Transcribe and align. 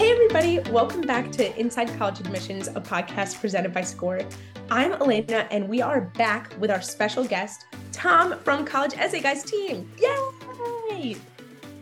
Hey, 0.00 0.12
everybody, 0.12 0.60
welcome 0.72 1.02
back 1.02 1.30
to 1.32 1.60
Inside 1.60 1.94
College 1.98 2.20
Admissions, 2.20 2.68
a 2.68 2.80
podcast 2.80 3.38
presented 3.38 3.74
by 3.74 3.82
Scoir. 3.82 4.22
I'm 4.70 4.94
Elena, 4.94 5.46
and 5.50 5.68
we 5.68 5.82
are 5.82 6.00
back 6.00 6.54
with 6.58 6.70
our 6.70 6.80
special 6.80 7.22
guest, 7.22 7.66
Tom 7.92 8.38
from 8.38 8.64
College 8.64 8.94
Essay 8.96 9.20
Guys 9.20 9.44
team. 9.44 9.92
Yay! 9.98 11.16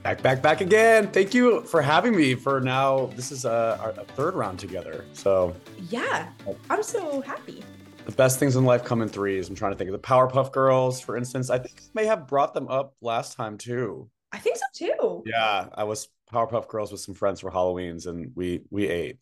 Back, 0.02 0.20
back, 0.20 0.42
back 0.42 0.60
again. 0.60 1.06
Thank 1.12 1.32
you 1.32 1.60
for 1.60 1.80
having 1.80 2.16
me 2.16 2.34
for 2.34 2.60
now. 2.60 3.06
This 3.14 3.30
is 3.30 3.44
a, 3.44 3.78
our 3.80 3.92
third 3.92 4.34
round 4.34 4.58
together. 4.58 5.04
So, 5.12 5.54
yeah, 5.88 6.28
I'm 6.70 6.82
so 6.82 7.20
happy. 7.20 7.62
The 8.04 8.10
best 8.10 8.40
things 8.40 8.56
in 8.56 8.64
life 8.64 8.82
come 8.82 9.00
in 9.00 9.08
threes. 9.08 9.48
I'm 9.48 9.54
trying 9.54 9.70
to 9.70 9.78
think 9.78 9.90
of 9.90 9.92
the 9.92 10.04
Powerpuff 10.04 10.50
Girls, 10.50 11.00
for 11.00 11.16
instance. 11.16 11.50
I 11.50 11.60
think 11.60 11.76
I 11.78 11.86
may 11.94 12.06
have 12.06 12.26
brought 12.26 12.52
them 12.52 12.66
up 12.66 12.96
last 13.00 13.36
time 13.36 13.56
too. 13.58 14.10
I 14.32 14.38
think 14.38 14.56
so 14.56 14.64
too. 14.74 15.22
Yeah, 15.26 15.68
I 15.74 15.84
was 15.84 16.08
Powerpuff 16.32 16.68
Girls 16.68 16.92
with 16.92 17.00
some 17.00 17.14
friends 17.14 17.40
for 17.40 17.50
Halloween's, 17.50 18.06
and 18.06 18.32
we 18.34 18.62
we 18.70 18.88
ate, 18.88 19.18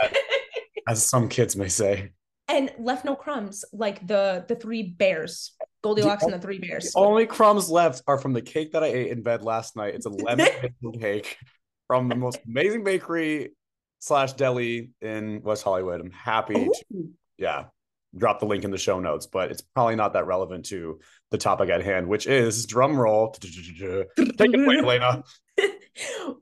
as 0.88 1.06
some 1.06 1.28
kids 1.28 1.56
may 1.56 1.68
say. 1.68 2.12
And 2.48 2.72
left 2.78 3.04
no 3.04 3.14
crumbs, 3.14 3.64
like 3.72 4.06
the 4.06 4.44
the 4.48 4.56
three 4.56 4.82
bears, 4.82 5.52
Goldilocks 5.82 6.22
the, 6.22 6.32
and 6.32 6.34
the 6.34 6.44
three 6.44 6.58
bears. 6.58 6.92
The 6.92 6.98
only 6.98 7.26
crumbs 7.26 7.70
left 7.70 8.02
are 8.06 8.18
from 8.18 8.32
the 8.32 8.42
cake 8.42 8.72
that 8.72 8.82
I 8.82 8.88
ate 8.88 9.10
in 9.10 9.22
bed 9.22 9.42
last 9.42 9.76
night. 9.76 9.94
It's 9.94 10.06
a 10.06 10.10
lemon 10.10 10.48
cake 11.00 11.38
from 11.86 12.08
the 12.08 12.16
most 12.16 12.40
amazing 12.46 12.84
bakery 12.84 13.52
slash 13.98 14.32
deli 14.32 14.90
in 15.00 15.42
West 15.42 15.62
Hollywood. 15.62 16.00
I'm 16.00 16.10
happy. 16.10 16.54
To, 16.54 17.08
yeah, 17.38 17.66
drop 18.16 18.40
the 18.40 18.46
link 18.46 18.64
in 18.64 18.70
the 18.70 18.78
show 18.78 19.00
notes, 19.00 19.26
but 19.26 19.50
it's 19.50 19.60
probably 19.60 19.96
not 19.96 20.12
that 20.12 20.26
relevant 20.26 20.66
to 20.66 21.00
the 21.30 21.38
topic 21.38 21.70
at 21.70 21.82
hand, 21.82 22.06
which 22.06 22.26
is 22.26 22.66
drum 22.66 22.98
roll. 22.98 23.30
Take 23.40 24.08
it 24.16 24.60
away, 24.60 24.78
Elena. 24.78 25.22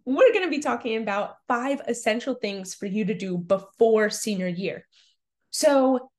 We're 0.04 0.32
going 0.32 0.44
to 0.44 0.50
be 0.50 0.60
talking 0.60 1.00
about 1.00 1.36
five 1.48 1.80
essential 1.86 2.34
things 2.34 2.74
for 2.74 2.86
you 2.86 3.04
to 3.06 3.14
do 3.14 3.38
before 3.38 4.10
senior 4.10 4.48
year. 4.48 4.86
So, 5.50 6.10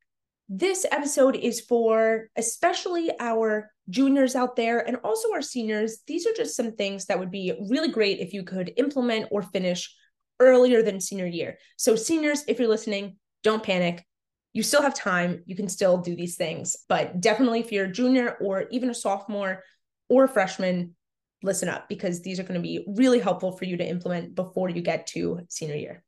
this 0.53 0.85
episode 0.91 1.37
is 1.37 1.61
for 1.61 2.27
especially 2.35 3.09
our 3.21 3.71
juniors 3.89 4.35
out 4.35 4.57
there 4.57 4.85
and 4.85 4.97
also 4.97 5.31
our 5.31 5.41
seniors. 5.41 5.99
These 6.07 6.27
are 6.27 6.33
just 6.33 6.57
some 6.57 6.73
things 6.73 7.05
that 7.05 7.17
would 7.17 7.31
be 7.31 7.53
really 7.69 7.87
great 7.87 8.19
if 8.19 8.33
you 8.33 8.43
could 8.43 8.73
implement 8.75 9.29
or 9.31 9.43
finish 9.43 9.95
earlier 10.41 10.83
than 10.83 10.99
senior 10.99 11.25
year. 11.25 11.57
So, 11.77 11.95
seniors, 11.95 12.43
if 12.47 12.59
you're 12.59 12.67
listening, 12.67 13.15
don't 13.43 13.63
panic 13.63 14.05
you 14.53 14.63
still 14.63 14.81
have 14.81 14.93
time. 14.93 15.43
You 15.45 15.55
can 15.55 15.69
still 15.69 15.97
do 15.97 16.15
these 16.15 16.35
things. 16.35 16.77
But 16.89 17.21
definitely, 17.21 17.59
if 17.61 17.71
you're 17.71 17.85
a 17.85 17.91
junior 17.91 18.37
or 18.41 18.65
even 18.71 18.89
a 18.89 18.93
sophomore 18.93 19.63
or 20.09 20.25
a 20.25 20.29
freshman, 20.29 20.95
listen 21.43 21.69
up 21.69 21.87
because 21.87 22.21
these 22.21 22.39
are 22.39 22.43
going 22.43 22.59
to 22.59 22.67
be 22.67 22.85
really 22.87 23.19
helpful 23.19 23.51
for 23.51 23.65
you 23.65 23.77
to 23.77 23.87
implement 23.87 24.35
before 24.35 24.69
you 24.69 24.81
get 24.81 25.07
to 25.07 25.41
senior 25.49 25.75
year. 25.75 26.03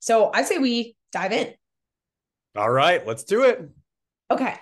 So 0.00 0.30
I 0.32 0.42
say 0.42 0.58
we 0.58 0.96
dive 1.12 1.32
in. 1.32 1.52
All 2.56 2.70
right, 2.70 3.06
let's 3.06 3.24
do 3.24 3.44
it. 3.44 3.68
Okay. 4.30 4.54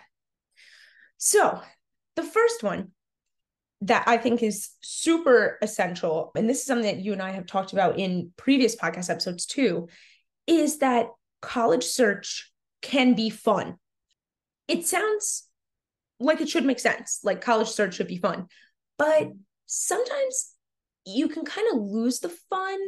So 1.18 1.60
the 2.16 2.22
first 2.22 2.62
one 2.62 2.88
that 3.82 4.04
I 4.06 4.16
think 4.16 4.42
is 4.42 4.70
super 4.80 5.58
essential, 5.62 6.32
and 6.36 6.48
this 6.48 6.60
is 6.60 6.66
something 6.66 6.86
that 6.86 7.02
you 7.02 7.12
and 7.12 7.22
I 7.22 7.30
have 7.30 7.46
talked 7.46 7.72
about 7.72 7.98
in 7.98 8.32
previous 8.36 8.76
podcast 8.76 9.10
episodes 9.10 9.46
too, 9.46 9.88
is 10.46 10.78
that 10.78 11.08
college 11.40 11.84
search 11.84 12.50
can 12.82 13.14
be 13.14 13.30
fun. 13.30 13.76
It 14.68 14.86
sounds 14.86 15.48
like 16.18 16.40
it 16.40 16.48
should 16.48 16.64
make 16.64 16.80
sense, 16.80 17.20
like 17.24 17.40
college 17.40 17.68
search 17.68 17.94
should 17.94 18.08
be 18.08 18.18
fun. 18.18 18.46
But 18.98 19.28
sometimes 19.66 20.54
you 21.06 21.28
can 21.28 21.44
kind 21.44 21.66
of 21.72 21.80
lose 21.80 22.20
the 22.20 22.28
fun 22.28 22.78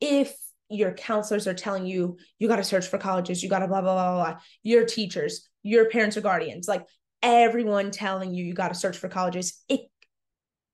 if 0.00 0.34
your 0.68 0.92
counselors 0.92 1.46
are 1.46 1.54
telling 1.54 1.86
you 1.86 2.16
you 2.38 2.48
got 2.48 2.56
to 2.56 2.64
search 2.64 2.88
for 2.88 2.98
colleges, 2.98 3.42
you 3.42 3.48
got 3.48 3.60
to 3.60 3.68
blah, 3.68 3.80
blah, 3.80 3.94
blah, 3.94 4.24
blah, 4.24 4.40
your 4.62 4.84
teachers, 4.84 5.48
your 5.62 5.88
parents 5.88 6.16
or 6.16 6.20
guardians, 6.20 6.66
like 6.66 6.84
everyone 7.22 7.90
telling 7.90 8.34
you 8.34 8.44
you 8.44 8.54
got 8.54 8.68
to 8.68 8.74
search 8.74 8.96
for 8.96 9.08
colleges. 9.08 9.62
It 9.68 9.82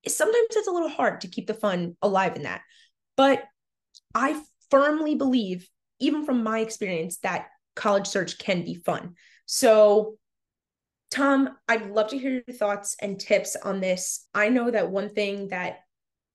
sometimes 0.08 0.46
it's 0.50 0.68
a 0.68 0.72
little 0.72 0.88
hard 0.88 1.20
to 1.20 1.28
keep 1.28 1.46
the 1.46 1.54
fun 1.54 1.96
alive 2.00 2.36
in 2.36 2.42
that. 2.42 2.62
But 3.16 3.44
I 4.14 4.40
firmly 4.70 5.14
believe, 5.14 5.68
even 5.98 6.24
from 6.24 6.42
my 6.42 6.60
experience, 6.60 7.18
that 7.18 7.48
college 7.74 8.06
search 8.06 8.38
can 8.38 8.64
be 8.64 8.74
fun. 8.74 9.14
So, 9.46 10.16
Tom, 11.10 11.50
I'd 11.68 11.90
love 11.90 12.08
to 12.08 12.18
hear 12.18 12.42
your 12.46 12.56
thoughts 12.56 12.96
and 13.00 13.18
tips 13.18 13.56
on 13.56 13.80
this. 13.80 14.26
I 14.34 14.48
know 14.48 14.70
that 14.70 14.90
one 14.90 15.10
thing 15.10 15.48
that 15.48 15.80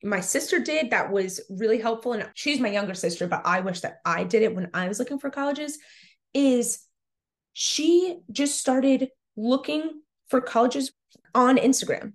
my 0.04 0.20
sister 0.20 0.60
did 0.60 0.92
that 0.92 1.12
was 1.12 1.42
really 1.50 1.80
helpful, 1.80 2.14
and 2.14 2.30
she's 2.36 2.60
my 2.60 2.70
younger 2.70 2.94
sister, 2.94 3.28
but 3.28 3.42
I 3.46 3.62
wish 3.62 3.82
that 3.82 4.00
I 4.06 4.24
did 4.24 4.44
it 4.44 4.56
when 4.56 4.70
I 4.74 4.88
was 4.88 5.00
looking 5.00 5.20
for 5.20 5.30
colleges, 5.30 5.78
is 6.34 6.80
she 7.54 8.20
just 8.32 8.60
started 8.60 9.10
looking 9.38 10.02
for 10.30 10.42
colleges 10.42 10.92
on 11.34 11.58
Instagram. 11.58 12.14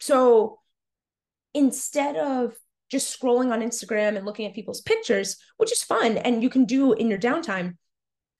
So 0.00 0.58
instead 1.54 2.16
of 2.16 2.54
just 2.90 3.20
scrolling 3.20 3.52
on 3.52 3.60
Instagram 3.60 4.16
and 4.16 4.24
looking 4.24 4.46
at 4.46 4.54
people's 4.54 4.80
pictures, 4.80 5.36
which 5.58 5.72
is 5.72 5.82
fun 5.82 6.16
and 6.16 6.42
you 6.42 6.48
can 6.48 6.64
do 6.64 6.94
in 6.94 7.08
your 7.08 7.18
downtime, 7.18 7.76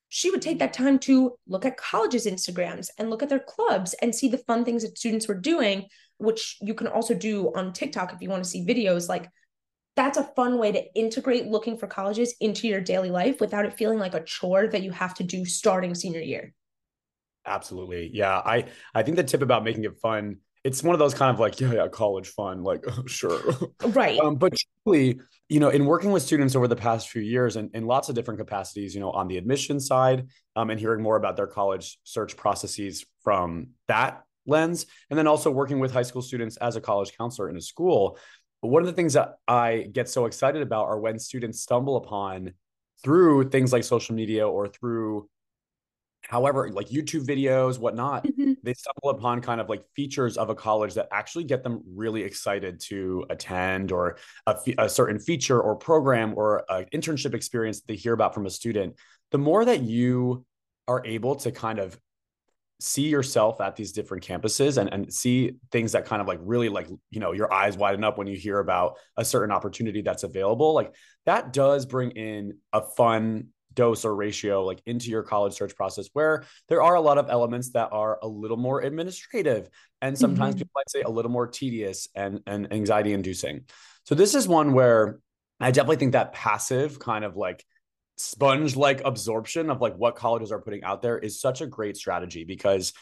she 0.09 0.31
would 0.31 0.43
take 0.43 0.59
that 0.59 0.73
time 0.73 0.99
to 1.01 1.37
look 1.47 1.65
at 1.65 1.77
colleges' 1.77 2.27
Instagrams 2.27 2.89
and 2.99 3.11
look 3.11 3.23
at 3.23 3.29
their 3.29 3.39
clubs 3.39 3.95
and 4.01 4.15
see 4.15 4.29
the 4.29 4.39
fun 4.39 4.65
things 4.65 4.83
that 4.83 4.97
students 4.97 5.29
were 5.29 5.35
doing, 5.35 5.87
which 6.17 6.57
you 6.61 6.75
can 6.75 6.87
also 6.87 7.15
do 7.15 7.53
on 7.55 7.73
TikTok 7.73 8.13
if 8.13 8.23
you 8.23 8.29
want 8.29 8.43
to 8.43 8.49
see 8.49 8.65
videos. 8.65 9.09
Like 9.09 9.29
that's 9.97 10.19
a 10.19 10.31
fun 10.37 10.59
way 10.59 10.73
to 10.73 10.95
integrate 10.95 11.47
looking 11.47 11.77
for 11.77 11.87
colleges 11.87 12.35
into 12.41 12.69
your 12.69 12.81
daily 12.81 13.11
life 13.11 13.41
without 13.41 13.67
it 13.67 13.75
feeling 13.75 13.99
like 13.99 14.15
a 14.15 14.23
chore 14.23 14.69
that 14.69 14.83
you 14.83 14.93
have 14.93 15.15
to 15.15 15.25
do 15.25 15.45
starting 15.45 15.95
senior 15.95 16.21
year. 16.21 16.55
Absolutely. 17.45 18.11
Yeah. 18.13 18.37
I 18.37 18.67
I 18.95 19.03
think 19.03 19.17
the 19.17 19.25
tip 19.25 19.43
about 19.43 19.65
making 19.65 19.85
it 19.85 19.99
fun 19.99 20.39
it's 20.65 20.83
one 20.83 20.95
of 20.95 20.99
those 20.99 21.15
kind 21.15 21.33
of 21.33 21.41
like 21.41 21.61
yeah, 21.61 21.73
yeah 21.73 21.89
college 21.89 22.29
fun 22.29 22.63
like 22.63 22.85
oh, 22.87 23.03
sure. 23.07 23.41
Right. 23.83 24.19
Um, 24.19 24.37
but 24.37 24.55
truly 24.85 25.21
you 25.49 25.61
know 25.61 25.71
in 25.71 25.87
working 25.87 26.13
with 26.13 26.23
students 26.23 26.55
over 26.55 26.69
the 26.69 26.77
past 26.77 27.09
few 27.09 27.23
years 27.23 27.57
and 27.57 27.71
in 27.75 27.87
lots 27.87 28.09
of 28.09 28.15
different 28.15 28.39
capacities 28.39 28.95
you 28.95 29.01
know 29.01 29.11
on 29.11 29.29
the 29.29 29.37
admission 29.37 29.81
side 29.81 30.29
um, 30.57 30.71
and 30.71 30.79
hearing 30.79 31.03
more 31.03 31.17
about 31.17 31.37
their 31.37 31.47
college 31.47 31.99
search 32.05 32.37
processes 32.37 33.05
from 33.23 33.69
that 33.87 34.23
lens 34.47 34.87
and 35.11 35.19
then 35.19 35.27
also 35.27 35.51
working 35.51 35.79
with 35.79 35.93
high 35.93 36.03
school 36.03 36.23
students 36.23 36.57
as 36.59 36.77
a 36.77 36.81
college 36.81 37.17
counselor 37.17 37.51
in 37.51 37.57
a 37.57 37.61
school 37.61 38.19
but 38.63 38.69
one 38.69 38.83
of 38.83 38.87
the 38.87 38.93
things 38.93 39.15
that 39.15 39.35
i 39.47 39.89
get 39.93 40.09
so 40.09 40.27
excited 40.27 40.63
about 40.63 40.87
are 40.87 40.99
when 40.99 41.19
students 41.19 41.61
stumble 41.61 41.97
upon 41.97 42.53
through 43.03 43.49
things 43.49 43.73
like 43.73 43.85
social 43.85 44.15
media 44.15 44.47
or 44.47 44.67
through 44.67 45.29
however 46.23 46.71
like 46.71 46.89
youtube 46.89 47.27
videos 47.27 47.79
whatnot 47.79 48.25
mm-hmm. 48.25 48.53
they 48.63 48.75
stumble 48.75 49.11
upon 49.11 49.41
kind 49.41 49.61
of 49.61 49.69
like 49.69 49.85
features 49.95 50.37
of 50.37 50.51
a 50.51 50.55
college 50.55 50.95
that 50.95 51.09
actually 51.13 51.45
get 51.45 51.63
them 51.63 51.81
really 51.95 52.23
excited 52.23 52.81
to 52.81 53.25
attend 53.31 53.93
or 53.93 54.17
a, 54.47 54.57
a 54.79 54.89
certain 54.89 55.19
feature 55.19 55.61
or 55.61 55.77
program 55.77 56.35
or 56.37 56.65
an 56.69 56.87
internship 56.93 57.35
experience 57.35 57.81
that 57.81 57.89
they 57.89 57.97
hear 57.97 58.13
about 58.13 58.35
from 58.35 58.47
a 58.47 58.51
student 58.51 58.97
the 59.31 59.39
more 59.39 59.65
that 59.65 59.83
you 59.83 60.45
are 60.87 61.05
able 61.05 61.37
to 61.37 61.53
kind 61.53 61.79
of 61.79 61.99
see 62.81 63.09
yourself 63.09 63.61
at 63.61 63.75
these 63.75 63.93
different 63.93 64.25
campuses 64.25 64.79
and, 64.79 64.93
and 64.93 65.13
see 65.13 65.53
things 65.73 65.93
that 65.93 66.05
kind 66.05 66.23
of 66.23 66.29
like 66.29 66.39
really 66.43 66.69
like 66.69 66.89
you 67.11 67.19
know 67.19 67.33
your 67.33 67.53
eyes 67.53 67.77
widen 67.77 68.05
up 68.05 68.19
when 68.19 68.29
you 68.29 68.37
hear 68.37 68.61
about 68.61 68.97
a 69.17 69.25
certain 69.25 69.51
opportunity 69.51 70.01
that's 70.01 70.23
available 70.23 70.75
like 70.75 70.95
that 71.27 71.53
does 71.53 71.87
bring 71.87 72.13
in 72.13 72.57
a 72.73 72.81
fun 72.81 73.49
dose 73.79 74.05
or 74.05 74.13
ratio 74.13 74.65
like 74.65 74.83
into 74.87 75.09
your 75.09 75.23
college 75.23 75.55
search 75.55 75.77
process 75.77 76.09
where 76.13 76.43
there 76.69 76.83
are 76.83 76.97
a 76.97 77.01
lot 77.01 77.17
of 77.17 77.31
elements 77.31 77.71
that 77.71 77.89
are 77.93 78.19
a 78.23 78.27
little 78.27 78.57
more 78.57 78.81
administrative 78.81 79.71
and 80.03 80.19
sometimes 80.19 80.57
mm-hmm. 80.57 80.63
people 80.63 80.73
might 80.75 80.91
say 80.91 81.03
a 81.03 81.09
little 81.09 81.31
more 81.31 81.47
tedious 81.47 82.09
and, 82.17 82.41
and 82.49 82.73
anxiety 82.73 83.13
inducing 83.13 83.61
so 84.03 84.17
this 84.17 84.35
is 84.35 84.49
one 84.49 84.73
where 84.73 85.21
i 85.61 85.71
definitely 85.71 85.95
think 85.95 86.11
that 86.11 86.33
passive 86.33 86.99
kind 86.99 87.25
of 87.25 87.37
like 87.37 87.65
sponge 88.17 88.75
like 88.75 89.01
absorption 89.05 89.71
of 89.71 89.81
like 89.81 89.95
what 89.95 90.17
colleges 90.17 90.51
are 90.51 90.61
putting 90.61 90.83
out 90.83 91.01
there 91.01 91.17
is 91.17 91.41
such 91.41 91.61
a 91.61 91.67
great 91.67 91.97
strategy 91.97 92.43
because 92.43 92.93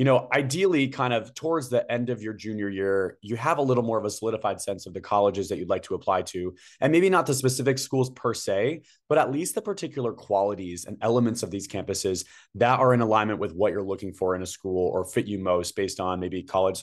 you 0.00 0.04
know, 0.04 0.28
ideally, 0.32 0.88
kind 0.88 1.12
of 1.12 1.34
towards 1.34 1.68
the 1.68 1.84
end 1.92 2.08
of 2.08 2.22
your 2.22 2.32
junior 2.32 2.70
year, 2.70 3.18
you 3.20 3.36
have 3.36 3.58
a 3.58 3.62
little 3.62 3.82
more 3.82 3.98
of 3.98 4.06
a 4.06 4.10
solidified 4.10 4.58
sense 4.58 4.86
of 4.86 4.94
the 4.94 5.00
colleges 5.02 5.46
that 5.50 5.58
you'd 5.58 5.68
like 5.68 5.82
to 5.82 5.94
apply 5.94 6.22
to. 6.22 6.54
And 6.80 6.90
maybe 6.90 7.10
not 7.10 7.26
the 7.26 7.34
specific 7.34 7.78
schools 7.78 8.08
per 8.08 8.32
se, 8.32 8.80
but 9.10 9.18
at 9.18 9.30
least 9.30 9.54
the 9.54 9.60
particular 9.60 10.14
qualities 10.14 10.86
and 10.86 10.96
elements 11.02 11.42
of 11.42 11.50
these 11.50 11.68
campuses 11.68 12.24
that 12.54 12.80
are 12.80 12.94
in 12.94 13.02
alignment 13.02 13.40
with 13.40 13.52
what 13.52 13.72
you're 13.72 13.82
looking 13.82 14.14
for 14.14 14.34
in 14.34 14.40
a 14.40 14.46
school 14.46 14.88
or 14.88 15.04
fit 15.04 15.26
you 15.26 15.38
most 15.38 15.76
based 15.76 16.00
on 16.00 16.18
maybe 16.18 16.42
college 16.42 16.82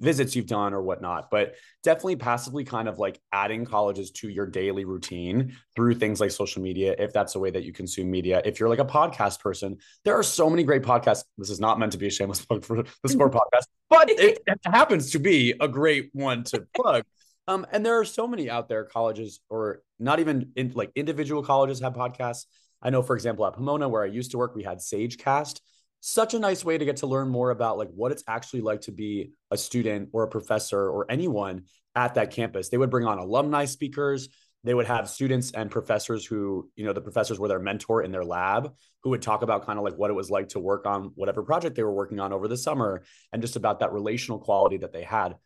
visits 0.00 0.34
you've 0.34 0.46
done 0.46 0.72
or 0.72 0.82
whatnot, 0.82 1.30
but 1.30 1.54
definitely 1.82 2.16
passively 2.16 2.64
kind 2.64 2.88
of 2.88 2.98
like 2.98 3.20
adding 3.32 3.64
colleges 3.64 4.10
to 4.10 4.28
your 4.28 4.46
daily 4.46 4.84
routine 4.84 5.56
through 5.74 5.94
things 5.94 6.20
like 6.20 6.30
social 6.30 6.62
media, 6.62 6.94
if 6.98 7.12
that's 7.12 7.32
the 7.32 7.38
way 7.38 7.50
that 7.50 7.64
you 7.64 7.72
consume 7.72 8.10
media. 8.10 8.40
If 8.44 8.60
you're 8.60 8.68
like 8.68 8.78
a 8.78 8.84
podcast 8.84 9.40
person, 9.40 9.78
there 10.04 10.16
are 10.16 10.22
so 10.22 10.48
many 10.48 10.62
great 10.62 10.82
podcasts. 10.82 11.24
This 11.36 11.50
is 11.50 11.60
not 11.60 11.78
meant 11.78 11.92
to 11.92 11.98
be 11.98 12.06
a 12.06 12.10
shameless 12.10 12.44
plug 12.44 12.64
for 12.64 12.82
the 13.02 13.08
Scoir 13.08 13.30
podcast, 13.30 13.66
but 13.90 14.10
it, 14.10 14.38
it 14.46 14.58
happens 14.64 15.10
to 15.12 15.18
be 15.18 15.54
a 15.60 15.68
great 15.68 16.10
one 16.12 16.44
to 16.44 16.66
plug. 16.74 17.04
Um, 17.46 17.66
and 17.72 17.84
there 17.84 17.98
are 17.98 18.04
so 18.04 18.26
many 18.26 18.50
out 18.50 18.68
there 18.68 18.84
colleges 18.84 19.40
or 19.48 19.82
not 19.98 20.20
even 20.20 20.52
in 20.54 20.72
like 20.74 20.92
individual 20.94 21.42
colleges 21.42 21.80
have 21.80 21.94
podcasts. 21.94 22.44
I 22.82 22.90
know, 22.90 23.02
for 23.02 23.16
example, 23.16 23.46
at 23.46 23.54
Pomona, 23.54 23.88
where 23.88 24.02
I 24.02 24.06
used 24.06 24.30
to 24.32 24.38
work, 24.38 24.54
we 24.54 24.62
had 24.62 24.78
SageCast. 24.78 25.60
Such 26.00 26.34
a 26.34 26.38
nice 26.38 26.64
way 26.64 26.78
to 26.78 26.84
get 26.84 26.98
to 26.98 27.06
learn 27.06 27.28
more 27.28 27.50
about 27.50 27.76
like 27.76 27.90
what 27.94 28.12
it's 28.12 28.22
actually 28.28 28.60
like 28.60 28.82
to 28.82 28.92
be 28.92 29.32
a 29.50 29.56
student 29.56 30.10
or 30.12 30.22
a 30.22 30.28
professor 30.28 30.80
or 30.88 31.10
anyone 31.10 31.64
at 31.94 32.14
that 32.14 32.30
campus. 32.30 32.68
They 32.68 32.78
would 32.78 32.90
bring 32.90 33.06
on 33.06 33.18
alumni 33.18 33.64
speakers. 33.64 34.28
They 34.64 34.74
would 34.74 34.86
have 34.86 35.08
students 35.08 35.50
and 35.52 35.70
professors 35.70 36.24
who, 36.24 36.70
you 36.76 36.84
know, 36.84 36.92
the 36.92 37.00
professors 37.00 37.38
were 37.38 37.48
their 37.48 37.58
mentor 37.58 38.02
in 38.02 38.12
their 38.12 38.24
lab, 38.24 38.72
who 39.02 39.10
would 39.10 39.22
talk 39.22 39.42
about 39.42 39.66
kind 39.66 39.78
of 39.78 39.84
like 39.84 39.94
what 39.94 40.10
it 40.10 40.14
was 40.14 40.30
like 40.30 40.50
to 40.50 40.60
work 40.60 40.86
on 40.86 41.12
whatever 41.14 41.42
project 41.42 41.74
they 41.76 41.82
were 41.82 41.92
working 41.92 42.20
on 42.20 42.32
over 42.32 42.48
the 42.48 42.56
summer 42.56 43.02
and 43.32 43.42
just 43.42 43.56
about 43.56 43.80
that 43.80 43.92
relational 43.92 44.38
quality 44.38 44.78
that 44.78 44.92
they 44.92 45.02
had. 45.02 45.36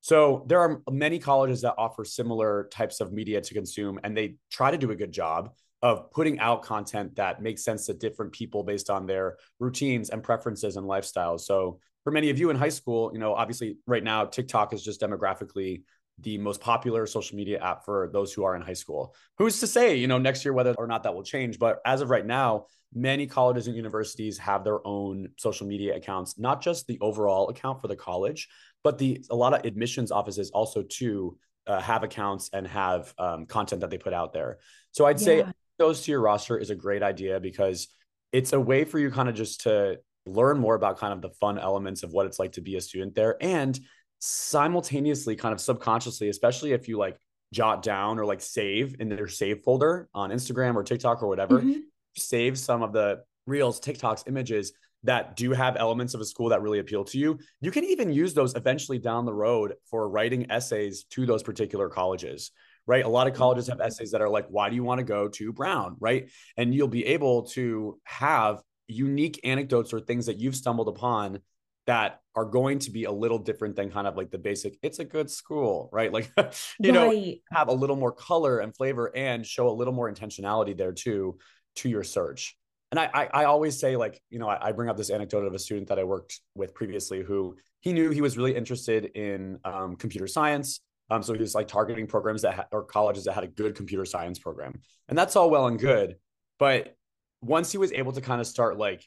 So 0.00 0.44
there 0.46 0.60
are 0.60 0.82
many 0.90 1.18
colleges 1.18 1.62
that 1.62 1.74
offer 1.76 2.04
similar 2.04 2.68
types 2.70 3.00
of 3.00 3.12
media 3.12 3.40
to 3.40 3.54
consume, 3.54 3.98
and 4.04 4.16
they 4.16 4.36
try 4.50 4.70
to 4.70 4.78
do 4.78 4.90
a 4.90 4.96
good 4.96 5.12
job 5.12 5.54
of 5.82 6.10
putting 6.10 6.38
out 6.40 6.62
content 6.62 7.16
that 7.16 7.40
makes 7.40 7.62
sense 7.64 7.86
to 7.86 7.94
different 7.94 8.32
people 8.32 8.62
based 8.64 8.90
on 8.90 9.06
their 9.06 9.36
routines 9.60 10.10
and 10.10 10.22
preferences 10.22 10.76
and 10.76 10.86
lifestyles. 10.86 11.40
So 11.40 11.78
for 12.04 12.10
many 12.10 12.30
of 12.30 12.38
you 12.38 12.50
in 12.50 12.56
high 12.56 12.68
school, 12.68 13.10
you 13.12 13.18
know, 13.18 13.34
obviously 13.34 13.78
right 13.86 14.02
now 14.02 14.24
TikTok 14.24 14.72
is 14.72 14.82
just 14.82 15.00
demographically 15.00 15.82
the 16.20 16.38
most 16.38 16.60
popular 16.60 17.06
social 17.06 17.36
media 17.36 17.60
app 17.60 17.84
for 17.84 18.10
those 18.12 18.32
who 18.32 18.42
are 18.42 18.56
in 18.56 18.62
high 18.62 18.72
school. 18.72 19.14
Who's 19.38 19.60
to 19.60 19.66
say, 19.66 19.94
you 19.94 20.08
know, 20.08 20.18
next 20.18 20.44
year 20.44 20.52
whether 20.52 20.74
or 20.74 20.88
not 20.88 21.04
that 21.04 21.14
will 21.14 21.22
change, 21.22 21.58
but 21.58 21.78
as 21.86 22.00
of 22.00 22.10
right 22.10 22.26
now, 22.26 22.66
many 22.92 23.26
colleges 23.26 23.66
and 23.66 23.76
universities 23.76 24.38
have 24.38 24.64
their 24.64 24.84
own 24.86 25.28
social 25.36 25.66
media 25.66 25.94
accounts, 25.94 26.38
not 26.38 26.60
just 26.60 26.86
the 26.86 26.98
overall 27.00 27.50
account 27.50 27.80
for 27.80 27.86
the 27.86 27.94
college, 27.94 28.48
but 28.82 28.98
the 28.98 29.24
a 29.30 29.36
lot 29.36 29.54
of 29.54 29.64
admissions 29.64 30.10
offices 30.10 30.50
also 30.50 30.82
too 30.82 31.38
uh, 31.66 31.80
have 31.80 32.02
accounts 32.02 32.50
and 32.52 32.66
have 32.66 33.12
um, 33.18 33.46
content 33.46 33.82
that 33.82 33.90
they 33.90 33.98
put 33.98 34.14
out 34.14 34.32
there. 34.32 34.58
So 34.92 35.04
I'd 35.04 35.20
yeah. 35.20 35.24
say 35.24 35.44
those 35.78 36.02
to 36.02 36.10
your 36.10 36.20
roster 36.20 36.58
is 36.58 36.70
a 36.70 36.74
great 36.74 37.02
idea 37.02 37.40
because 37.40 37.88
it's 38.32 38.52
a 38.52 38.60
way 38.60 38.84
for 38.84 38.98
you 38.98 39.10
kind 39.10 39.28
of 39.28 39.34
just 39.34 39.62
to 39.62 39.98
learn 40.26 40.58
more 40.58 40.74
about 40.74 40.98
kind 40.98 41.12
of 41.12 41.22
the 41.22 41.30
fun 41.30 41.58
elements 41.58 42.02
of 42.02 42.12
what 42.12 42.26
it's 42.26 42.38
like 42.38 42.52
to 42.52 42.60
be 42.60 42.76
a 42.76 42.80
student 42.80 43.14
there 43.14 43.36
and 43.40 43.80
simultaneously 44.20 45.36
kind 45.36 45.54
of 45.54 45.60
subconsciously 45.60 46.28
especially 46.28 46.72
if 46.72 46.88
you 46.88 46.98
like 46.98 47.16
jot 47.52 47.82
down 47.82 48.18
or 48.18 48.26
like 48.26 48.40
save 48.40 48.96
in 49.00 49.08
their 49.08 49.28
save 49.28 49.62
folder 49.62 50.08
on 50.12 50.30
Instagram 50.30 50.74
or 50.74 50.82
TikTok 50.82 51.22
or 51.22 51.28
whatever 51.28 51.60
mm-hmm. 51.60 51.80
save 52.16 52.58
some 52.58 52.82
of 52.82 52.92
the 52.92 53.20
reels 53.46 53.80
TikToks 53.80 54.28
images 54.28 54.72
that 55.04 55.36
do 55.36 55.52
have 55.52 55.76
elements 55.76 56.14
of 56.14 56.20
a 56.20 56.24
school 56.24 56.48
that 56.48 56.62
really 56.62 56.80
appeal 56.80 57.04
to 57.04 57.18
you, 57.18 57.38
you 57.60 57.70
can 57.70 57.84
even 57.84 58.12
use 58.12 58.34
those 58.34 58.54
eventually 58.56 58.98
down 58.98 59.24
the 59.24 59.34
road 59.34 59.74
for 59.90 60.08
writing 60.08 60.50
essays 60.50 61.04
to 61.04 61.24
those 61.24 61.42
particular 61.42 61.88
colleges, 61.88 62.50
right? 62.88 63.04
A 63.04 63.08
lot 63.08 63.28
of 63.28 63.34
colleges 63.34 63.68
have 63.68 63.80
essays 63.80 64.10
that 64.12 64.22
are 64.22 64.30
like, 64.30 64.46
why 64.48 64.70
do 64.70 64.74
you 64.74 64.82
want 64.82 64.98
to 64.98 65.04
go 65.04 65.28
to 65.28 65.52
Brown, 65.52 65.96
right? 66.00 66.30
And 66.56 66.74
you'll 66.74 66.88
be 66.88 67.04
able 67.06 67.42
to 67.48 68.00
have 68.04 68.62
unique 68.88 69.38
anecdotes 69.44 69.92
or 69.92 70.00
things 70.00 70.26
that 70.26 70.38
you've 70.38 70.56
stumbled 70.56 70.88
upon 70.88 71.40
that 71.86 72.20
are 72.34 72.46
going 72.46 72.78
to 72.78 72.90
be 72.90 73.04
a 73.04 73.12
little 73.12 73.38
different 73.38 73.76
than 73.76 73.90
kind 73.90 74.06
of 74.06 74.16
like 74.16 74.30
the 74.30 74.38
basic 74.38 74.78
it's 74.82 74.98
a 74.98 75.04
good 75.04 75.30
school 75.30 75.88
right 75.92 76.12
like 76.12 76.30
you 76.78 76.92
right. 76.92 76.94
know 76.94 77.34
have 77.50 77.68
a 77.68 77.72
little 77.72 77.96
more 77.96 78.12
color 78.12 78.58
and 78.58 78.76
flavor 78.76 79.14
and 79.14 79.44
show 79.44 79.68
a 79.68 79.72
little 79.72 79.92
more 79.92 80.10
intentionality 80.10 80.76
there 80.76 80.92
too 80.92 81.38
to 81.76 81.88
your 81.88 82.04
search 82.04 82.56
and 82.90 82.98
I, 83.00 83.10
I, 83.12 83.28
I 83.42 83.44
always 83.44 83.78
say 83.78 83.96
like 83.96 84.20
you 84.30 84.38
know 84.38 84.48
I, 84.48 84.68
I, 84.68 84.72
bring 84.72 84.88
up 84.88 84.96
this 84.96 85.10
anecdote 85.10 85.44
of 85.44 85.54
a 85.54 85.58
student 85.58 85.88
that 85.88 85.98
I 85.98 86.04
worked 86.04 86.40
with 86.54 86.74
previously 86.74 87.22
who 87.22 87.56
he 87.80 87.92
knew 87.92 88.10
he 88.10 88.20
was 88.20 88.36
really 88.36 88.54
interested 88.56 89.04
in 89.14 89.58
um, 89.64 89.96
computer 89.96 90.26
science. 90.26 90.80
Um, 91.10 91.22
so 91.22 91.32
he 91.32 91.40
was 91.40 91.54
like 91.54 91.68
targeting 91.68 92.06
programs 92.06 92.42
that 92.42 92.54
ha- 92.54 92.66
or 92.72 92.84
colleges 92.84 93.24
that 93.24 93.32
had 93.32 93.44
a 93.44 93.48
good 93.48 93.74
computer 93.74 94.04
science 94.04 94.38
program, 94.38 94.80
and 95.08 95.16
that's 95.16 95.36
all 95.36 95.50
well 95.50 95.66
and 95.66 95.78
good. 95.78 96.16
But 96.58 96.96
once 97.40 97.72
he 97.72 97.78
was 97.78 97.92
able 97.92 98.12
to 98.12 98.20
kind 98.20 98.40
of 98.40 98.46
start 98.46 98.76
like 98.76 99.04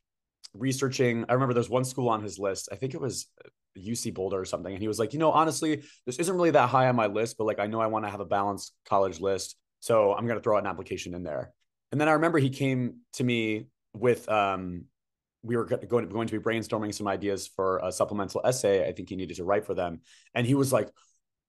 researching, 0.54 1.26
I 1.30 1.34
remember 1.34 1.54
there's 1.54 1.70
one 1.70 1.86
school 1.86 2.10
on 2.10 2.24
his 2.24 2.40
list. 2.40 2.70
I 2.72 2.76
think 2.76 2.94
it 2.94 3.02
was 3.02 3.28
UC 3.78 4.14
Boulder 4.14 4.40
or 4.40 4.46
something, 4.46 4.74
and 4.74 4.82
he 4.82 4.88
was 4.88 5.00
like, 5.00 5.14
you 5.14 5.20
know, 5.20 5.32
honestly, 5.32 5.84
this 6.06 6.18
isn't 6.18 6.36
really 6.36 6.52
that 6.52 6.70
high 6.70 6.88
on 6.88 6.96
my 6.96 7.08
list, 7.08 7.38
but 7.38 7.46
like 7.46 7.60
I 7.60 7.68
know 7.68 7.80
I 7.80 7.88
want 7.88 8.06
to 8.06 8.12
have 8.12 8.20
a 8.20 8.26
balanced 8.26 8.74
college 8.86 9.20
list, 9.20 9.56
so 9.80 10.14
I'm 10.14 10.28
gonna 10.28 10.42
throw 10.42 10.58
an 10.58 10.68
application 10.68 11.14
in 11.14 11.24
there. 11.24 11.54
And 11.92 12.00
then 12.00 12.08
I 12.08 12.14
remember 12.14 12.40
he 12.40 12.50
came 12.50 12.98
to 13.14 13.24
me 13.24 13.68
with 13.94 14.28
um, 14.30 14.86
we 15.44 15.58
were 15.58 15.66
going 15.66 15.82
to, 15.82 16.08
going 16.08 16.28
to 16.28 16.40
be 16.40 16.44
brainstorming 16.44 16.94
some 16.94 17.08
ideas 17.08 17.48
for 17.48 17.80
a 17.84 17.92
supplemental 17.92 18.42
essay. 18.46 18.88
I 18.88 18.92
think 18.92 19.10
he 19.10 19.16
needed 19.16 19.38
to 19.38 19.44
write 19.44 19.66
for 19.66 19.74
them, 19.74 20.02
and 20.34 20.48
he 20.48 20.56
was 20.56 20.72
like, 20.72 20.90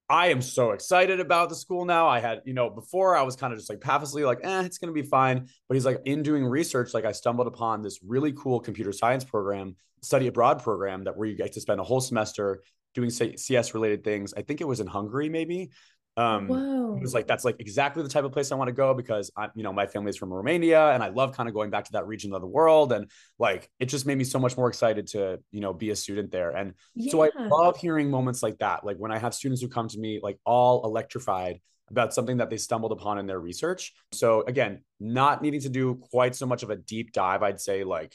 "I 0.08 0.28
am 0.28 0.42
so 0.42 0.72
excited 0.72 1.20
about 1.20 1.48
the 1.48 1.54
school 1.54 1.84
now." 1.84 2.06
I 2.06 2.20
had, 2.20 2.42
you 2.44 2.54
know, 2.54 2.70
before 2.70 3.16
I 3.16 3.22
was 3.22 3.36
kind 3.36 3.52
of 3.52 3.58
just 3.58 3.70
like 3.70 3.80
passive, 3.80 4.20
like, 4.22 4.40
"Eh, 4.42 4.62
it's 4.64 4.78
going 4.78 4.94
to 4.94 5.02
be 5.02 5.08
fine." 5.08 5.48
But 5.68 5.74
he's 5.74 5.86
like, 5.86 6.00
in 6.04 6.22
doing 6.22 6.44
research, 6.44 6.94
like 6.94 7.04
I 7.04 7.12
stumbled 7.12 7.46
upon 7.46 7.82
this 7.82 8.00
really 8.02 8.32
cool 8.32 8.60
computer 8.60 8.92
science 8.92 9.24
program, 9.24 9.76
study 10.02 10.26
abroad 10.26 10.62
program 10.62 11.04
that 11.04 11.16
where 11.16 11.28
you 11.28 11.36
get 11.36 11.52
to 11.52 11.60
spend 11.60 11.80
a 11.80 11.84
whole 11.84 12.00
semester 12.00 12.62
doing 12.94 13.10
CS 13.10 13.74
related 13.74 14.04
things. 14.04 14.34
I 14.36 14.42
think 14.42 14.60
it 14.60 14.68
was 14.68 14.80
in 14.80 14.86
Hungary, 14.86 15.28
maybe, 15.28 15.70
um 16.16 16.46
Whoa. 16.46 16.96
it 16.96 17.00
was 17.00 17.14
like 17.14 17.26
that's 17.26 17.44
like 17.44 17.56
exactly 17.58 18.02
the 18.02 18.08
type 18.08 18.24
of 18.24 18.32
place 18.32 18.52
i 18.52 18.54
want 18.54 18.68
to 18.68 18.72
go 18.72 18.92
because 18.92 19.30
i 19.36 19.48
you 19.54 19.62
know 19.62 19.72
my 19.72 19.86
family's 19.86 20.16
from 20.16 20.32
romania 20.32 20.90
and 20.90 21.02
i 21.02 21.08
love 21.08 21.32
kind 21.32 21.48
of 21.48 21.54
going 21.54 21.70
back 21.70 21.84
to 21.84 21.92
that 21.92 22.06
region 22.06 22.34
of 22.34 22.42
the 22.42 22.46
world 22.46 22.92
and 22.92 23.10
like 23.38 23.70
it 23.80 23.86
just 23.86 24.04
made 24.04 24.18
me 24.18 24.24
so 24.24 24.38
much 24.38 24.56
more 24.56 24.68
excited 24.68 25.06
to 25.06 25.38
you 25.50 25.60
know 25.60 25.72
be 25.72 25.90
a 25.90 25.96
student 25.96 26.30
there 26.30 26.50
and 26.50 26.74
yeah. 26.94 27.10
so 27.10 27.22
i 27.22 27.30
love 27.38 27.78
hearing 27.78 28.10
moments 28.10 28.42
like 28.42 28.58
that 28.58 28.84
like 28.84 28.98
when 28.98 29.10
i 29.10 29.18
have 29.18 29.32
students 29.32 29.62
who 29.62 29.68
come 29.68 29.88
to 29.88 29.98
me 29.98 30.20
like 30.22 30.38
all 30.44 30.84
electrified 30.84 31.60
about 31.90 32.12
something 32.12 32.36
that 32.38 32.50
they 32.50 32.58
stumbled 32.58 32.92
upon 32.92 33.18
in 33.18 33.26
their 33.26 33.40
research 33.40 33.94
so 34.12 34.42
again 34.42 34.82
not 35.00 35.40
needing 35.40 35.60
to 35.60 35.70
do 35.70 35.94
quite 35.94 36.34
so 36.34 36.44
much 36.44 36.62
of 36.62 36.68
a 36.68 36.76
deep 36.76 37.12
dive 37.12 37.42
i'd 37.42 37.60
say 37.60 37.84
like 37.84 38.14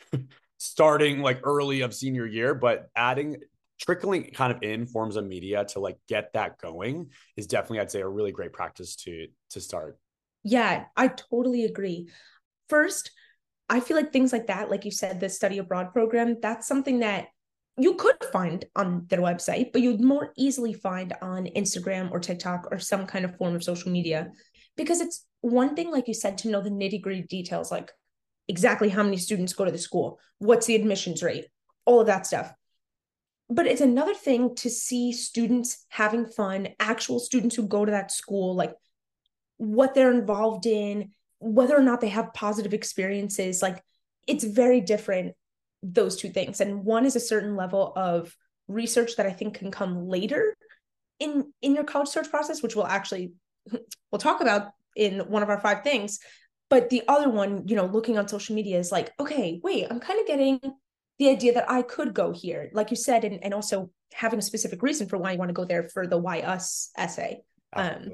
starting 0.58 1.20
like 1.20 1.40
early 1.44 1.82
of 1.82 1.92
senior 1.92 2.24
year 2.24 2.54
but 2.54 2.88
adding 2.96 3.36
trickling 3.78 4.30
kind 4.32 4.52
of 4.52 4.62
in 4.62 4.86
forms 4.86 5.16
of 5.16 5.26
media 5.26 5.64
to 5.64 5.80
like 5.80 5.98
get 6.08 6.32
that 6.32 6.58
going 6.58 7.10
is 7.36 7.46
definitely 7.46 7.80
i'd 7.80 7.90
say 7.90 8.00
a 8.00 8.08
really 8.08 8.32
great 8.32 8.52
practice 8.52 8.96
to 8.96 9.26
to 9.50 9.60
start. 9.60 9.98
Yeah 10.42 10.84
i 10.96 11.08
totally 11.08 11.64
agree. 11.64 12.08
First 12.68 13.10
i 13.68 13.80
feel 13.80 13.96
like 13.96 14.12
things 14.12 14.32
like 14.32 14.46
that 14.46 14.70
like 14.70 14.84
you 14.84 14.90
said 14.90 15.20
the 15.20 15.28
study 15.28 15.58
abroad 15.58 15.92
program 15.92 16.36
that's 16.40 16.66
something 16.66 17.00
that 17.00 17.28
you 17.78 17.94
could 17.94 18.16
find 18.32 18.64
on 18.74 19.04
their 19.08 19.20
website 19.20 19.72
but 19.72 19.82
you'd 19.82 20.00
more 20.00 20.32
easily 20.36 20.72
find 20.72 21.12
on 21.20 21.46
instagram 21.56 22.10
or 22.10 22.18
tiktok 22.18 22.66
or 22.70 22.78
some 22.78 23.06
kind 23.06 23.24
of 23.24 23.36
form 23.36 23.54
of 23.54 23.62
social 23.62 23.90
media. 23.90 24.30
Because 24.76 25.00
it's 25.00 25.24
one 25.40 25.74
thing 25.74 25.90
like 25.90 26.08
you 26.08 26.14
said 26.14 26.38
to 26.38 26.48
know 26.48 26.60
the 26.60 26.70
nitty 26.70 27.00
gritty 27.00 27.22
details 27.22 27.70
like 27.70 27.92
exactly 28.48 28.88
how 28.88 29.02
many 29.02 29.16
students 29.16 29.52
go 29.52 29.64
to 29.64 29.70
the 29.70 29.78
school 29.78 30.18
what's 30.38 30.66
the 30.66 30.74
admissions 30.74 31.22
rate 31.22 31.46
all 31.84 32.00
of 32.00 32.06
that 32.06 32.26
stuff 32.26 32.52
but 33.48 33.66
it's 33.66 33.80
another 33.80 34.14
thing 34.14 34.54
to 34.56 34.70
see 34.70 35.12
students 35.12 35.84
having 35.88 36.26
fun, 36.26 36.68
actual 36.80 37.20
students 37.20 37.54
who 37.54 37.66
go 37.66 37.84
to 37.84 37.92
that 37.92 38.10
school, 38.10 38.54
like 38.54 38.74
what 39.56 39.94
they're 39.94 40.12
involved 40.12 40.66
in, 40.66 41.10
whether 41.38 41.76
or 41.76 41.82
not 41.82 42.00
they 42.00 42.08
have 42.08 42.34
positive 42.34 42.74
experiences. 42.74 43.62
Like 43.62 43.82
it's 44.26 44.44
very 44.44 44.80
different, 44.80 45.34
those 45.82 46.16
two 46.16 46.28
things. 46.28 46.60
And 46.60 46.84
one 46.84 47.06
is 47.06 47.14
a 47.14 47.20
certain 47.20 47.54
level 47.54 47.92
of 47.94 48.34
research 48.68 49.16
that 49.16 49.26
I 49.26 49.32
think 49.32 49.54
can 49.54 49.70
come 49.70 50.08
later 50.08 50.56
in 51.20 51.52
in 51.62 51.74
your 51.74 51.84
college 51.84 52.08
search 52.08 52.28
process, 52.30 52.62
which 52.62 52.74
we'll 52.74 52.86
actually 52.86 53.32
we'll 54.10 54.18
talk 54.18 54.40
about 54.40 54.72
in 54.96 55.20
one 55.20 55.42
of 55.42 55.50
our 55.50 55.60
five 55.60 55.84
things. 55.84 56.18
But 56.68 56.90
the 56.90 57.04
other 57.06 57.28
one, 57.28 57.68
you 57.68 57.76
know, 57.76 57.86
looking 57.86 58.18
on 58.18 58.26
social 58.26 58.56
media 58.56 58.78
is 58.78 58.90
like, 58.90 59.12
okay, 59.20 59.60
wait, 59.62 59.86
I'm 59.88 60.00
kind 60.00 60.18
of 60.18 60.26
getting 60.26 60.60
the 61.18 61.28
idea 61.28 61.54
that 61.54 61.70
I 61.70 61.82
could 61.82 62.14
go 62.14 62.32
here, 62.32 62.70
like 62.72 62.90
you 62.90 62.96
said, 62.96 63.24
and, 63.24 63.42
and 63.42 63.54
also 63.54 63.90
having 64.12 64.38
a 64.38 64.42
specific 64.42 64.82
reason 64.82 65.08
for 65.08 65.18
why 65.18 65.32
you 65.32 65.38
want 65.38 65.48
to 65.48 65.54
go 65.54 65.64
there 65.64 65.88
for 65.88 66.06
the 66.06 66.18
why 66.18 66.40
us 66.40 66.90
essay. 66.96 67.42
Um, 67.72 68.10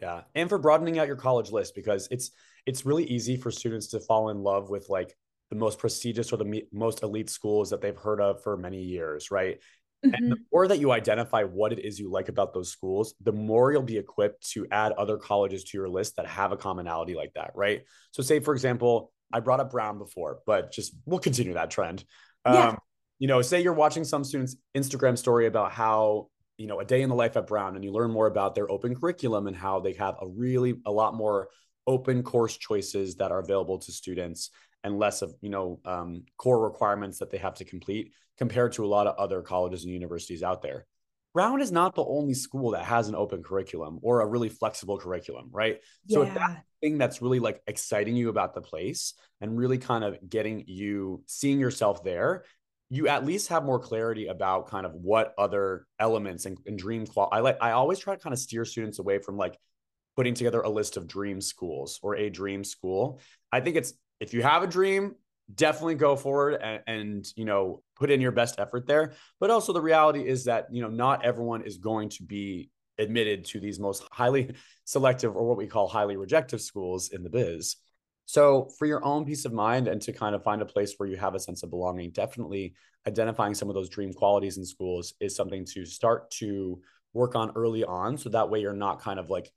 yeah. 0.00 0.22
And 0.34 0.48
for 0.48 0.58
broadening 0.58 0.98
out 0.98 1.06
your 1.06 1.16
college 1.16 1.50
list, 1.50 1.74
because 1.74 2.08
it's 2.10 2.30
it's 2.66 2.84
really 2.84 3.04
easy 3.04 3.36
for 3.36 3.50
students 3.50 3.88
to 3.88 4.00
fall 4.00 4.28
in 4.28 4.42
love 4.42 4.68
with 4.70 4.88
like 4.88 5.16
the 5.50 5.56
most 5.56 5.78
prestigious 5.78 6.32
or 6.32 6.36
the 6.36 6.44
me- 6.44 6.68
most 6.72 7.02
elite 7.02 7.30
schools 7.30 7.70
that 7.70 7.80
they've 7.80 7.96
heard 7.96 8.20
of 8.20 8.42
for 8.42 8.56
many 8.56 8.82
years, 8.82 9.30
right? 9.30 9.58
Mm-hmm. 10.04 10.14
And 10.14 10.32
the 10.32 10.36
mm-hmm. 10.36 10.44
more 10.52 10.68
that 10.68 10.78
you 10.78 10.92
identify 10.92 11.44
what 11.44 11.72
it 11.72 11.80
is 11.80 11.98
you 11.98 12.10
like 12.10 12.28
about 12.28 12.52
those 12.52 12.70
schools, 12.70 13.14
the 13.22 13.32
more 13.32 13.72
you'll 13.72 13.82
be 13.82 13.96
equipped 13.96 14.48
to 14.50 14.66
add 14.70 14.92
other 14.92 15.16
colleges 15.16 15.64
to 15.64 15.78
your 15.78 15.88
list 15.88 16.16
that 16.16 16.26
have 16.26 16.52
a 16.52 16.56
commonality 16.56 17.14
like 17.14 17.32
that, 17.34 17.52
right? 17.54 17.82
So, 18.12 18.22
say 18.22 18.40
for 18.40 18.54
example, 18.54 19.12
I 19.32 19.40
brought 19.40 19.60
up 19.60 19.70
Brown 19.70 19.98
before, 19.98 20.40
but 20.46 20.70
just 20.72 20.94
we'll 21.04 21.18
continue 21.18 21.54
that 21.54 21.70
trend. 21.70 22.04
Yeah. 22.46 22.68
Um, 22.68 22.78
you 23.18 23.26
know, 23.26 23.42
say 23.42 23.62
you're 23.62 23.72
watching 23.72 24.04
some 24.04 24.24
student's 24.24 24.56
Instagram 24.76 25.18
story 25.18 25.46
about 25.46 25.72
how, 25.72 26.28
you 26.56 26.66
know, 26.66 26.80
a 26.80 26.84
day 26.84 27.02
in 27.02 27.08
the 27.08 27.14
life 27.14 27.36
at 27.36 27.46
Brown 27.46 27.74
and 27.74 27.84
you 27.84 27.92
learn 27.92 28.10
more 28.10 28.26
about 28.26 28.54
their 28.54 28.70
open 28.70 28.94
curriculum 28.94 29.46
and 29.46 29.56
how 29.56 29.80
they 29.80 29.92
have 29.94 30.16
a 30.20 30.28
really 30.28 30.74
a 30.86 30.92
lot 30.92 31.14
more 31.14 31.48
open 31.86 32.22
course 32.22 32.56
choices 32.56 33.16
that 33.16 33.32
are 33.32 33.40
available 33.40 33.78
to 33.78 33.92
students 33.92 34.50
and 34.84 34.98
less 34.98 35.22
of, 35.22 35.34
you 35.40 35.50
know, 35.50 35.80
um, 35.84 36.22
core 36.36 36.62
requirements 36.62 37.18
that 37.18 37.30
they 37.30 37.38
have 37.38 37.54
to 37.54 37.64
complete 37.64 38.12
compared 38.36 38.72
to 38.72 38.84
a 38.84 38.86
lot 38.86 39.06
of 39.06 39.16
other 39.16 39.42
colleges 39.42 39.84
and 39.84 39.92
universities 39.92 40.42
out 40.42 40.62
there. 40.62 40.86
Brown 41.34 41.60
is 41.60 41.72
not 41.72 41.94
the 41.94 42.04
only 42.04 42.34
school 42.34 42.70
that 42.72 42.84
has 42.84 43.08
an 43.08 43.14
open 43.14 43.42
curriculum 43.42 43.98
or 44.02 44.20
a 44.20 44.26
really 44.26 44.48
flexible 44.48 44.98
curriculum, 44.98 45.48
right? 45.52 45.78
Yeah. 46.06 46.14
So 46.14 46.22
if 46.22 46.34
that 46.34 46.64
thing 46.80 46.98
that's 46.98 47.22
really 47.22 47.40
like 47.40 47.62
exciting 47.66 48.16
you 48.16 48.28
about 48.28 48.54
the 48.54 48.60
place 48.60 49.14
and 49.40 49.58
really 49.58 49.78
kind 49.78 50.04
of 50.04 50.18
getting 50.28 50.64
you 50.66 51.22
seeing 51.26 51.58
yourself 51.58 52.04
there, 52.04 52.44
you 52.90 53.08
at 53.08 53.24
least 53.24 53.48
have 53.48 53.64
more 53.64 53.78
clarity 53.78 54.28
about 54.28 54.68
kind 54.68 54.86
of 54.86 54.94
what 54.94 55.34
other 55.36 55.86
elements 55.98 56.46
and, 56.46 56.58
and 56.66 56.78
dream 56.78 57.06
qual. 57.06 57.28
I 57.30 57.40
like 57.40 57.58
I 57.60 57.72
always 57.72 57.98
try 57.98 58.14
to 58.14 58.20
kind 58.20 58.32
of 58.32 58.38
steer 58.38 58.64
students 58.64 58.98
away 58.98 59.18
from 59.18 59.36
like 59.36 59.58
putting 60.16 60.34
together 60.34 60.60
a 60.60 60.70
list 60.70 60.96
of 60.96 61.06
dream 61.06 61.40
schools 61.40 62.00
or 62.02 62.16
a 62.16 62.30
dream 62.30 62.64
school. 62.64 63.20
I 63.52 63.60
think 63.60 63.76
it's 63.76 63.92
if 64.20 64.34
you 64.34 64.42
have 64.42 64.62
a 64.62 64.66
dream, 64.66 65.14
definitely 65.54 65.94
go 65.94 66.16
forward 66.16 66.60
and, 66.60 66.82
and, 66.86 67.26
you 67.36 67.44
know 67.44 67.82
put 67.96 68.10
in 68.10 68.20
your 68.20 68.30
best 68.30 68.60
effort 68.60 68.86
there 68.86 69.12
but 69.40 69.50
also 69.50 69.72
the 69.72 69.80
reality 69.80 70.24
is 70.26 70.44
that 70.44 70.68
you 70.70 70.82
know 70.82 70.88
not 70.88 71.24
everyone 71.24 71.62
is 71.62 71.78
going 71.78 72.08
to 72.08 72.22
be 72.22 72.70
admitted 72.98 73.44
to 73.46 73.60
these 73.60 73.78
most 73.78 74.04
highly 74.10 74.54
selective 74.84 75.34
or 75.36 75.46
what 75.46 75.56
we 75.56 75.66
call 75.66 75.88
highly 75.88 76.16
rejective 76.16 76.60
schools 76.60 77.10
in 77.10 77.22
the 77.22 77.30
biz. 77.30 77.76
So 78.26 78.70
for 78.78 78.84
your 78.84 79.02
own 79.04 79.24
peace 79.24 79.46
of 79.46 79.52
mind 79.52 79.88
and 79.88 80.02
to 80.02 80.12
kind 80.12 80.34
of 80.34 80.42
find 80.42 80.60
a 80.60 80.66
place 80.66 80.94
where 80.98 81.08
you 81.08 81.16
have 81.16 81.34
a 81.34 81.40
sense 81.40 81.62
of 81.62 81.70
belonging 81.70 82.10
definitely 82.10 82.74
identifying 83.06 83.54
some 83.54 83.70
of 83.70 83.74
those 83.74 83.88
dream 83.88 84.12
qualities 84.12 84.58
in 84.58 84.66
schools 84.66 85.14
is 85.18 85.34
something 85.34 85.64
to 85.64 85.86
start 85.86 86.30
to 86.32 86.80
work 87.14 87.34
on 87.34 87.52
early 87.56 87.84
on. 87.84 88.18
So 88.18 88.28
that 88.30 88.50
way 88.50 88.60
you're 88.60 88.74
not 88.74 89.00
kind 89.00 89.18
of 89.18 89.30
like 89.30 89.50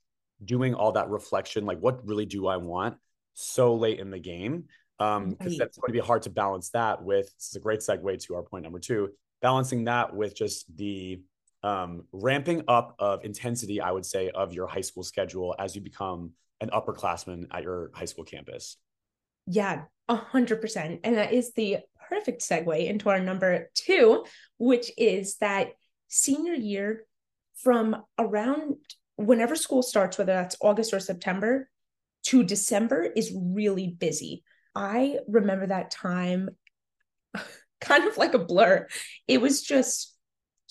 doing 0.43 0.74
all 0.74 0.93
that 0.93 1.10
reflection 1.10 1.65
like 1.65 1.79
what 1.79 2.03
really 2.07 2.25
do 2.25 2.48
i 2.48 2.57
want 2.57 2.98
so 3.33 3.75
late 3.75 4.00
in 4.00 4.10
the 4.10 4.19
game? 4.19 4.65
Um 5.00 5.29
because 5.29 5.53
right. 5.53 5.60
that's 5.60 5.77
going 5.77 5.89
to 5.89 6.01
be 6.01 6.05
hard 6.05 6.24
to 6.24 6.29
balance 6.29 6.69
that 6.69 7.03
with 7.03 7.25
this 7.25 7.50
is 7.50 7.55
a 7.55 7.60
great 7.60 7.79
segue 7.81 8.24
to 8.24 8.36
our 8.36 8.43
point 8.43 8.63
number 8.63 8.79
two 8.79 9.10
balancing 9.41 9.86
that 9.86 10.15
with 10.15 10.36
just 10.36 10.75
the 10.77 11.21
um, 11.63 12.03
ramping 12.12 12.63
up 12.68 12.96
of 13.00 13.24
intensity 13.24 13.80
i 13.82 13.91
would 13.91 14.06
say 14.06 14.30
of 14.30 14.53
your 14.53 14.68
high 14.68 14.82
school 14.82 15.03
schedule 15.03 15.56
as 15.60 15.75
you 15.75 15.82
become 15.82 16.32
an 16.62 16.70
upperclassman 16.70 17.48
at 17.51 17.63
your 17.63 17.91
high 17.94 18.06
school 18.06 18.24
campus. 18.24 18.77
Yeah 19.48 19.84
a 20.08 20.15
hundred 20.15 20.62
percent. 20.62 21.01
And 21.03 21.18
that 21.18 21.34
is 21.34 21.53
the 21.53 21.77
perfect 22.10 22.41
segue 22.41 22.86
into 22.88 23.10
our 23.10 23.20
number 23.20 23.70
two 23.74 24.25
which 24.58 24.91
is 24.98 25.38
that 25.38 25.70
senior 26.10 26.53
year 26.53 27.06
from 27.56 27.96
around 28.20 28.75
whenever 29.15 29.56
school 29.56 29.82
starts 29.82 30.18
whether 30.18 30.34
that's 30.34 30.58
august 30.60 30.94
or 30.94 31.00
september 31.00 31.70
to 32.24 32.44
december 32.44 33.03
is 33.03 33.34
really 33.34 33.88
busy. 33.88 34.44
I 34.75 35.20
remember 35.27 35.68
that 35.68 35.91
time 35.91 36.50
kind 37.82 38.08
of 38.08 38.18
like 38.18 38.34
a 38.34 38.39
blur. 38.39 38.88
It 39.27 39.41
was 39.41 39.62
just 39.62 40.11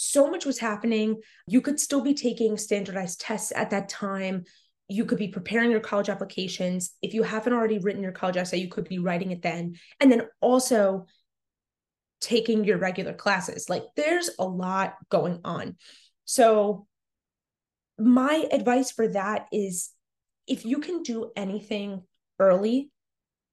so 0.02 0.30
much 0.30 0.46
was 0.46 0.58
happening. 0.58 1.20
You 1.46 1.60
could 1.60 1.78
still 1.78 2.00
be 2.00 2.14
taking 2.14 2.56
standardized 2.56 3.20
tests 3.20 3.52
at 3.54 3.68
that 3.68 3.90
time. 3.90 4.44
You 4.88 5.04
could 5.04 5.18
be 5.18 5.28
preparing 5.28 5.70
your 5.70 5.80
college 5.80 6.08
applications. 6.08 6.94
If 7.02 7.12
you 7.12 7.22
haven't 7.22 7.52
already 7.52 7.78
written 7.78 8.02
your 8.02 8.12
college 8.12 8.38
essay, 8.38 8.56
you 8.56 8.68
could 8.68 8.88
be 8.88 8.98
writing 8.98 9.30
it 9.30 9.42
then. 9.42 9.76
And 10.00 10.10
then 10.10 10.22
also 10.40 11.04
taking 12.22 12.64
your 12.64 12.78
regular 12.78 13.12
classes. 13.12 13.68
Like 13.68 13.84
there's 13.94 14.30
a 14.38 14.44
lot 14.44 14.94
going 15.10 15.40
on. 15.44 15.76
So, 16.24 16.86
my 17.98 18.48
advice 18.50 18.90
for 18.90 19.08
that 19.08 19.48
is 19.52 19.90
if 20.46 20.64
you 20.64 20.78
can 20.78 21.02
do 21.02 21.30
anything 21.36 22.04
early, 22.38 22.90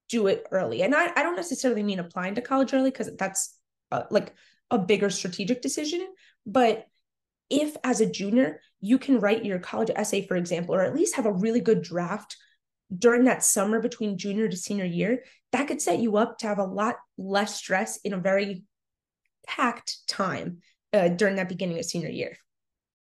do 0.08 0.28
it 0.28 0.48
early. 0.50 0.82
And 0.82 0.96
I, 0.96 1.12
I 1.14 1.24
don't 1.24 1.36
necessarily 1.36 1.84
mean 1.84 2.00
applying 2.00 2.36
to 2.36 2.42
college 2.42 2.74
early 2.74 2.90
because 2.90 3.10
that's 3.18 3.58
uh, 3.92 4.04
like 4.10 4.34
a 4.72 4.78
bigger 4.78 5.10
strategic 5.10 5.62
decision. 5.62 6.06
But 6.48 6.88
if 7.50 7.78
as 7.84 8.02
a 8.02 8.10
junior, 8.10 8.62
you 8.80 8.98
can 8.98 9.20
write 9.20 9.46
your 9.46 9.60
college 9.60 9.92
essay, 9.96 10.26
for 10.26 10.36
example, 10.36 10.74
or 10.74 10.82
at 10.82 10.96
least 10.96 11.16
have 11.16 11.26
a 11.26 11.32
really 11.32 11.60
good 11.60 11.82
draft 11.84 12.36
during 12.96 13.26
that 13.26 13.44
summer 13.44 13.82
between 13.82 14.18
junior 14.18 14.48
to 14.48 14.56
senior 14.56 14.86
year, 14.86 15.24
that 15.52 15.68
could 15.68 15.82
set 15.82 16.00
you 16.00 16.18
up 16.18 16.38
to 16.40 16.48
have 16.48 16.58
a 16.58 16.64
lot 16.64 16.96
less 17.18 17.56
stress 17.56 17.98
in 17.98 18.14
a 18.14 18.18
very 18.18 18.64
packed 19.46 20.08
time 20.08 20.60
uh, 20.94 21.10
during 21.10 21.36
that 21.36 21.50
beginning 21.50 21.78
of 21.78 21.86
senior 21.86 22.10
year. 22.10 22.38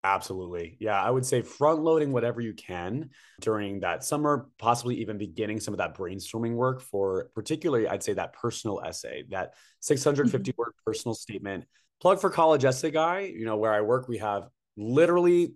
Absolutely. 0.03 0.79
Yeah. 0.81 1.01
I 1.01 1.11
would 1.11 1.27
say 1.27 1.43
front 1.43 1.83
loading 1.83 2.13
whatever 2.13 2.41
you 2.41 2.55
can 2.55 3.11
during 3.41 3.81
that 3.81 4.03
summer, 4.03 4.49
possibly 4.59 4.97
even 4.97 5.19
beginning 5.19 5.61
some 5.61 5.75
of 5.75 5.79
that 5.79 5.95
brainstorming 5.95 6.55
work 6.55 6.81
for 6.81 7.29
particularly, 7.35 7.87
I'd 7.87 8.03
say 8.03 8.15
that 8.15 8.33
personal 8.33 8.81
essay, 8.81 9.25
that 9.29 9.55
650 9.81 10.53
mm-hmm. 10.53 10.59
word 10.59 10.73
personal 10.87 11.15
statement. 11.15 11.67
Plug 12.01 12.21
for 12.21 12.31
College 12.31 12.65
Essay 12.65 12.91
Guy, 12.91 13.21
you 13.21 13.45
know, 13.45 13.57
where 13.57 13.73
I 13.73 13.81
work, 13.81 14.09
we 14.09 14.19
have 14.19 14.49
literally 14.77 15.55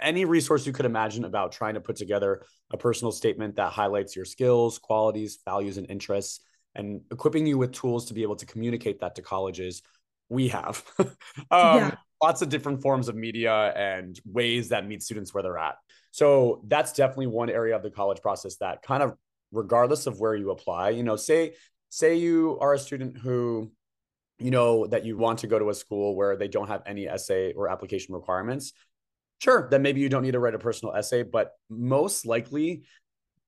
any 0.00 0.24
resource 0.24 0.66
you 0.66 0.72
could 0.72 0.86
imagine 0.86 1.24
about 1.24 1.52
trying 1.52 1.74
to 1.74 1.80
put 1.80 1.96
together 1.96 2.42
a 2.72 2.76
personal 2.78 3.12
statement 3.12 3.56
that 3.56 3.72
highlights 3.72 4.16
your 4.16 4.24
skills, 4.24 4.78
qualities, 4.78 5.38
values, 5.44 5.76
and 5.76 5.90
interests, 5.90 6.40
and 6.74 7.02
equipping 7.10 7.46
you 7.46 7.58
with 7.58 7.72
tools 7.72 8.06
to 8.06 8.14
be 8.14 8.22
able 8.22 8.36
to 8.36 8.46
communicate 8.46 9.00
that 9.00 9.14
to 9.16 9.22
colleges. 9.22 9.82
We 10.30 10.48
have. 10.48 10.82
um, 10.98 11.08
yeah 11.50 11.94
lots 12.24 12.40
of 12.40 12.48
different 12.48 12.80
forms 12.80 13.08
of 13.08 13.14
media 13.14 13.54
and 13.76 14.18
ways 14.24 14.70
that 14.70 14.86
meet 14.86 15.02
students 15.02 15.34
where 15.34 15.42
they're 15.42 15.58
at. 15.58 15.76
So 16.10 16.62
that's 16.66 16.94
definitely 16.94 17.26
one 17.26 17.50
area 17.50 17.76
of 17.76 17.82
the 17.82 17.90
college 17.90 18.22
process 18.22 18.56
that 18.56 18.80
kind 18.80 19.02
of 19.02 19.12
regardless 19.52 20.06
of 20.06 20.18
where 20.20 20.34
you 20.34 20.50
apply, 20.50 20.90
you 20.90 21.02
know, 21.02 21.16
say 21.16 21.52
say 21.90 22.16
you 22.16 22.56
are 22.62 22.72
a 22.72 22.78
student 22.78 23.18
who 23.18 23.70
you 24.38 24.50
know 24.50 24.86
that 24.86 25.04
you 25.04 25.16
want 25.16 25.40
to 25.40 25.46
go 25.46 25.58
to 25.58 25.70
a 25.70 25.74
school 25.74 26.16
where 26.16 26.36
they 26.36 26.48
don't 26.48 26.68
have 26.68 26.82
any 26.86 27.06
essay 27.06 27.52
or 27.52 27.68
application 27.68 28.14
requirements. 28.14 28.72
Sure, 29.38 29.68
then 29.70 29.82
maybe 29.82 30.00
you 30.00 30.08
don't 30.08 30.22
need 30.22 30.32
to 30.32 30.38
write 30.38 30.54
a 30.54 30.58
personal 30.58 30.94
essay, 30.94 31.22
but 31.22 31.52
most 31.68 32.26
likely 32.26 32.84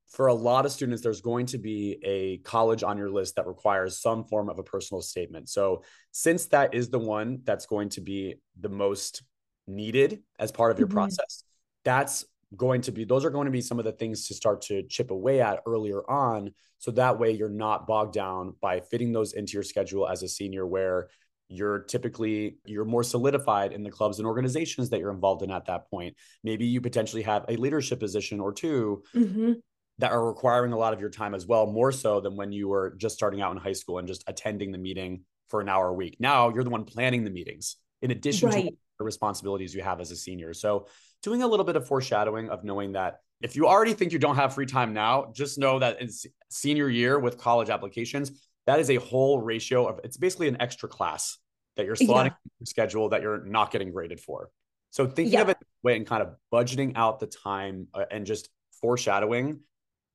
for 0.09 0.29
a 0.29 0.35
lot 0.35 0.65
of 0.65 0.73
students, 0.73 1.03
there's 1.03 1.21
going 1.21 1.47
to 1.47 1.59
be 1.59 1.99
a 2.05 2.39
college 2.39 2.83
on 2.83 2.97
your 2.97 3.11
list 3.11 3.37
that 3.37 3.47
requires 3.47 4.01
some 4.01 4.25
form 4.25 4.49
of 4.49 4.59
a 4.59 4.63
personal 4.63 5.03
statement. 5.03 5.49
So, 5.49 5.83
since 6.13 6.47
that 6.47 6.75
is 6.75 6.91
the 6.91 6.99
one 6.99 7.41
that's 7.45 7.67
going 7.67 7.89
to 7.91 8.01
be 8.01 8.37
the 8.61 8.69
most 8.69 9.23
needed 9.67 10.23
as 10.39 10.53
part 10.53 10.71
of 10.71 10.79
your 10.79 10.87
mm-hmm. 10.87 10.99
process, 10.99 11.43
that's 11.85 12.25
going 12.55 12.83
to 12.83 12.93
be, 12.93 13.05
those 13.05 13.25
are 13.25 13.31
going 13.31 13.47
to 13.47 13.51
be 13.51 13.61
some 13.61 13.79
of 13.79 13.85
the 13.85 13.93
things 13.93 14.29
to 14.29 14.35
start 14.35 14.63
to 14.63 14.83
chip 14.85 15.11
away 15.11 15.41
at 15.41 15.63
earlier 15.67 16.09
on. 16.11 16.53
So 16.79 16.91
that 16.93 17.19
way 17.19 17.33
you're 17.33 17.49
not 17.49 17.87
bogged 17.87 18.15
down 18.15 18.55
by 18.61 18.81
fitting 18.81 19.13
those 19.13 19.33
into 19.33 19.55
your 19.55 19.63
schedule 19.63 20.07
as 20.07 20.23
a 20.23 20.29
senior, 20.29 20.67
where 20.67 21.09
you're 21.49 21.81
typically 21.81 22.59
you're 22.65 22.85
more 22.85 23.05
solidified 23.05 23.73
in 23.73 23.83
the 23.83 23.91
clubs 23.91 24.19
and 24.19 24.27
organizations 24.27 24.91
that 24.91 24.99
you're 24.99 25.13
involved 25.13 25.45
in 25.45 25.51
at 25.53 25.67
that 25.67 25.89
point 25.89 26.17
maybe 26.43 26.67
you 26.67 26.81
potentially 26.81 27.23
have 27.23 27.45
a 27.49 27.55
leadership 27.55 28.01
position 28.01 28.41
or 28.41 28.53
2 28.53 29.01
mm-hmm 29.15 29.53
that 29.99 30.13
are 30.13 30.27
requiring 30.27 30.73
a 30.73 30.79
lot 30.79 30.93
of 30.93 31.01
your 31.01 31.11
time 31.11 31.35
as 31.35 31.47
well, 31.47 31.67
more 31.67 31.91
so 31.91 32.21
than 32.21 32.37
when 32.37 32.53
you 32.53 32.69
were 32.69 32.95
just 32.99 33.15
starting 33.15 33.41
out 33.41 33.53
in 33.53 33.59
high 33.59 33.73
school 33.73 33.99
and 33.99 34.07
just 34.07 34.25
attending 34.27 34.71
the 34.73 34.79
meeting 34.79 35.23
for 35.49 35.61
an 35.61 35.69
hour 35.69 35.89
a 35.89 35.95
week. 35.95 36.17
Now 36.19 36.51
you're 36.51 36.65
the 36.65 36.71
one 36.71 36.85
planning 36.85 37.25
the 37.25 37.31
meetings 37.31 37.77
in 38.03 38.11
addition 38.11 38.51
right. 38.51 38.67
to 38.67 38.77
the 38.99 39.05
responsibilities 39.05 39.75
you 39.75 39.83
have 39.83 40.01
as 40.01 40.11
a 40.11 40.17
senior. 40.17 40.53
So 40.53 40.89
doing 41.23 41.43
a 41.43 41.47
little 41.47 41.65
bit 41.65 41.77
of 41.77 41.87
foreshadowing 41.87 42.51
of 42.51 42.65
knowing 42.65 42.93
that 42.93 43.21
if 43.41 43.57
you 43.57 43.67
already 43.67 43.93
think 43.93 44.13
you 44.13 44.19
don't 44.19 44.37
have 44.37 44.55
free 44.55 44.67
time 44.67 44.95
now, 44.95 45.31
just 45.35 45.59
know 45.59 45.79
that 45.79 46.01
in 46.01 46.09
senior 46.49 46.89
year 46.89 47.19
with 47.19 47.39
college 47.39 47.69
applications, 47.69 48.33
that 48.67 48.81
is 48.81 48.91
a 48.91 48.97
whole 48.97 49.41
ratio 49.41 49.87
of 49.87 50.01
it's 50.05 50.17
basically 50.17 50.49
an 50.49 50.57
extra 50.61 50.89
class 50.89 51.39
that 51.77 51.85
you're 51.85 51.97
slotting 51.97 52.27
yeah. 52.27 52.51
your 52.59 52.67
schedule 52.67 53.09
that 53.11 53.23
you're 53.23 53.45
not 53.45 53.71
getting 53.71 53.93
graded 53.93 54.21
for. 54.21 54.51
So 54.91 55.07
thinking 55.07 55.35
yeah. 55.35 55.43
of 55.43 55.49
it 55.51 55.59
way 55.83 55.97
and 55.97 56.07
kind 56.07 56.23
of 56.23 56.35
budgeting 56.53 56.93
out 56.97 57.21
the 57.21 57.27
time 57.27 57.89
uh, 57.93 58.05
and 58.11 58.25
just 58.25 58.49
foreshadowing 58.81 59.61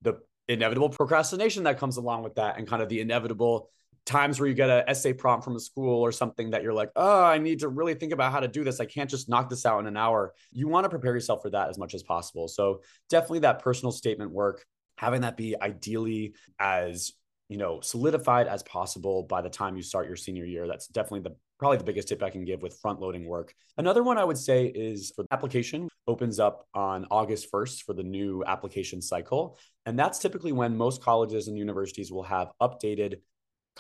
the 0.02 0.20
inevitable 0.48 0.90
procrastination 0.90 1.64
that 1.64 1.78
comes 1.78 1.98
along 1.98 2.24
with 2.24 2.36
that 2.36 2.58
and 2.58 2.68
kind 2.68 2.82
of 2.82 2.90
the 2.90 3.00
inevitable 3.00 3.70
times 4.06 4.40
where 4.40 4.50
you 4.50 4.56
get 4.56 4.70
an 4.70 4.84
essay 4.88 5.14
prompt 5.14 5.44
from 5.44 5.56
a 5.56 5.60
school 5.60 6.02
or 6.02 6.12
something 6.12 6.52
that 6.52 6.64
you're 6.64 6.74
like, 6.74 6.90
oh, 6.96 7.24
I 7.24 7.38
need 7.38 7.60
to 7.60 7.70
really 7.70 7.94
think 7.94 8.14
about 8.14 8.32
how 8.32 8.40
to 8.40 8.48
do 8.48 8.64
this. 8.64 8.80
I 8.80 8.86
can't 8.86 9.10
just 9.10 9.30
knock 9.30 9.50
this 9.50 9.66
out 9.66 9.80
in 9.80 9.88
an 9.88 9.98
hour. 9.98 10.34
You 10.52 10.68
want 10.68 10.86
to 10.86 10.90
prepare 10.90 11.14
yourself 11.14 11.42
for 11.42 11.50
that 11.52 11.70
as 11.70 11.78
much 11.78 11.94
as 11.94 12.04
possible. 12.04 12.48
So 12.48 12.82
definitely 13.10 13.40
that 13.40 13.60
personal 13.60 13.92
statement 13.92 14.32
work, 14.32 14.66
having 14.98 15.22
that 15.22 15.38
be 15.38 15.56
ideally 15.62 16.34
as 16.60 17.14
you 17.52 17.58
know 17.58 17.82
solidified 17.82 18.48
as 18.48 18.64
possible 18.64 19.24
by 19.24 19.42
the 19.42 19.50
time 19.50 19.76
you 19.76 19.84
start 19.84 20.08
your 20.08 20.16
senior 20.16 20.46
year 20.46 20.68
that's 20.68 20.88
definitely 20.88 21.20
the 21.20 21.36
probably 21.60 21.78
the 21.78 21.84
biggest 21.84 22.08
tip 22.08 22.24
i 22.24 22.30
can 22.30 22.46
give 22.46 22.62
with 22.62 22.80
front 22.80 23.02
loading 23.02 23.28
work 23.28 23.54
another 23.78 24.04
one 24.04 24.18
i 24.18 24.24
would 24.24 24.38
say 24.38 24.68
is 24.68 25.12
for 25.14 25.24
the 25.24 25.34
application 25.34 25.90
opens 26.08 26.40
up 26.40 26.66
on 26.74 27.06
august 27.12 27.52
1st 27.52 27.84
for 27.84 27.94
the 27.94 28.04
new 28.04 28.42
application 28.48 29.02
cycle 29.02 29.58
and 29.86 30.00
that's 30.00 30.18
typically 30.18 30.54
when 30.54 30.78
most 30.78 31.04
colleges 31.04 31.50
and 31.50 31.58
universities 31.58 32.10
will 32.10 32.24
have 32.24 32.54
updated 32.62 33.16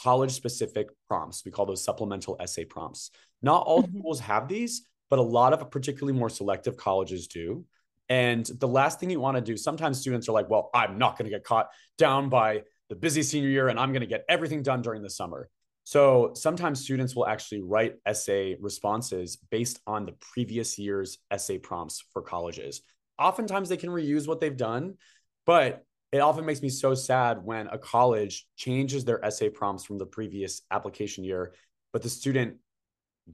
college 0.02 0.32
specific 0.32 0.88
prompts 1.08 1.44
we 1.46 1.52
call 1.52 1.66
those 1.66 1.84
supplemental 1.84 2.38
essay 2.40 2.66
prompts 2.66 3.12
not 3.42 3.64
all 3.66 3.84
mm-hmm. 3.84 4.00
schools 4.00 4.20
have 4.20 4.48
these 4.48 4.88
but 5.10 5.20
a 5.20 5.22
lot 5.22 5.54
of 5.54 5.70
particularly 5.70 6.18
more 6.18 6.30
selective 6.30 6.78
colleges 6.78 7.28
do 7.28 7.66
and 8.12 8.46
the 8.46 8.68
last 8.68 9.00
thing 9.00 9.10
you 9.10 9.22
want 9.22 9.38
to 9.38 9.42
do, 9.42 9.56
sometimes 9.56 9.98
students 9.98 10.28
are 10.28 10.34
like, 10.34 10.50
well, 10.50 10.70
I'm 10.74 10.98
not 10.98 11.18
going 11.18 11.32
to 11.32 11.34
get 11.34 11.46
caught 11.46 11.70
down 11.98 12.28
by 12.28 12.64
the 12.90 12.96
busy 12.96 13.24
senior 13.24 13.48
year 13.48 13.70
and 13.70 13.80
I'm 13.80 13.94
going 13.94 14.02
to 14.02 14.06
get 14.06 14.26
everything 14.28 14.64
done 14.64 14.82
during 14.82 15.02
the 15.02 15.10
summer. 15.10 15.50
So 15.86 16.32
sometimes 16.34 16.82
students 16.82 17.16
will 17.16 17.26
actually 17.26 17.62
write 17.62 17.96
essay 18.06 18.58
responses 18.60 19.38
based 19.50 19.80
on 19.88 20.06
the 20.06 20.12
previous 20.20 20.78
year's 20.78 21.20
essay 21.32 21.58
prompts 21.58 22.04
for 22.12 22.22
colleges. 22.22 22.82
Oftentimes 23.18 23.70
they 23.70 23.78
can 23.78 23.90
reuse 23.90 24.28
what 24.28 24.42
they've 24.42 24.58
done, 24.58 24.96
but 25.46 25.86
it 26.12 26.20
often 26.20 26.46
makes 26.46 26.62
me 26.62 26.70
so 26.70 26.94
sad 26.94 27.44
when 27.44 27.68
a 27.68 27.78
college 27.78 28.46
changes 28.58 29.06
their 29.06 29.24
essay 29.24 29.50
prompts 29.50 29.86
from 29.86 29.98
the 29.98 30.06
previous 30.06 30.62
application 30.72 31.24
year, 31.24 31.54
but 31.94 32.02
the 32.02 32.10
student 32.10 32.58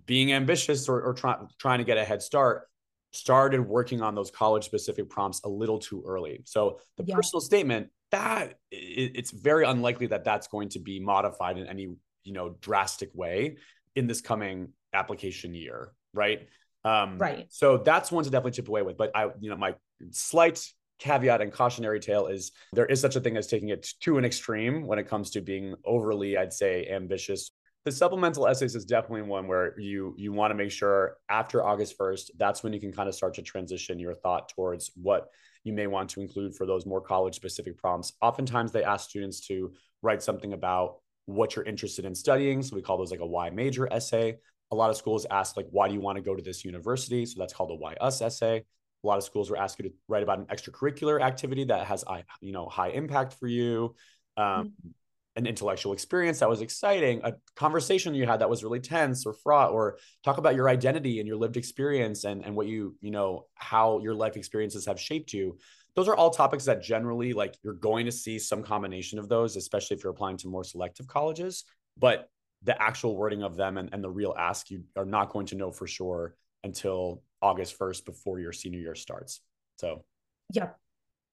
being 0.06 0.32
ambitious 0.34 0.88
or, 0.88 1.02
or 1.02 1.14
try, 1.14 1.38
trying 1.60 1.80
to 1.80 1.84
get 1.84 1.98
a 1.98 2.04
head 2.04 2.22
start 2.22 2.68
started 3.12 3.62
working 3.62 4.02
on 4.02 4.14
those 4.14 4.30
college 4.30 4.66
specific 4.66 5.10
prompts 5.10 5.42
a 5.44 5.50
little 5.50 5.80
too 5.80 6.04
early. 6.06 6.42
So 6.46 6.80
the 6.98 7.04
yeah. 7.06 7.16
personal 7.16 7.42
statement 7.42 7.90
that 8.12 8.56
it, 8.70 9.14
it's 9.16 9.32
very 9.32 9.66
unlikely 9.66 10.08
that 10.08 10.24
that's 10.24 10.48
going 10.48 10.70
to 10.70 10.80
be 10.80 11.00
modified 11.00 11.58
in 11.58 11.68
any 11.68 11.96
you 12.24 12.34
know 12.34 12.56
drastic 12.62 13.10
way 13.14 13.58
in 13.96 14.08
this 14.08 14.22
coming 14.22 14.70
application 14.94 15.54
year, 15.54 15.94
right? 16.14 16.48
Um, 16.84 17.18
right. 17.18 17.48
So 17.50 17.78
that's 17.78 18.12
one 18.12 18.24
to 18.24 18.30
definitely 18.30 18.52
chip 18.52 18.68
away 18.68 18.82
with. 18.82 18.98
But 18.98 19.12
I, 19.16 19.30
you 19.40 19.50
know, 19.50 19.58
my 19.58 19.76
slight 20.12 20.64
caveat 21.00 21.42
and 21.42 21.52
cautionary 21.52 22.00
tale 22.00 22.28
is 22.28 22.52
there 22.74 22.86
is 22.86 23.00
such 23.00 23.16
a 23.16 23.20
thing 23.20 23.38
as 23.38 23.48
taking 23.48 23.70
it 23.70 23.88
to 24.02 24.18
an 24.18 24.26
extreme 24.26 24.86
when 24.86 25.00
it 25.00 25.08
comes 25.08 25.30
to 25.32 25.42
being 25.42 25.76
overly, 25.86 26.38
I'd 26.38 26.54
say, 26.54 26.88
ambitious 26.88 27.52
the 27.88 27.92
supplemental 27.94 28.46
essays 28.46 28.76
is 28.76 28.84
definitely 28.84 29.22
one 29.22 29.48
where 29.48 29.80
you 29.80 30.14
you 30.18 30.34
want 30.34 30.52
to 30.52 30.56
make 30.56 30.72
sure 30.72 31.16
after 31.30 31.66
August 31.66 31.98
1st, 31.98 32.32
that's 32.38 32.62
when 32.62 32.74
you 32.74 32.82
can 32.82 32.92
kind 32.92 33.08
of 33.08 33.16
start 33.16 33.34
to 33.36 33.42
transition 33.42 33.98
your 33.98 34.14
thought 34.14 34.50
towards 34.50 34.92
what 35.02 35.30
you 35.64 35.72
may 35.72 35.88
want 35.88 36.10
to 36.10 36.20
include 36.20 36.54
for 36.54 36.66
those 36.66 36.86
more 36.86 37.00
college 37.00 37.36
specific 37.36 37.78
prompts. 37.78 38.12
Oftentimes 38.22 38.74
they 38.74 38.84
ask 38.84 39.10
students 39.10 39.40
to 39.48 39.72
write 40.02 40.22
something 40.22 40.52
about 40.52 40.98
what 41.28 41.56
you're 41.56 41.64
interested 41.64 42.04
in 42.04 42.14
studying. 42.14 42.62
So 42.62 42.76
we 42.76 42.82
call 42.82 42.98
those 42.98 43.12
like 43.12 43.22
a 43.22 43.26
why 43.26 43.52
major 43.52 43.88
essay. 43.90 44.36
A 44.72 44.76
lot 44.76 44.90
of 44.90 44.98
schools 44.98 45.26
ask 45.32 45.56
like, 45.56 45.68
why 45.72 45.88
do 45.88 45.94
you 45.94 46.02
want 46.02 46.18
to 46.18 46.22
go 46.22 46.36
to 46.36 46.44
this 46.44 46.66
university? 46.66 47.26
So 47.26 47.40
that's 47.40 47.54
called 47.54 47.72
a 47.72 47.76
why 47.76 47.94
us 48.02 48.22
essay. 48.22 48.66
A 49.08 49.10
lot 49.10 49.18
of 49.18 49.24
schools 49.24 49.50
will 49.50 49.58
ask 49.58 49.80
you 49.80 49.90
to 49.90 49.96
write 50.08 50.24
about 50.24 50.40
an 50.40 50.46
extracurricular 50.46 51.22
activity 51.22 51.64
that 51.66 51.88
has, 51.88 52.04
you 52.42 52.52
know, 52.52 52.68
high 52.68 52.90
impact 52.90 53.34
for 53.40 53.48
you. 53.48 53.96
Um, 54.36 54.46
mm-hmm 54.46 54.90
an 55.38 55.46
intellectual 55.46 55.94
experience 55.94 56.40
that 56.40 56.50
was 56.50 56.62
exciting, 56.62 57.22
a 57.24 57.32
conversation 57.56 58.16
you 58.16 58.26
had 58.26 58.42
that 58.42 58.50
was 58.50 58.64
really 58.64 58.80
tense 58.80 59.24
or 59.24 59.34
fraught, 59.34 59.72
or 59.72 60.00
talk 60.24 60.40
about 60.40 60.56
your 60.56 60.68
identity 60.68 61.20
and 61.20 61.28
your 61.28 61.38
lived 61.38 61.58
experience 61.58 62.24
and, 62.24 62.44
and 62.44 62.56
what 62.56 62.66
you, 62.66 62.96
you 63.02 63.12
know, 63.12 63.46
how 63.54 64.00
your 64.00 64.16
life 64.16 64.36
experiences 64.36 64.88
have 64.88 65.00
shaped 65.00 65.32
you. 65.32 65.56
Those 65.96 66.08
are 66.08 66.16
all 66.16 66.32
topics 66.32 66.66
that 66.66 66.82
generally 66.82 67.34
like 67.34 67.56
you're 67.64 67.76
going 67.76 68.08
to 68.08 68.12
see 68.12 68.40
some 68.40 68.64
combination 68.64 69.20
of 69.20 69.30
those, 69.30 69.56
especially 69.56 69.96
if 69.96 70.04
you're 70.04 70.12
applying 70.12 70.38
to 70.38 70.48
more 70.48 70.64
selective 70.64 71.06
colleges. 71.06 71.66
But 72.00 72.30
the 72.64 72.80
actual 72.82 73.16
wording 73.16 73.44
of 73.44 73.56
them 73.56 73.78
and, 73.78 73.90
and 73.94 74.04
the 74.04 74.10
real 74.10 74.34
ask 74.38 74.72
you 74.72 74.86
are 74.96 75.06
not 75.06 75.30
going 75.30 75.46
to 75.48 75.56
know 75.56 75.72
for 75.72 75.86
sure 75.86 76.34
until 76.64 77.22
August 77.42 77.78
1st 77.78 78.06
before 78.06 78.40
your 78.40 78.52
senior 78.52 78.80
year 78.80 78.96
starts. 78.96 79.42
So, 79.78 80.04
yeah. 80.52 80.70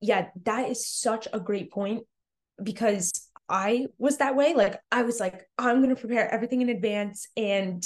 Yeah, 0.00 0.28
that 0.44 0.68
is 0.68 0.86
such 0.86 1.28
a 1.32 1.40
great 1.40 1.70
point 1.70 2.04
because 2.62 3.10
I 3.48 3.86
was 3.98 4.18
that 4.18 4.36
way. 4.36 4.54
Like 4.54 4.80
I 4.90 5.02
was 5.02 5.20
like, 5.20 5.48
I'm 5.58 5.82
going 5.82 5.94
to 5.94 6.00
prepare 6.00 6.32
everything 6.32 6.60
in 6.60 6.68
advance. 6.68 7.26
And 7.36 7.82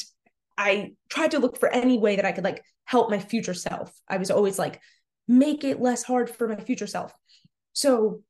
I 0.56 0.92
tried 1.08 1.32
to 1.32 1.38
look 1.38 1.58
for 1.58 1.68
any 1.68 1.98
way 1.98 2.16
that 2.16 2.24
I 2.24 2.32
could 2.32 2.44
like 2.44 2.64
help 2.84 3.10
my 3.10 3.18
future 3.18 3.54
self. 3.54 3.92
I 4.08 4.16
was 4.16 4.30
always 4.30 4.58
like, 4.58 4.80
make 5.28 5.62
it 5.62 5.80
less 5.80 6.02
hard 6.02 6.30
for 6.30 6.48
my 6.48 6.56
future 6.56 6.86
self. 6.86 7.12
So 7.72 8.22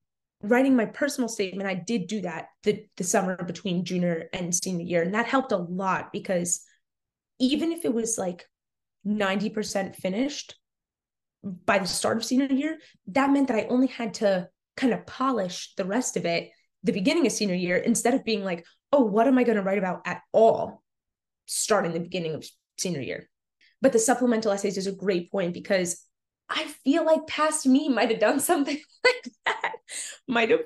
writing 0.43 0.77
my 0.77 0.87
personal 0.87 1.29
statement, 1.29 1.69
I 1.69 1.75
did 1.75 2.07
do 2.07 2.21
that 2.23 2.49
the, 2.65 2.85
the 2.97 3.05
summer 3.05 3.43
between 3.43 3.85
junior 3.85 4.29
and 4.33 4.55
senior 4.55 4.85
year. 4.85 5.03
And 5.03 5.15
that 5.15 5.27
helped 5.27 5.53
a 5.53 5.57
lot 5.57 6.13
because 6.13 6.61
even 7.39 7.73
if 7.73 7.85
it 7.85 7.95
was 7.95 8.19
like 8.19 8.47
90% 9.09 9.97
finished 9.97 10.57
by 11.43 11.79
the 11.79 11.87
start 11.87 12.17
of 12.17 12.25
senior 12.25 12.47
year, 12.47 12.79
that 13.09 13.31
meant 13.31 13.49
that 13.49 13.57
I 13.57 13.67
only 13.69 13.87
had 13.87 14.15
to 14.15 14.49
kind 14.77 14.93
of 14.93 15.07
polish 15.07 15.73
the 15.77 15.85
rest 15.85 16.17
of 16.17 16.25
it 16.25 16.51
the 16.85 16.93
beginning 16.93 17.27
of 17.27 17.33
senior 17.33 17.55
year 17.55 17.77
instead 17.77 18.15
of 18.15 18.25
being 18.25 18.45
like, 18.45 18.65
oh, 18.93 19.03
what 19.03 19.27
am 19.27 19.39
I 19.39 19.45
going 19.45 19.57
to 19.57 19.63
write 19.63 19.79
about 19.79 20.03
at 20.07 20.23
all 20.33 20.83
starting 21.47 21.93
the 21.93 22.01
beginning 22.01 22.35
of 22.35 22.47
senior 22.79 23.01
year? 23.01 23.29
But 23.83 23.93
the 23.93 23.99
supplemental 23.99 24.53
essays 24.53 24.77
is 24.77 24.87
a 24.87 24.93
great 24.93 25.31
point 25.31 25.55
because 25.55 26.05
I 26.49 26.65
feel 26.85 27.05
like 27.05 27.27
past 27.27 27.67
me 27.67 27.89
might 27.89 28.11
have 28.11 28.21
done 28.21 28.41
something 28.41 28.81
like 29.05 29.33
that, 29.47 29.73
might 30.27 30.51
have 30.51 30.63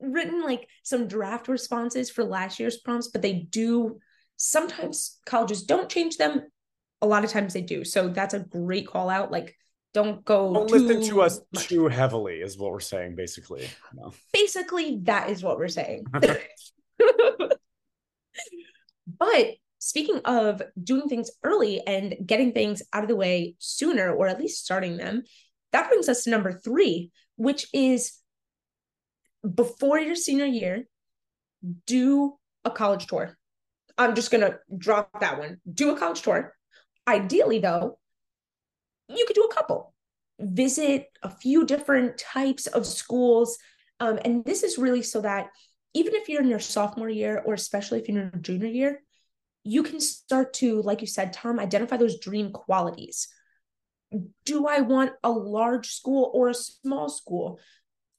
written 0.00 0.42
like 0.42 0.68
some 0.82 1.06
draft 1.06 1.48
responses 1.48 2.10
for 2.10 2.24
last 2.24 2.58
year's 2.58 2.78
prompts, 2.78 3.08
but 3.08 3.22
they 3.22 3.34
do 3.34 3.98
sometimes 4.36 5.18
colleges 5.26 5.62
don't 5.62 5.88
change 5.88 6.16
them. 6.16 6.42
A 7.02 7.06
lot 7.06 7.24
of 7.24 7.30
times 7.30 7.52
they 7.52 7.60
do. 7.60 7.84
So 7.84 8.08
that's 8.08 8.32
a 8.32 8.40
great 8.40 8.86
call 8.86 9.10
out. 9.10 9.30
Like 9.30 9.56
don't 9.94 10.24
go 10.24 10.52
don't 10.52 10.70
listen 10.70 11.02
to 11.02 11.22
us 11.22 11.40
much. 11.52 11.68
too 11.68 11.88
heavily 11.88 12.36
is 12.36 12.56
what 12.58 12.70
we're 12.70 12.80
saying 12.80 13.14
basically 13.14 13.68
no. 13.94 14.12
basically 14.32 14.98
that 15.02 15.28
is 15.28 15.42
what 15.42 15.58
we're 15.58 15.68
saying 15.68 16.04
but 19.18 19.46
speaking 19.78 20.20
of 20.24 20.62
doing 20.82 21.08
things 21.08 21.30
early 21.42 21.86
and 21.86 22.14
getting 22.24 22.52
things 22.52 22.82
out 22.92 23.02
of 23.02 23.08
the 23.08 23.16
way 23.16 23.54
sooner 23.58 24.12
or 24.12 24.26
at 24.28 24.38
least 24.40 24.64
starting 24.64 24.96
them 24.96 25.22
that 25.72 25.88
brings 25.88 26.08
us 26.08 26.24
to 26.24 26.30
number 26.30 26.52
three 26.52 27.10
which 27.36 27.66
is 27.72 28.18
before 29.54 29.98
your 29.98 30.14
senior 30.14 30.46
year 30.46 30.84
do 31.86 32.34
a 32.64 32.70
college 32.70 33.06
tour 33.06 33.36
i'm 33.98 34.14
just 34.14 34.30
gonna 34.30 34.56
drop 34.78 35.10
that 35.20 35.38
one 35.38 35.60
do 35.70 35.90
a 35.90 35.98
college 35.98 36.22
tour 36.22 36.54
ideally 37.12 37.58
though 37.58 37.98
you 39.08 39.24
could 39.26 39.34
do 39.34 39.48
a 39.50 39.54
couple. 39.54 39.94
Visit 40.38 41.06
a 41.22 41.30
few 41.30 41.66
different 41.66 42.18
types 42.18 42.66
of 42.66 42.86
schools. 42.86 43.58
Um, 44.00 44.18
and 44.24 44.44
this 44.44 44.62
is 44.62 44.78
really 44.78 45.02
so 45.02 45.20
that 45.20 45.48
even 45.94 46.14
if 46.14 46.28
you're 46.28 46.42
in 46.42 46.48
your 46.48 46.58
sophomore 46.58 47.10
year 47.10 47.42
or 47.44 47.54
especially 47.54 48.00
if 48.00 48.08
you're 48.08 48.18
in 48.18 48.30
your 48.32 48.40
junior 48.40 48.68
year 48.68 49.02
you 49.64 49.82
can 49.82 50.00
start 50.00 50.54
to 50.54 50.82
like 50.82 51.00
you 51.02 51.06
said 51.06 51.32
tom 51.32 51.60
identify 51.60 51.96
those 51.96 52.18
dream 52.18 52.50
qualities. 52.50 53.28
Do 54.44 54.66
i 54.66 54.80
want 54.80 55.12
a 55.22 55.30
large 55.30 55.88
school 55.90 56.30
or 56.34 56.48
a 56.48 56.54
small 56.54 57.08
school? 57.08 57.60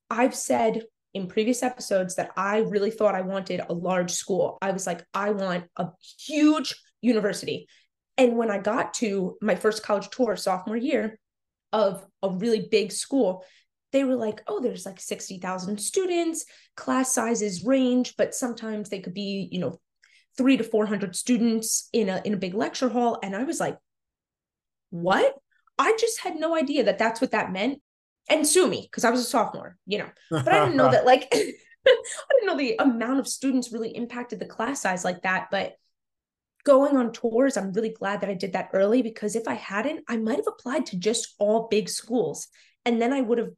I've 0.10 0.36
said 0.36 0.84
in 1.14 1.28
previous 1.28 1.62
episodes 1.62 2.16
that 2.16 2.32
i 2.38 2.60
really 2.60 2.92
thought 2.92 3.16
i 3.16 3.22
wanted 3.22 3.62
a 3.68 3.74
large 3.74 4.12
school. 4.12 4.58
I 4.62 4.72
was 4.72 4.88
like 4.88 5.04
i 5.14 5.32
want 5.32 5.66
a 5.76 5.90
huge 6.18 6.76
university 7.02 7.68
and 8.18 8.38
when 8.38 8.52
I 8.52 8.60
got 8.60 8.94
to 8.96 9.38
my 9.42 9.56
first 9.56 9.84
college 9.84 10.10
tour 10.10 10.36
sophomore 10.36 10.78
year 10.78 11.20
of 11.72 12.06
a 12.22 12.30
really 12.30 12.68
big 12.70 12.92
school, 12.92 13.44
they 13.92 14.04
were 14.04 14.16
like, 14.16 14.42
oh, 14.48 14.60
there's 14.60 14.86
like 14.86 15.00
60,000 15.00 15.80
students, 15.80 16.46
class 16.76 17.14
sizes 17.14 17.64
range, 17.64 18.16
but 18.18 18.36
sometimes 18.36 18.90
they 18.90 19.00
could 19.00 19.14
be, 19.14 19.48
you 19.52 19.60
know, 19.60 19.80
three 20.38 20.58
to 20.58 20.64
400 20.64 21.16
students 21.16 21.90
in 21.94 22.10
a, 22.10 22.22
in 22.26 22.34
a 22.34 22.38
big 22.38 22.56
lecture 22.56 22.90
hall. 22.90 23.20
And 23.24 23.36
I 23.36 23.44
was 23.44 23.60
like, 23.60 23.78
what? 24.90 25.36
I 25.78 25.96
just 26.00 26.22
had 26.22 26.36
no 26.36 26.56
idea 26.56 26.84
that 26.86 26.98
that's 26.98 27.22
what 27.22 27.32
that 27.32 27.52
meant. 27.52 27.82
And 28.30 28.48
sue 28.48 28.68
me 28.68 28.88
because 28.90 29.04
I 29.04 29.10
was 29.10 29.22
a 29.22 29.26
sophomore, 29.26 29.78
you 29.86 29.98
know, 30.00 30.10
but 30.32 30.48
I 30.48 30.64
didn't 30.64 30.78
know 30.78 30.90
that 30.92 31.06
like, 31.06 31.28
I 31.34 31.54
didn't 32.32 32.48
know 32.48 32.58
the 32.58 32.76
amount 32.80 33.20
of 33.20 33.28
students 33.28 33.72
really 33.72 33.90
impacted 33.90 34.40
the 34.40 34.46
class 34.46 34.82
size 34.82 35.04
like 35.04 35.24
that. 35.24 35.48
But 35.52 35.74
going 36.64 36.98
on 36.98 37.12
tours, 37.12 37.58
I'm 37.58 37.74
really 37.74 37.90
glad 37.90 38.22
that 38.22 38.30
I 38.30 38.34
did 38.34 38.54
that 38.54 38.70
early 38.74 39.02
because 39.02 39.36
if 39.36 39.48
I 39.48 39.56
hadn't, 39.56 40.04
I 40.08 40.18
might 40.18 40.38
have 40.38 40.48
applied 40.48 40.86
to 40.88 40.98
just 40.98 41.36
all 41.40 41.68
big 41.70 41.90
schools. 41.90 42.48
And 42.86 43.02
then 43.02 43.14
I 43.14 43.22
would 43.22 43.38
have 43.38 43.52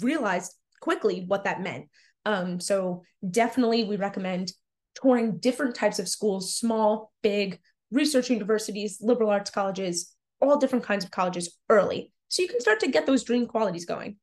realized 0.00 0.54
quickly 0.80 1.24
what 1.26 1.44
that 1.44 1.62
meant. 1.62 1.88
Um, 2.26 2.60
so 2.60 3.02
definitely 3.28 3.84
we 3.84 3.96
recommend 3.96 4.52
touring 4.94 5.38
different 5.38 5.74
types 5.74 5.98
of 5.98 6.08
schools, 6.08 6.56
small, 6.56 7.12
big, 7.22 7.60
research 7.90 8.30
universities, 8.30 8.98
liberal 9.00 9.30
arts 9.30 9.50
colleges, 9.50 10.14
all 10.40 10.58
different 10.58 10.84
kinds 10.84 11.04
of 11.04 11.10
colleges 11.10 11.56
early. 11.68 12.12
So 12.28 12.42
you 12.42 12.48
can 12.48 12.60
start 12.60 12.80
to 12.80 12.90
get 12.90 13.06
those 13.06 13.24
dream 13.24 13.46
qualities 13.46 13.84
going. 13.84 14.16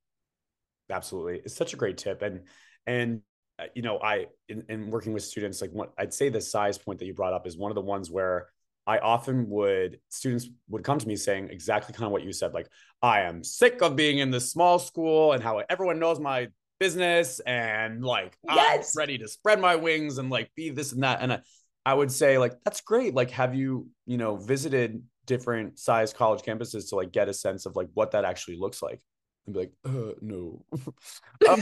Absolutely. 0.89 1.41
It's 1.43 1.55
such 1.55 1.73
a 1.73 1.77
great 1.77 1.97
tip. 1.97 2.21
And 2.21 2.43
and 2.85 3.21
you 3.73 3.81
know, 3.81 3.99
I 3.99 4.27
in, 4.49 4.63
in 4.69 4.89
working 4.91 5.13
with 5.13 5.23
students, 5.23 5.61
like 5.61 5.71
what 5.71 5.93
I'd 5.97 6.13
say 6.13 6.29
the 6.29 6.41
size 6.41 6.77
point 6.77 6.99
that 6.99 7.05
you 7.05 7.13
brought 7.13 7.33
up 7.33 7.47
is 7.47 7.57
one 7.57 7.71
of 7.71 7.75
the 7.75 7.81
ones 7.81 8.09
where 8.09 8.49
I 8.85 8.99
often 8.99 9.49
would 9.49 9.99
students 10.09 10.47
would 10.69 10.83
come 10.83 10.99
to 10.99 11.07
me 11.07 11.15
saying 11.15 11.49
exactly 11.49 11.93
kind 11.93 12.05
of 12.05 12.11
what 12.11 12.23
you 12.23 12.31
said, 12.31 12.53
like 12.53 12.69
I 13.01 13.21
am 13.21 13.43
sick 13.43 13.81
of 13.81 13.95
being 13.95 14.19
in 14.19 14.31
this 14.31 14.51
small 14.51 14.79
school 14.79 15.33
and 15.33 15.43
how 15.43 15.61
everyone 15.69 15.99
knows 15.99 16.19
my 16.19 16.47
business 16.79 17.39
and 17.41 18.03
like 18.03 18.37
yes. 18.43 18.95
I'm 18.95 18.99
ready 18.99 19.17
to 19.17 19.27
spread 19.27 19.59
my 19.59 19.75
wings 19.75 20.19
and 20.19 20.29
like 20.29 20.51
be 20.55 20.69
this 20.69 20.93
and 20.93 21.03
that. 21.03 21.21
And 21.21 21.33
I, 21.33 21.39
I 21.85 21.93
would 21.93 22.11
say 22.11 22.37
like 22.37 22.53
that's 22.63 22.81
great. 22.81 23.13
Like, 23.13 23.31
have 23.31 23.55
you 23.55 23.87
you 24.05 24.17
know 24.17 24.37
visited 24.37 25.03
different 25.25 25.79
size 25.79 26.13
college 26.13 26.41
campuses 26.41 26.89
to 26.89 26.95
like 26.95 27.11
get 27.11 27.27
a 27.27 27.33
sense 27.33 27.65
of 27.65 27.75
like 27.75 27.89
what 27.93 28.11
that 28.11 28.25
actually 28.25 28.57
looks 28.57 28.81
like? 28.81 29.01
And 29.45 29.53
be 29.53 29.59
like, 29.61 29.73
uh, 29.85 30.13
no. 30.21 30.65
um, 31.49 31.61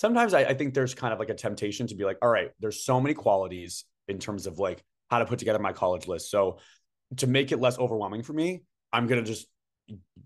sometimes 0.00 0.32
I, 0.32 0.40
I 0.44 0.54
think 0.54 0.72
there's 0.72 0.94
kind 0.94 1.12
of 1.12 1.18
like 1.18 1.28
a 1.28 1.34
temptation 1.34 1.86
to 1.88 1.94
be 1.94 2.04
like, 2.04 2.16
all 2.22 2.30
right, 2.30 2.50
there's 2.58 2.82
so 2.82 3.02
many 3.02 3.12
qualities 3.12 3.84
in 4.08 4.18
terms 4.18 4.46
of 4.46 4.58
like 4.58 4.82
how 5.10 5.18
to 5.18 5.26
put 5.26 5.38
together 5.38 5.58
my 5.58 5.74
college 5.74 6.08
list. 6.08 6.30
So 6.30 6.58
to 7.18 7.26
make 7.26 7.52
it 7.52 7.60
less 7.60 7.78
overwhelming 7.78 8.22
for 8.22 8.32
me, 8.32 8.62
I'm 8.94 9.06
gonna 9.06 9.22
just 9.22 9.46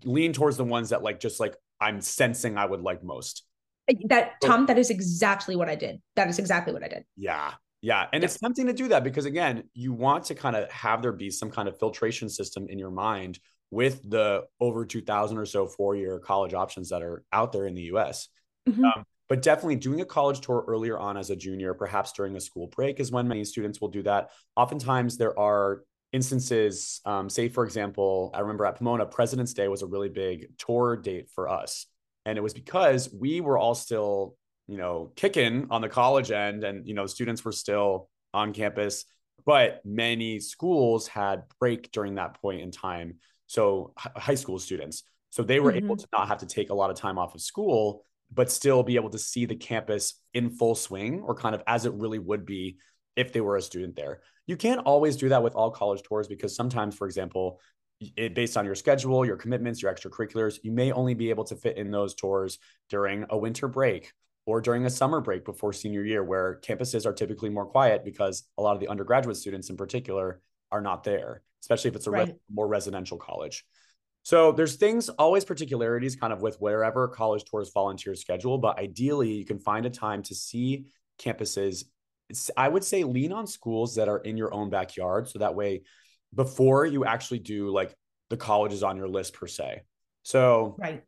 lean 0.05 0.31
towards 0.31 0.55
the 0.55 0.63
ones 0.63 0.89
that 0.89 1.03
like 1.03 1.19
just 1.19 1.41
like 1.41 1.57
I'm 1.81 1.99
sensing 1.99 2.57
I 2.57 2.65
would 2.65 2.79
like 2.79 3.03
most. 3.03 3.43
That 4.05 4.39
Tom, 4.41 4.65
that 4.67 4.77
is 4.77 4.89
exactly 4.89 5.57
what 5.57 5.67
I 5.67 5.75
did. 5.75 6.01
That 6.15 6.29
is 6.29 6.39
exactly 6.39 6.71
what 6.71 6.81
I 6.81 6.87
did. 6.87 7.03
Yeah. 7.17 7.51
Yeah. 7.81 8.07
And 8.13 8.23
it's 8.23 8.39
tempting 8.39 8.67
to 8.67 8.73
do 8.73 8.87
that 8.87 9.03
because 9.03 9.25
again, 9.25 9.63
you 9.73 9.91
want 9.91 10.23
to 10.25 10.35
kind 10.35 10.55
of 10.55 10.71
have 10.71 11.01
there 11.01 11.11
be 11.11 11.29
some 11.29 11.51
kind 11.51 11.67
of 11.67 11.77
filtration 11.77 12.29
system 12.29 12.67
in 12.69 12.79
your 12.79 12.91
mind 12.91 13.39
with 13.71 14.09
the 14.09 14.45
over 14.61 14.85
2000 14.85 15.37
or 15.37 15.45
so 15.45 15.67
four 15.67 15.97
year 15.97 16.17
college 16.19 16.53
options 16.53 16.89
that 16.89 17.03
are 17.03 17.25
out 17.33 17.51
there 17.51 17.67
in 17.67 17.75
the 17.75 17.83
US. 17.93 18.29
Mm-hmm. 18.67 18.85
Um, 18.85 19.03
but 19.27 19.41
definitely 19.41 19.75
doing 19.75 20.01
a 20.01 20.05
college 20.05 20.41
tour 20.41 20.63
earlier 20.67 20.97
on 20.99 21.17
as 21.17 21.29
a 21.29 21.35
junior, 21.35 21.73
perhaps 21.73 22.11
during 22.11 22.35
a 22.35 22.39
school 22.39 22.67
break, 22.67 22.99
is 22.99 23.11
when 23.11 23.27
many 23.27 23.43
students 23.43 23.81
will 23.81 23.87
do 23.89 24.03
that. 24.03 24.29
Oftentimes, 24.55 25.17
there 25.17 25.37
are 25.39 25.83
instances, 26.11 27.01
um, 27.05 27.29
say, 27.29 27.49
for 27.49 27.65
example, 27.65 28.31
I 28.33 28.39
remember 28.39 28.65
at 28.65 28.77
Pomona, 28.77 29.05
President's 29.05 29.53
Day 29.53 29.67
was 29.67 29.81
a 29.81 29.87
really 29.87 30.09
big 30.09 30.57
tour 30.57 30.95
date 30.95 31.29
for 31.33 31.49
us. 31.49 31.87
And 32.25 32.37
it 32.37 32.41
was 32.41 32.53
because 32.53 33.11
we 33.13 33.41
were 33.41 33.57
all 33.57 33.75
still, 33.75 34.35
you 34.67 34.77
know, 34.77 35.11
kicking 35.15 35.67
on 35.69 35.81
the 35.81 35.89
college 35.89 36.31
end 36.31 36.63
and, 36.63 36.87
you 36.87 36.93
know, 36.93 37.05
students 37.05 37.43
were 37.43 37.51
still 37.51 38.09
on 38.33 38.53
campus, 38.53 39.05
but 39.45 39.81
many 39.83 40.39
schools 40.39 41.07
had 41.07 41.43
break 41.59 41.91
during 41.91 42.15
that 42.15 42.39
point 42.41 42.61
in 42.61 42.71
time. 42.71 43.15
So, 43.47 43.93
high 43.97 44.35
school 44.35 44.57
students. 44.57 45.03
So 45.29 45.43
they 45.43 45.59
were 45.59 45.71
mm-hmm. 45.71 45.85
able 45.85 45.97
to 45.97 46.07
not 46.13 46.29
have 46.29 46.37
to 46.39 46.45
take 46.45 46.69
a 46.69 46.73
lot 46.73 46.89
of 46.89 46.95
time 46.95 47.17
off 47.17 47.35
of 47.35 47.41
school 47.41 48.05
but 48.33 48.51
still 48.51 48.83
be 48.83 48.95
able 48.95 49.09
to 49.09 49.19
see 49.19 49.45
the 49.45 49.55
campus 49.55 50.19
in 50.33 50.49
full 50.49 50.75
swing 50.75 51.21
or 51.21 51.35
kind 51.35 51.55
of 51.55 51.63
as 51.67 51.85
it 51.85 51.93
really 51.93 52.19
would 52.19 52.45
be 52.45 52.77
if 53.15 53.31
they 53.31 53.41
were 53.41 53.55
a 53.55 53.61
student 53.61 53.95
there. 53.95 54.21
You 54.47 54.57
can't 54.57 54.81
always 54.85 55.15
do 55.15 55.29
that 55.29 55.43
with 55.43 55.55
all 55.55 55.71
college 55.71 56.03
tours 56.03 56.27
because 56.27 56.55
sometimes, 56.55 56.95
for 56.95 57.07
example, 57.07 57.59
it, 58.17 58.35
based 58.35 58.57
on 58.57 58.65
your 58.65 58.75
schedule, 58.75 59.25
your 59.25 59.37
commitments, 59.37 59.81
your 59.81 59.93
extracurriculars, 59.93 60.59
you 60.63 60.71
may 60.71 60.91
only 60.91 61.13
be 61.13 61.29
able 61.29 61.45
to 61.45 61.55
fit 61.55 61.77
in 61.77 61.91
those 61.91 62.13
tours 62.13 62.59
during 62.89 63.25
a 63.29 63.37
winter 63.37 63.67
break 63.67 64.11
or 64.45 64.61
during 64.61 64.85
a 64.85 64.89
summer 64.89 65.21
break 65.21 65.45
before 65.45 65.73
senior 65.73 66.03
year, 66.03 66.23
where 66.23 66.59
campuses 66.63 67.05
are 67.05 67.13
typically 67.13 67.49
more 67.49 67.65
quiet 67.65 68.05
because 68.05 68.47
a 68.57 68.61
lot 68.61 68.73
of 68.73 68.79
the 68.79 68.87
undergraduate 68.87 69.37
students 69.37 69.69
in 69.69 69.77
particular 69.77 70.41
are 70.71 70.81
not 70.81 71.03
there, 71.03 71.41
especially 71.63 71.89
if 71.89 71.95
it's 71.95 72.07
a 72.07 72.11
right. 72.11 72.27
res- 72.27 72.37
more 72.51 72.67
residential 72.67 73.17
college. 73.17 73.65
So 74.25 74.51
there's 74.51 74.77
things, 74.77 75.07
always 75.07 75.45
particularities 75.45 76.15
kind 76.15 76.33
of 76.33 76.41
with 76.41 76.57
wherever 76.59 77.07
college 77.07 77.45
tours 77.45 77.71
your 78.03 78.15
schedule, 78.15 78.57
but 78.57 78.79
ideally 78.79 79.31
you 79.31 79.45
can 79.45 79.59
find 79.59 79.85
a 79.85 79.89
time 79.91 80.23
to 80.23 80.33
see 80.33 80.87
campuses. 81.19 81.83
I 82.57 82.67
would 82.67 82.83
say 82.83 83.03
lean 83.03 83.31
on 83.31 83.45
schools 83.45 83.93
that 83.95 84.09
are 84.09 84.17
in 84.17 84.35
your 84.35 84.51
own 84.51 84.71
backyard. 84.71 85.29
So 85.29 85.37
that 85.39 85.53
way, 85.53 85.83
before 86.33 86.87
you 86.87 87.05
actually 87.05 87.37
do 87.37 87.69
like 87.69 87.93
the 88.31 88.35
colleges 88.35 88.81
on 88.81 88.97
your 88.97 89.07
list 89.07 89.35
per 89.35 89.45
se. 89.45 89.83
So 90.23 90.75
right. 90.79 91.03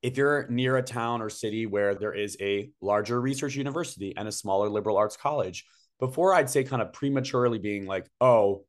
if 0.00 0.16
you're 0.16 0.46
near 0.48 0.78
a 0.78 0.82
town 0.82 1.20
or 1.20 1.28
city 1.28 1.66
where 1.66 1.94
there 1.94 2.14
is 2.14 2.38
a 2.40 2.70
larger 2.80 3.20
research 3.20 3.54
university 3.54 4.14
and 4.16 4.26
a 4.26 4.32
smaller 4.32 4.70
liberal 4.70 4.96
arts 4.96 5.18
college, 5.18 5.66
before 6.00 6.32
I'd 6.32 6.48
say 6.48 6.64
kind 6.64 6.80
of 6.80 6.94
prematurely 6.94 7.58
being 7.58 7.84
like, 7.84 8.08
oh, 8.18 8.64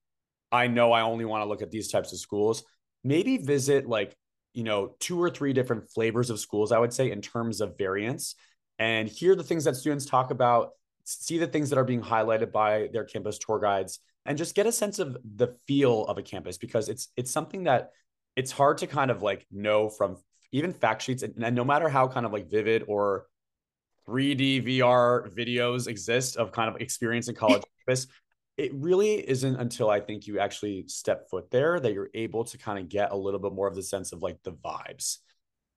I 0.52 0.68
know 0.68 0.92
I 0.92 1.04
only 1.04 1.24
want 1.24 1.42
to 1.42 1.48
look 1.48 1.62
at 1.62 1.72
these 1.72 1.88
types 1.88 2.12
of 2.12 2.20
schools 2.20 2.66
maybe 3.04 3.38
visit 3.38 3.88
like 3.88 4.16
you 4.54 4.64
know 4.64 4.96
two 5.00 5.22
or 5.22 5.30
three 5.30 5.54
different 5.54 5.90
flavors 5.90 6.30
of 6.30 6.40
schools 6.40 6.72
i 6.72 6.80
would 6.80 6.94
say 6.94 7.12
in 7.12 7.22
terms 7.22 7.62
of 7.62 7.78
variance 7.78 8.36
and 8.80 9.08
hear 9.08 9.36
the 9.36 9.44
things 9.44 9.64
that 9.66 9.76
students 9.76 10.06
talk 10.06 10.32
about 10.32 10.72
see 11.06 11.38
the 11.38 11.48
things 11.48 11.70
that 11.70 11.78
are 11.78 11.84
being 11.84 12.02
highlighted 12.02 12.52
by 12.52 12.90
their 12.94 13.04
campus 13.04 13.38
tour 13.38 13.60
guides 13.60 14.00
and 14.26 14.38
just 14.38 14.56
get 14.56 14.66
a 14.66 14.72
sense 14.72 15.00
of 15.00 15.18
the 15.36 15.50
feel 15.68 16.06
of 16.06 16.18
a 16.18 16.22
campus 16.22 16.58
because 16.58 16.90
it's 16.90 17.10
it's 17.18 17.32
something 17.32 17.64
that 17.64 17.92
it's 18.36 18.52
hard 18.52 18.78
to 18.78 18.88
kind 18.88 19.12
of 19.12 19.22
like 19.22 19.46
know 19.52 19.90
from 19.90 20.18
even 20.52 20.72
fact 20.72 21.02
sheets 21.02 21.24
and, 21.24 21.44
and 21.44 21.56
no 21.56 21.66
matter 21.66 21.90
how 21.90 22.08
kind 22.08 22.26
of 22.26 22.32
like 22.32 22.50
vivid 22.50 22.84
or 22.88 23.26
3D 24.08 24.66
VR 24.66 25.34
videos 25.34 25.88
exist 25.88 26.38
of 26.38 26.52
kind 26.52 26.74
of 26.74 26.82
experience 26.82 27.28
in 27.28 27.36
college 27.36 27.64
campus, 27.88 28.08
it 28.58 28.72
really 28.74 29.16
isn't 29.16 29.56
until 29.56 29.90
I 29.90 30.00
think 30.00 30.28
you 30.28 30.40
actually 30.40 30.86
step 30.88 31.30
foot 31.30 31.50
there 31.50 31.80
that 31.80 31.94
you're 31.94 32.10
able 32.14 32.44
to 32.46 32.58
kind 32.58 32.78
of 32.78 32.88
get 32.88 33.12
a 33.12 33.16
little 33.16 33.40
bit 33.40 33.54
more 33.54 33.68
of 33.68 33.76
the 33.76 33.84
sense 33.84 34.12
of 34.12 34.22
like 34.22 34.38
the 34.44 34.52
vibes. 34.52 35.18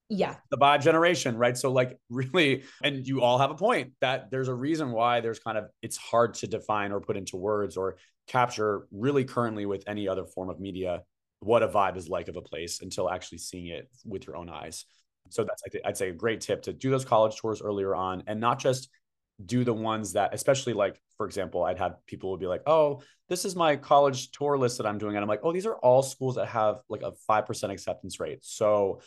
Yeah. 0.08 0.36
The 0.50 0.58
vibe 0.58 0.82
generation, 0.82 1.36
right? 1.36 1.56
So, 1.56 1.72
like, 1.72 1.98
really, 2.10 2.64
and 2.82 3.06
you 3.06 3.22
all 3.22 3.38
have 3.38 3.50
a 3.50 3.54
point 3.54 3.92
that 4.00 4.30
there's 4.30 4.48
a 4.48 4.54
reason 4.54 4.92
why 4.92 5.20
there's 5.20 5.38
kind 5.38 5.58
of, 5.58 5.64
it's 5.82 5.96
hard 5.96 6.34
to 6.34 6.46
define 6.46 6.92
or 6.92 7.00
put 7.00 7.16
into 7.16 7.36
words 7.36 7.76
or 7.76 7.96
capture 8.28 8.86
really 8.90 9.24
currently 9.24 9.66
with 9.66 9.84
any 9.86 10.08
other 10.08 10.24
form 10.24 10.50
of 10.50 10.58
media 10.60 11.02
what 11.40 11.62
a 11.62 11.68
vibe 11.68 11.96
is 11.96 12.08
like 12.08 12.28
of 12.28 12.36
a 12.36 12.42
place 12.42 12.80
until 12.80 13.10
actually 13.10 13.38
seeing 13.38 13.66
it 13.68 13.88
with 14.04 14.26
your 14.26 14.36
own 14.36 14.48
eyes. 14.48 14.84
So, 15.30 15.44
that's, 15.44 15.62
I'd 15.84 15.96
say, 15.96 16.10
a 16.10 16.14
great 16.14 16.40
tip 16.40 16.62
to 16.62 16.72
do 16.72 16.90
those 16.90 17.04
college 17.04 17.36
tours 17.36 17.62
earlier 17.62 17.94
on 17.94 18.22
and 18.26 18.38
not 18.38 18.58
just 18.58 18.88
do 19.44 19.64
the 19.64 19.72
ones 19.72 20.14
that 20.14 20.32
especially 20.32 20.72
like 20.72 20.98
for 21.18 21.26
example 21.26 21.62
i'd 21.62 21.78
have 21.78 21.96
people 22.06 22.30
would 22.30 22.40
be 22.40 22.46
like 22.46 22.62
oh 22.66 23.02
this 23.28 23.44
is 23.44 23.54
my 23.54 23.76
college 23.76 24.30
tour 24.30 24.56
list 24.56 24.78
that 24.78 24.86
i'm 24.86 24.96
doing 24.96 25.14
and 25.14 25.22
i'm 25.22 25.28
like 25.28 25.40
oh 25.42 25.52
these 25.52 25.66
are 25.66 25.76
all 25.76 26.02
schools 26.02 26.36
that 26.36 26.46
have 26.46 26.76
like 26.88 27.02
a 27.02 27.12
5% 27.28 27.70
acceptance 27.70 28.18
rate. 28.18 28.38
So 28.42 29.00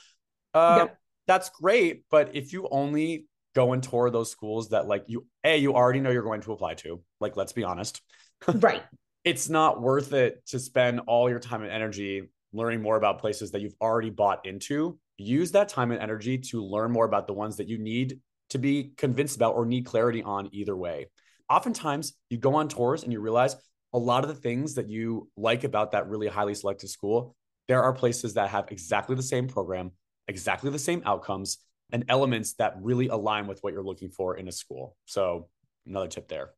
uh, 0.53 0.85
yeah. 0.85 0.93
that's 1.27 1.49
great 1.49 2.03
but 2.11 2.35
if 2.35 2.53
you 2.53 2.67
only 2.69 3.25
go 3.55 3.73
and 3.73 3.83
tour 3.83 4.09
those 4.09 4.31
schools 4.31 4.69
that 4.69 4.87
like 4.87 5.05
you 5.07 5.25
a 5.43 5.57
you 5.57 5.73
already 5.73 5.99
know 5.99 6.11
you're 6.11 6.23
going 6.23 6.41
to 6.41 6.51
apply 6.51 6.75
to 6.75 7.01
like 7.19 7.35
let's 7.35 7.53
be 7.53 7.63
honest. 7.63 8.01
Right. 8.53 8.83
It's 9.25 9.49
not 9.49 9.81
worth 9.81 10.13
it 10.13 10.45
to 10.47 10.59
spend 10.59 11.01
all 11.05 11.29
your 11.29 11.39
time 11.39 11.61
and 11.61 11.71
energy 11.71 12.29
learning 12.53 12.81
more 12.81 12.95
about 12.95 13.19
places 13.19 13.51
that 13.51 13.61
you've 13.61 13.75
already 13.81 14.09
bought 14.09 14.45
into. 14.45 14.97
Use 15.17 15.51
that 15.51 15.67
time 15.67 15.91
and 15.91 16.01
energy 16.01 16.37
to 16.37 16.63
learn 16.63 16.91
more 16.91 17.03
about 17.03 17.27
the 17.27 17.33
ones 17.33 17.57
that 17.57 17.67
you 17.67 17.77
need 17.77 18.21
to 18.49 18.57
be 18.57 18.91
convinced 18.97 19.35
about 19.35 19.55
or 19.55 19.65
need 19.65 19.85
clarity 19.85 20.23
on 20.23 20.49
either 20.51 20.75
way. 20.75 21.07
Oftentimes, 21.49 22.13
you 22.29 22.37
go 22.37 22.55
on 22.55 22.67
tours 22.67 23.03
and 23.03 23.11
you 23.11 23.19
realize 23.19 23.55
a 23.93 23.97
lot 23.97 24.23
of 24.23 24.29
the 24.29 24.35
things 24.35 24.75
that 24.75 24.89
you 24.89 25.29
like 25.35 25.63
about 25.63 25.91
that 25.91 26.07
really 26.07 26.27
highly 26.27 26.53
selected 26.53 26.89
school, 26.89 27.35
there 27.67 27.81
are 27.83 27.93
places 27.93 28.35
that 28.35 28.49
have 28.49 28.65
exactly 28.69 29.15
the 29.15 29.23
same 29.23 29.47
program, 29.47 29.91
exactly 30.27 30.69
the 30.69 30.79
same 30.79 31.01
outcomes, 31.05 31.57
and 31.91 32.05
elements 32.07 32.53
that 32.53 32.75
really 32.81 33.07
align 33.07 33.47
with 33.47 33.59
what 33.61 33.73
you're 33.73 33.83
looking 33.83 34.09
for 34.09 34.37
in 34.37 34.47
a 34.47 34.51
school. 34.51 34.95
So, 35.05 35.49
another 35.87 36.07
tip 36.07 36.27
there. 36.27 36.51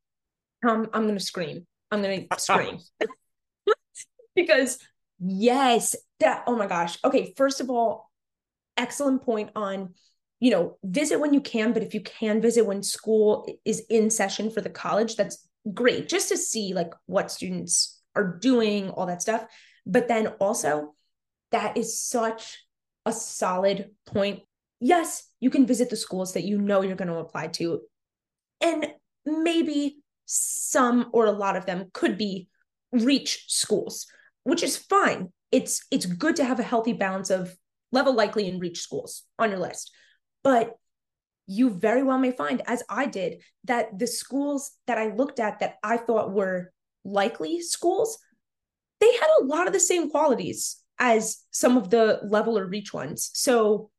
Um, 0.67 0.89
I'm 0.93 1.03
going 1.03 1.17
to 1.17 1.23
scream. 1.23 1.65
I'm 1.89 2.01
going 2.01 2.27
to 2.31 2.39
scream. 2.39 2.79
because, 4.35 4.79
yes, 5.19 5.95
that, 6.19 6.43
oh 6.47 6.55
my 6.55 6.67
gosh. 6.67 6.97
Okay, 7.03 7.33
first 7.37 7.61
of 7.61 7.69
all, 7.69 8.11
excellent 8.77 9.23
point 9.23 9.51
on 9.55 9.93
you 10.41 10.49
know, 10.49 10.77
visit 10.83 11.19
when 11.19 11.33
you 11.35 11.39
can, 11.39 11.71
but 11.71 11.83
if 11.83 11.93
you 11.93 12.01
can 12.01 12.41
visit 12.41 12.65
when 12.65 12.81
school 12.81 13.47
is 13.63 13.83
in 13.89 14.09
session 14.09 14.49
for 14.49 14.59
the 14.59 14.71
college, 14.71 15.15
that's 15.15 15.47
great 15.71 16.09
just 16.09 16.29
to 16.29 16.37
see 16.37 16.73
like 16.73 16.91
what 17.05 17.31
students 17.31 18.01
are 18.15 18.39
doing, 18.39 18.89
all 18.89 19.05
that 19.05 19.21
stuff. 19.21 19.45
But 19.85 20.07
then 20.07 20.27
also, 20.39 20.95
that 21.51 21.77
is 21.77 22.01
such 22.01 22.65
a 23.05 23.13
solid 23.13 23.91
point. 24.07 24.39
Yes, 24.79 25.27
you 25.39 25.51
can 25.51 25.67
visit 25.67 25.91
the 25.91 25.95
schools 25.95 26.33
that 26.33 26.43
you 26.43 26.59
know 26.59 26.81
you're 26.81 26.95
going 26.95 27.07
to 27.07 27.17
apply 27.17 27.47
to. 27.47 27.81
And 28.61 28.87
maybe 29.25 29.99
some 30.25 31.09
or 31.13 31.27
a 31.27 31.31
lot 31.31 31.55
of 31.55 31.67
them 31.67 31.91
could 31.93 32.17
be 32.17 32.47
reach 32.91 33.45
schools, 33.47 34.07
which 34.43 34.63
is 34.63 34.75
fine. 34.75 35.31
It's 35.51 35.85
it's 35.91 36.07
good 36.07 36.37
to 36.37 36.45
have 36.45 36.59
a 36.59 36.63
healthy 36.63 36.93
balance 36.93 37.29
of 37.29 37.55
level 37.91 38.15
likely 38.15 38.49
and 38.49 38.59
reach 38.59 38.81
schools 38.81 39.23
on 39.37 39.51
your 39.51 39.59
list. 39.59 39.91
But 40.43 40.75
you 41.47 41.69
very 41.69 42.03
well 42.03 42.17
may 42.17 42.31
find, 42.31 42.61
as 42.65 42.83
I 42.89 43.05
did, 43.05 43.41
that 43.65 43.97
the 43.97 44.07
schools 44.07 44.71
that 44.87 44.97
I 44.97 45.13
looked 45.13 45.39
at 45.39 45.59
that 45.59 45.75
I 45.83 45.97
thought 45.97 46.33
were 46.33 46.71
likely 47.03 47.61
schools, 47.61 48.17
they 48.99 49.11
had 49.13 49.27
a 49.39 49.45
lot 49.45 49.67
of 49.67 49.73
the 49.73 49.79
same 49.79 50.09
qualities 50.09 50.77
as 50.99 51.39
some 51.51 51.77
of 51.77 51.89
the 51.89 52.19
level 52.23 52.57
or 52.57 52.67
reach 52.67 52.93
ones. 52.93 53.31
So 53.33 53.89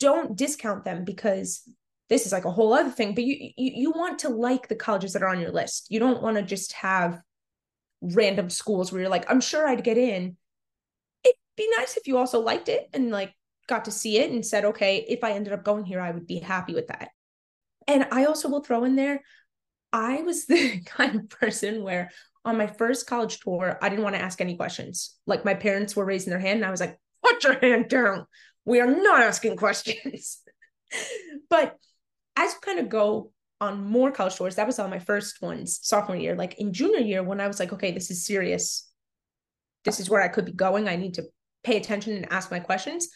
don't 0.00 0.36
discount 0.36 0.84
them 0.84 1.04
because 1.04 1.62
this 2.08 2.24
is 2.24 2.32
like 2.32 2.46
a 2.46 2.50
whole 2.50 2.72
other 2.72 2.90
thing. 2.90 3.14
But 3.14 3.24
you 3.24 3.50
you, 3.56 3.72
you 3.74 3.90
want 3.90 4.20
to 4.20 4.28
like 4.28 4.68
the 4.68 4.76
colleges 4.76 5.12
that 5.12 5.22
are 5.22 5.28
on 5.28 5.40
your 5.40 5.52
list. 5.52 5.86
You 5.90 6.00
don't 6.00 6.22
want 6.22 6.36
to 6.36 6.42
just 6.42 6.72
have 6.72 7.20
random 8.00 8.50
schools 8.50 8.90
where 8.90 9.00
you're 9.00 9.10
like, 9.10 9.30
I'm 9.30 9.40
sure 9.40 9.66
I'd 9.66 9.84
get 9.84 9.98
in. 9.98 10.36
It'd 11.24 11.36
be 11.56 11.68
nice 11.76 11.96
if 11.96 12.06
you 12.06 12.16
also 12.16 12.40
liked 12.40 12.68
it 12.68 12.88
and 12.92 13.10
like 13.10 13.34
got 13.66 13.86
to 13.86 13.90
see 13.90 14.18
it 14.18 14.30
and 14.30 14.44
said, 14.44 14.64
okay, 14.64 15.04
if 15.08 15.24
I 15.24 15.32
ended 15.32 15.52
up 15.52 15.64
going 15.64 15.84
here, 15.84 16.00
I 16.00 16.10
would 16.10 16.26
be 16.26 16.38
happy 16.38 16.74
with 16.74 16.88
that. 16.88 17.10
And 17.86 18.06
I 18.10 18.24
also 18.24 18.48
will 18.48 18.62
throw 18.62 18.84
in 18.84 18.96
there, 18.96 19.22
I 19.92 20.22
was 20.22 20.46
the 20.46 20.80
kind 20.84 21.16
of 21.16 21.28
person 21.28 21.82
where 21.82 22.10
on 22.44 22.56
my 22.56 22.66
first 22.66 23.08
college 23.08 23.40
tour, 23.40 23.78
I 23.82 23.88
didn't 23.88 24.04
want 24.04 24.14
to 24.14 24.22
ask 24.22 24.40
any 24.40 24.56
questions. 24.56 25.16
Like 25.26 25.44
my 25.44 25.54
parents 25.54 25.96
were 25.96 26.04
raising 26.04 26.30
their 26.30 26.38
hand, 26.38 26.58
and 26.58 26.64
I 26.64 26.70
was 26.70 26.80
like, 26.80 26.96
put 27.24 27.42
your 27.42 27.58
hand 27.58 27.88
down. 27.88 28.26
We 28.64 28.80
are 28.80 28.86
not 28.86 29.22
asking 29.22 29.56
questions. 29.56 30.42
but 31.50 31.76
as 32.36 32.52
you 32.52 32.60
kind 32.60 32.78
of 32.78 32.88
go 32.88 33.32
on 33.60 33.84
more 33.84 34.12
college 34.12 34.36
tours, 34.36 34.56
that 34.56 34.66
was 34.66 34.78
on 34.78 34.90
my 34.90 34.98
first 34.98 35.42
ones 35.42 35.80
sophomore 35.82 36.16
year. 36.16 36.36
Like 36.36 36.58
in 36.58 36.72
junior 36.72 37.00
year, 37.00 37.22
when 37.22 37.40
I 37.40 37.48
was 37.48 37.58
like, 37.58 37.72
okay, 37.72 37.90
this 37.90 38.10
is 38.10 38.26
serious. 38.26 38.88
This 39.84 39.98
is 39.98 40.10
where 40.10 40.22
I 40.22 40.28
could 40.28 40.44
be 40.44 40.52
going. 40.52 40.88
I 40.88 40.96
need 40.96 41.14
to 41.14 41.24
pay 41.64 41.76
attention 41.76 42.16
and 42.16 42.30
ask 42.30 42.50
my 42.50 42.60
questions. 42.60 43.08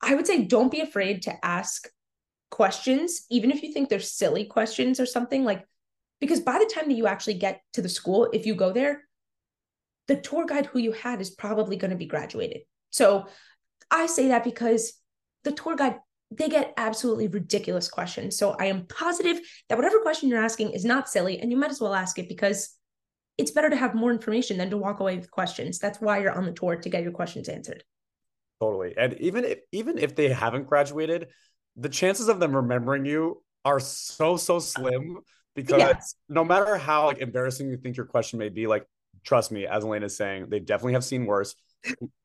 I 0.00 0.14
would 0.14 0.26
say 0.26 0.44
don't 0.44 0.70
be 0.70 0.80
afraid 0.80 1.22
to 1.22 1.44
ask 1.44 1.88
questions, 2.50 3.26
even 3.30 3.50
if 3.50 3.62
you 3.62 3.72
think 3.72 3.88
they're 3.88 4.00
silly 4.00 4.44
questions 4.44 4.98
or 5.00 5.06
something 5.06 5.44
like, 5.44 5.64
because 6.20 6.40
by 6.40 6.58
the 6.58 6.70
time 6.72 6.88
that 6.88 6.96
you 6.96 7.06
actually 7.06 7.34
get 7.34 7.62
to 7.74 7.82
the 7.82 7.88
school, 7.88 8.28
if 8.32 8.46
you 8.46 8.54
go 8.54 8.72
there, 8.72 9.04
the 10.08 10.16
tour 10.16 10.44
guide 10.46 10.66
who 10.66 10.78
you 10.78 10.92
had 10.92 11.20
is 11.20 11.30
probably 11.30 11.76
going 11.76 11.92
to 11.92 11.96
be 11.96 12.06
graduated. 12.06 12.62
So 12.90 13.26
I 13.90 14.06
say 14.06 14.28
that 14.28 14.44
because 14.44 14.94
the 15.44 15.52
tour 15.52 15.76
guide, 15.76 15.96
they 16.30 16.48
get 16.48 16.74
absolutely 16.76 17.28
ridiculous 17.28 17.88
questions. 17.88 18.36
So 18.36 18.56
I 18.58 18.66
am 18.66 18.86
positive 18.86 19.40
that 19.68 19.78
whatever 19.78 20.00
question 20.00 20.28
you're 20.28 20.42
asking 20.42 20.72
is 20.72 20.84
not 20.84 21.08
silly 21.08 21.40
and 21.40 21.50
you 21.50 21.56
might 21.56 21.70
as 21.70 21.80
well 21.80 21.94
ask 21.94 22.18
it 22.18 22.28
because 22.28 22.76
it's 23.38 23.52
better 23.52 23.70
to 23.70 23.76
have 23.76 23.94
more 23.94 24.10
information 24.10 24.58
than 24.58 24.70
to 24.70 24.76
walk 24.76 25.00
away 25.00 25.16
with 25.16 25.30
questions. 25.30 25.78
That's 25.78 26.00
why 26.00 26.18
you're 26.18 26.36
on 26.36 26.44
the 26.44 26.52
tour 26.52 26.76
to 26.76 26.88
get 26.88 27.02
your 27.02 27.12
questions 27.12 27.48
answered. 27.48 27.84
Totally. 28.60 28.94
And 28.96 29.14
even 29.14 29.44
if 29.44 29.58
even 29.72 29.98
if 29.98 30.14
they 30.14 30.28
haven't 30.28 30.66
graduated, 30.66 31.28
the 31.76 31.88
chances 31.88 32.28
of 32.28 32.40
them 32.40 32.54
remembering 32.54 33.04
you 33.04 33.42
are 33.64 33.80
so 33.80 34.36
so 34.36 34.58
slim 34.58 35.18
because 35.54 35.78
yeah. 35.80 35.98
no 36.28 36.44
matter 36.44 36.76
how 36.76 37.06
like 37.06 37.18
embarrassing 37.18 37.68
you 37.68 37.76
think 37.76 37.96
your 37.96 38.06
question 38.06 38.38
may 38.38 38.48
be, 38.48 38.66
like 38.66 38.86
trust 39.24 39.50
me, 39.50 39.66
as 39.66 39.84
Elena 39.84 40.06
is 40.06 40.16
saying, 40.16 40.46
they 40.48 40.60
definitely 40.60 40.92
have 40.94 41.04
seen 41.04 41.26
worse. 41.26 41.54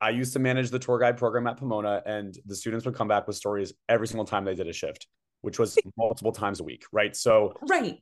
I 0.00 0.10
used 0.10 0.34
to 0.34 0.38
manage 0.38 0.70
the 0.70 0.78
tour 0.78 0.98
guide 0.98 1.16
program 1.16 1.46
at 1.46 1.56
Pomona, 1.56 2.02
and 2.04 2.36
the 2.44 2.54
students 2.54 2.84
would 2.84 2.94
come 2.94 3.08
back 3.08 3.26
with 3.26 3.36
stories 3.36 3.72
every 3.88 4.06
single 4.06 4.26
time 4.26 4.44
they 4.44 4.54
did 4.54 4.68
a 4.68 4.72
shift, 4.72 5.06
which 5.40 5.58
was 5.58 5.78
multiple 5.96 6.32
times 6.32 6.60
a 6.60 6.64
week, 6.64 6.84
right? 6.92 7.16
So, 7.16 7.54
right, 7.68 7.98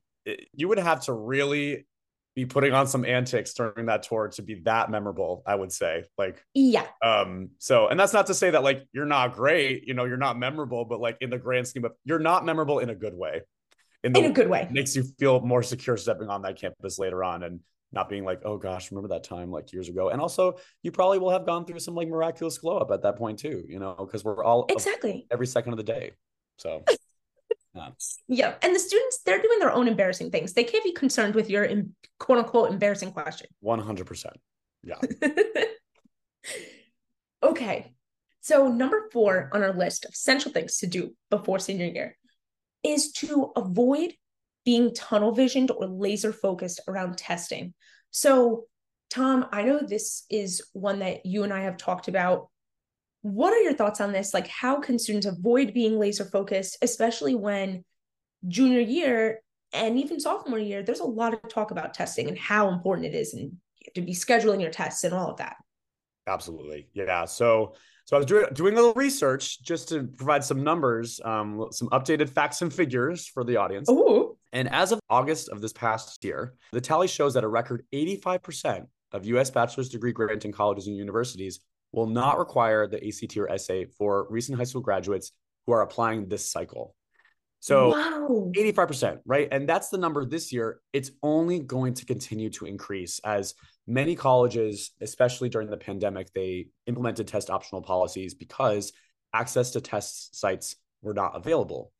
you 0.53 0.68
would 0.68 0.79
have 0.79 1.03
to 1.05 1.12
really 1.12 1.87
be 2.35 2.44
putting 2.44 2.73
on 2.73 2.87
some 2.87 3.05
antics 3.05 3.55
during 3.55 3.87
that 3.87 4.03
tour 4.03 4.29
to 4.29 4.42
be 4.42 4.55
that 4.64 4.90
memorable 4.90 5.42
i 5.47 5.55
would 5.55 5.70
say 5.70 6.05
like 6.18 6.44
yeah. 6.55 6.87
um 7.03 7.51
so 7.59 7.88
and 7.88 7.99
that's 7.99 8.12
not 8.12 8.27
to 8.27 8.35
say 8.35 8.51
that 8.51 8.62
like 8.62 8.87
you're 8.92 9.07
not 9.07 9.35
great 9.35 9.87
you 9.87 9.94
know 9.94 10.05
you're 10.05 10.16
not 10.16 10.38
memorable 10.38 10.85
but 10.85 11.01
like 11.01 11.16
in 11.20 11.31
the 11.31 11.38
grand 11.38 11.66
scheme 11.66 11.85
of 11.85 11.92
you're 12.05 12.18
not 12.18 12.44
memorable 12.44 12.79
in 12.79 12.90
a 12.90 12.94
good 12.94 13.14
way. 13.14 13.42
In, 14.03 14.12
the, 14.12 14.18
in 14.18 14.25
a 14.27 14.35
good 14.35 14.49
way. 14.49 14.68
Makes 14.70 14.94
you 14.94 15.03
feel 15.18 15.40
more 15.40 15.62
secure 15.62 15.97
stepping 15.97 16.29
on 16.29 16.42
that 16.42 16.61
campus 16.61 16.99
later 16.99 17.25
on 17.25 17.42
and 17.42 17.61
not 17.92 18.09
being 18.09 18.25
like 18.25 18.40
oh 18.44 18.59
gosh 18.59 18.90
remember 18.90 19.09
that 19.09 19.25
time 19.25 19.51
like 19.51 19.73
years 19.73 19.88
ago? 19.88 20.11
And 20.11 20.20
also 20.20 20.57
you 20.83 20.92
probably 20.92 21.18
will 21.18 21.31
have 21.31 21.47
gone 21.47 21.64
through 21.64 21.79
some 21.79 21.94
like 21.94 22.09
miraculous 22.09 22.59
glow 22.59 22.79
up 22.79 22.90
at 22.90 23.03
that 23.03 23.16
point 23.16 23.38
too 23.38 23.64
you 23.68 23.79
know 23.79 23.94
because 23.99 24.25
we're 24.25 24.44
all 24.44 24.66
exactly. 24.68 25.27
every 25.31 25.47
second 25.47 25.73
of 25.73 25.77
the 25.79 25.85
day 25.85 26.12
so 26.59 26.85
Yeah. 27.74 27.88
yeah. 28.28 28.54
And 28.62 28.74
the 28.74 28.78
students, 28.78 29.20
they're 29.24 29.42
doing 29.42 29.58
their 29.58 29.72
own 29.72 29.88
embarrassing 29.88 30.30
things. 30.30 30.52
They 30.52 30.64
can't 30.64 30.84
be 30.84 30.92
concerned 30.92 31.34
with 31.34 31.50
your 31.50 31.68
quote 32.18 32.38
unquote 32.38 32.70
embarrassing 32.70 33.12
question. 33.12 33.48
100%. 33.64 34.26
Yeah. 34.82 34.96
okay. 37.42 37.94
So, 38.40 38.68
number 38.68 39.08
four 39.12 39.50
on 39.52 39.62
our 39.62 39.72
list 39.72 40.04
of 40.04 40.12
essential 40.12 40.52
things 40.52 40.78
to 40.78 40.87
do 40.87 41.14
before 41.30 41.58
senior 41.58 41.87
year 41.87 42.16
is 42.82 43.12
to 43.12 43.52
avoid 43.56 44.12
being 44.64 44.94
tunnel 44.94 45.32
visioned 45.32 45.70
or 45.70 45.87
laser 45.87 46.32
focused 46.32 46.80
around 46.87 47.16
testing. 47.16 47.72
So, 48.10 48.64
Tom, 49.10 49.46
I 49.52 49.62
know 49.62 49.80
this 49.80 50.24
is 50.30 50.62
one 50.72 51.00
that 51.00 51.24
you 51.24 51.44
and 51.44 51.52
I 51.52 51.62
have 51.62 51.76
talked 51.76 52.08
about 52.08 52.48
what 53.24 53.54
are 53.54 53.60
your 53.62 53.72
thoughts 53.72 54.02
on 54.02 54.12
this? 54.12 54.34
Like, 54.34 54.46
how 54.48 54.80
can 54.80 54.98
students 54.98 55.26
avoid 55.26 55.72
being 55.72 55.98
laser 55.98 56.26
focused, 56.26 56.76
especially 56.82 57.34
when 57.34 57.82
junior 58.46 58.80
year 58.80 59.40
and 59.72 59.98
even 59.98 60.20
sophomore 60.20 60.58
year, 60.58 60.82
there's 60.82 61.00
a 61.00 61.04
lot 61.04 61.32
of 61.32 61.40
talk 61.48 61.70
about 61.70 61.94
testing 61.94 62.28
and 62.28 62.37
how 62.37 62.68
important 62.68 63.06
it 63.06 63.14
is 63.14 63.32
and 63.32 63.52
to 63.94 64.02
be 64.02 64.12
scheduling 64.12 64.60
your 64.60 64.70
tests 64.70 65.04
and 65.04 65.14
all 65.14 65.30
of 65.30 65.38
that. 65.38 65.56
Absolutely. 66.26 66.88
Yeah. 66.92 67.24
So, 67.24 67.76
so 68.04 68.16
I 68.16 68.18
was 68.18 68.26
doing, 68.26 68.44
doing 68.52 68.74
a 68.74 68.76
little 68.76 68.92
research 68.92 69.62
just 69.62 69.88
to 69.88 70.04
provide 70.04 70.44
some 70.44 70.62
numbers, 70.62 71.18
um, 71.24 71.68
some 71.70 71.88
updated 71.88 72.28
facts 72.28 72.60
and 72.60 72.70
figures 72.70 73.26
for 73.26 73.42
the 73.42 73.56
audience. 73.56 73.88
Ooh. 73.88 74.37
And 74.52 74.68
as 74.68 74.92
of 74.92 75.00
August 75.08 75.48
of 75.48 75.62
this 75.62 75.72
past 75.72 76.22
year, 76.22 76.52
the 76.72 76.80
tally 76.82 77.08
shows 77.08 77.32
that 77.32 77.42
a 77.42 77.48
record 77.48 77.87
85% 77.94 78.84
of 79.12 79.24
US 79.24 79.50
bachelor's 79.50 79.88
degree 79.88 80.12
granting 80.12 80.52
colleges 80.52 80.88
and 80.88 80.96
universities 80.98 81.60
will 81.94 82.07
not 82.07 82.38
require 82.38 82.87
the 82.87 83.07
ACT 83.07 83.37
or 83.37 83.57
SAT 83.57 83.92
for 83.96 84.26
recent 84.30 84.59
high 84.59 84.64
school 84.64 84.83
graduates 84.83 85.33
who 85.66 85.72
are 85.72 85.83
applying 85.83 86.28
this 86.28 86.50
cycle. 86.50 86.94
So 87.61 87.92
wow. 87.92 88.52
85%, 88.54 89.20
right? 89.24 89.48
And 89.50 89.66
that's 89.66 89.88
the 89.88 89.96
number 89.96 90.26
this 90.26 90.52
year. 90.52 90.80
It's 90.92 91.11
only 91.22 91.61
going 91.61 91.94
to 91.94 92.04
continue 92.04 92.50
to 92.50 92.66
increase 92.66 93.20
as 93.24 93.54
many 93.87 94.16
colleges, 94.16 94.90
especially 95.00 95.48
during 95.48 95.70
the 95.70 95.76
pandemic, 95.76 96.30
they 96.35 96.68
implemented 96.87 97.26
test 97.26 97.48
optional 97.48 97.80
policies 97.80 98.35
because 98.35 98.92
access 99.33 99.70
to 99.70 99.80
test 99.80 100.37
sites 100.38 100.76
were 101.00 101.14
not 101.14 101.37
available. 101.37 101.90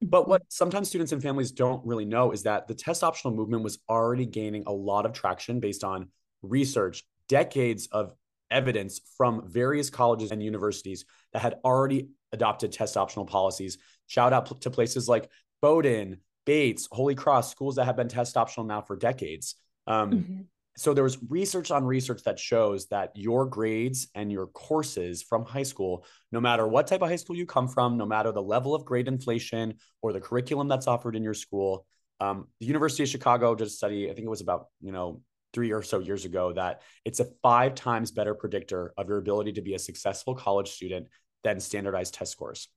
But 0.00 0.28
what 0.28 0.42
mm-hmm. 0.42 0.50
sometimes 0.50 0.88
students 0.88 1.12
and 1.12 1.22
families 1.22 1.50
don't 1.50 1.84
really 1.84 2.04
know 2.04 2.30
is 2.30 2.44
that 2.44 2.68
the 2.68 2.74
test 2.74 3.02
optional 3.02 3.34
movement 3.34 3.64
was 3.64 3.78
already 3.88 4.26
gaining 4.26 4.64
a 4.66 4.72
lot 4.72 5.06
of 5.06 5.12
traction 5.12 5.58
based 5.58 5.82
on 5.82 6.08
research, 6.42 7.02
decades 7.28 7.88
of 7.90 8.12
evidence 8.50 9.00
from 9.16 9.48
various 9.48 9.90
colleges 9.90 10.30
and 10.30 10.42
universities 10.42 11.04
that 11.32 11.42
had 11.42 11.56
already 11.64 12.08
adopted 12.32 12.72
test 12.72 12.96
optional 12.96 13.26
policies. 13.26 13.78
Shout 14.06 14.32
out 14.32 14.60
to 14.60 14.70
places 14.70 15.08
like 15.08 15.30
Bowdoin, 15.60 16.18
Bates, 16.46 16.88
Holy 16.90 17.14
Cross, 17.14 17.50
schools 17.50 17.76
that 17.76 17.84
have 17.84 17.96
been 17.96 18.08
test 18.08 18.36
optional 18.36 18.66
now 18.66 18.80
for 18.80 18.96
decades. 18.96 19.54
Um, 19.86 20.10
mm-hmm. 20.10 20.40
So 20.76 20.94
there 20.94 21.02
was 21.02 21.18
research 21.28 21.72
on 21.72 21.84
research 21.84 22.22
that 22.22 22.38
shows 22.38 22.86
that 22.86 23.10
your 23.16 23.46
grades 23.46 24.06
and 24.14 24.30
your 24.30 24.46
courses 24.46 25.22
from 25.22 25.44
high 25.44 25.64
school, 25.64 26.06
no 26.30 26.40
matter 26.40 26.68
what 26.68 26.86
type 26.86 27.02
of 27.02 27.08
high 27.08 27.16
school 27.16 27.34
you 27.34 27.46
come 27.46 27.66
from, 27.66 27.96
no 27.96 28.06
matter 28.06 28.30
the 28.30 28.42
level 28.42 28.76
of 28.76 28.84
grade 28.84 29.08
inflation 29.08 29.74
or 30.02 30.12
the 30.12 30.20
curriculum 30.20 30.68
that's 30.68 30.86
offered 30.86 31.16
in 31.16 31.24
your 31.24 31.34
school, 31.34 31.84
um, 32.20 32.46
the 32.60 32.66
University 32.66 33.02
of 33.02 33.08
Chicago 33.08 33.56
did 33.56 33.66
a 33.66 33.70
study. 33.70 34.08
I 34.08 34.14
think 34.14 34.26
it 34.26 34.30
was 34.30 34.40
about 34.40 34.66
you 34.80 34.92
know 34.92 35.20
three 35.58 35.72
or 35.72 35.82
so 35.82 35.98
years 35.98 36.24
ago 36.24 36.52
that 36.52 36.82
it's 37.04 37.18
a 37.18 37.26
five 37.42 37.74
times 37.74 38.12
better 38.12 38.32
predictor 38.32 38.92
of 38.96 39.08
your 39.08 39.18
ability 39.18 39.50
to 39.50 39.60
be 39.60 39.74
a 39.74 39.78
successful 39.78 40.32
college 40.32 40.70
student 40.70 41.08
than 41.42 41.58
standardized 41.58 42.14
test 42.14 42.30
scores. 42.30 42.68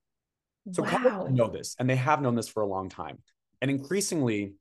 So 0.72 0.82
wow. 0.82 1.28
know 1.30 1.48
this, 1.48 1.76
and 1.78 1.88
they 1.88 1.96
have 1.96 2.24
known 2.24 2.34
this 2.34 2.48
for 2.48 2.64
a 2.64 2.66
long 2.66 2.90
time. 2.90 3.20
And 3.62 3.70
increasingly, 3.70 4.56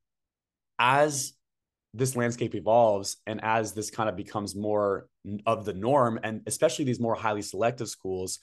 as 0.78 1.32
this 1.94 2.14
landscape 2.14 2.54
evolves 2.54 3.16
and 3.26 3.42
as 3.42 3.72
this 3.72 3.90
kind 3.90 4.10
of 4.10 4.16
becomes 4.16 4.54
more 4.54 5.08
of 5.46 5.64
the 5.64 5.72
norm, 5.72 6.20
and 6.22 6.42
especially 6.46 6.84
these 6.84 7.00
more 7.00 7.14
highly 7.14 7.40
selective 7.40 7.88
schools 7.88 8.40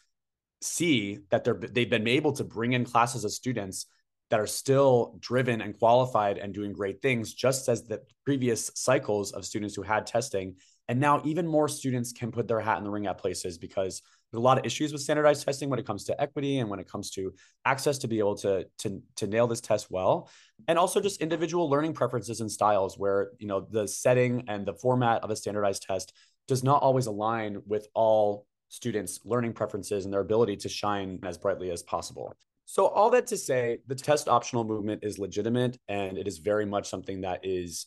see 0.63 1.19
that 1.29 1.43
they're 1.43 1.53
they've 1.53 1.87
been 1.87 2.07
able 2.07 2.31
to 2.31 2.43
bring 2.43 2.73
in 2.73 2.83
classes 2.83 3.23
of 3.23 3.31
students 3.31 3.85
that 4.29 4.39
are 4.39 4.47
still 4.47 5.15
driven 5.19 5.61
and 5.61 5.77
qualified 5.77 6.37
and 6.37 6.53
doing 6.53 6.73
great 6.73 7.01
things, 7.01 7.33
just 7.33 7.69
as 7.69 7.83
the 7.83 8.01
previous 8.25 8.69
cycles 8.75 9.31
of 9.31 9.45
students 9.45 9.75
who 9.75 9.81
had 9.81 10.05
testing. 10.05 10.55
And 10.89 10.99
now 10.99 11.21
even 11.25 11.47
more 11.47 11.67
students 11.67 12.11
can 12.11 12.31
put 12.31 12.47
their 12.47 12.59
hat 12.59 12.77
in 12.77 12.83
the 12.83 12.89
ring 12.89 13.07
at 13.07 13.17
places 13.17 13.57
because 13.57 14.01
there's 14.31 14.39
a 14.39 14.43
lot 14.43 14.57
of 14.57 14.65
issues 14.65 14.91
with 14.91 15.01
standardized 15.01 15.45
testing 15.45 15.69
when 15.69 15.79
it 15.79 15.85
comes 15.85 16.05
to 16.05 16.21
equity 16.21 16.59
and 16.59 16.69
when 16.69 16.79
it 16.79 16.89
comes 16.89 17.11
to 17.11 17.33
access 17.65 17.97
to 17.99 18.07
be 18.07 18.19
able 18.19 18.35
to, 18.35 18.65
to, 18.79 19.01
to 19.15 19.27
nail 19.27 19.47
this 19.47 19.61
test 19.61 19.87
well. 19.89 20.29
And 20.67 20.77
also 20.77 20.99
just 20.99 21.21
individual 21.21 21.69
learning 21.69 21.93
preferences 21.93 22.41
and 22.41 22.51
styles 22.51 22.97
where, 22.97 23.31
you 23.39 23.47
know, 23.47 23.61
the 23.69 23.87
setting 23.87 24.45
and 24.47 24.65
the 24.65 24.73
format 24.73 25.23
of 25.23 25.29
a 25.29 25.35
standardized 25.35 25.83
test 25.83 26.13
does 26.47 26.63
not 26.63 26.81
always 26.81 27.07
align 27.07 27.61
with 27.65 27.87
all 27.93 28.45
students' 28.69 29.21
learning 29.23 29.53
preferences 29.53 30.05
and 30.05 30.13
their 30.13 30.21
ability 30.21 30.57
to 30.57 30.69
shine 30.69 31.19
as 31.23 31.37
brightly 31.37 31.71
as 31.71 31.83
possible. 31.83 32.33
So, 32.69 32.87
all 32.87 33.09
that 33.11 33.27
to 33.27 33.37
say, 33.37 33.79
the 33.87 33.95
test 33.95 34.27
optional 34.27 34.65
movement 34.65 35.01
is 35.01 35.17
legitimate 35.17 35.79
and 35.87 36.17
it 36.17 36.27
is 36.27 36.37
very 36.39 36.65
much 36.65 36.89
something 36.89 37.21
that 37.21 37.39
is 37.45 37.85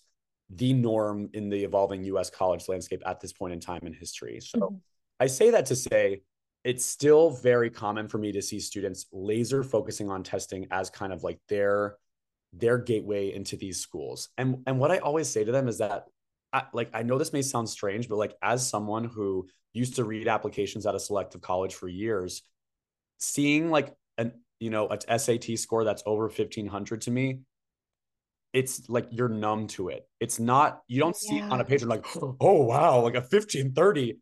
the 0.49 0.73
norm 0.73 1.29
in 1.35 1.51
the 1.51 1.65
evolving 1.65 2.03
US 2.05 2.31
college 2.31 2.67
landscape 2.67 3.03
at 3.05 3.21
this 3.21 3.31
point 3.31 3.53
in 3.53 3.61
time 3.61 3.83
in 3.85 3.93
history. 3.93 4.41
So, 4.41 4.59
mm-hmm. 4.59 4.77
I 5.21 5.27
say 5.27 5.51
that 5.51 5.67
to 5.67 5.77
say 5.77 6.23
it's 6.65 6.85
still 6.85 7.29
very 7.29 7.69
common 7.69 8.09
for 8.09 8.17
me 8.17 8.33
to 8.33 8.41
see 8.41 8.59
students 8.59 9.05
laser 9.13 9.63
focusing 9.63 10.11
on 10.11 10.23
testing 10.23 10.67
as 10.71 10.89
kind 10.89 11.13
of 11.13 11.23
like 11.23 11.39
their 11.51 11.97
their 12.55 12.79
gateway 12.79 13.35
into 13.35 13.57
these 13.57 13.81
schools. 13.81 14.31
And 14.39 14.63
and 14.67 14.79
what 14.79 14.91
I 14.91 14.99
always 14.99 15.29
say 15.29 15.45
to 15.45 15.53
them 15.53 15.69
is 15.69 15.77
that 15.79 16.07
I, 16.55 16.63
like 16.73 16.89
I 16.95 17.03
know 17.03 17.19
this 17.19 17.35
may 17.35 17.43
sound 17.43 17.69
strange, 17.69 18.09
but 18.09 18.17
like 18.17 18.35
as 18.41 18.67
someone 18.67 19.05
who 19.05 19.47
used 19.75 19.97
to 19.97 20.05
read 20.05 20.27
applications 20.27 20.87
at 20.87 20.95
a 20.95 21.01
selective 21.01 21.43
college 21.43 21.75
for 21.75 21.87
years, 21.87 22.41
seeing 23.19 23.71
like 23.71 23.95
an 24.17 24.33
you 24.61 24.71
know, 24.71 24.89
a 24.89 25.19
SAT 25.19 25.59
score 25.59 25.83
that's 25.83 26.03
over 26.07 26.25
1500 26.25 27.01
to 27.03 27.11
me, 27.11 27.41
it's 28.53 28.89
like 28.89 29.09
you're 29.11 29.29
numb 29.29 29.67
to 29.69 29.89
it. 29.89 30.07
It's 30.21 30.39
not, 30.39 30.83
you 30.87 31.01
don't 31.01 31.17
see 31.17 31.39
yeah. 31.39 31.49
on 31.49 31.61
a 31.61 31.65
page, 31.65 31.83
like, 31.83 32.05
oh, 32.41 32.63
wow, 32.63 33.01
like 33.01 33.15
a 33.15 33.21
1530. 33.21 34.19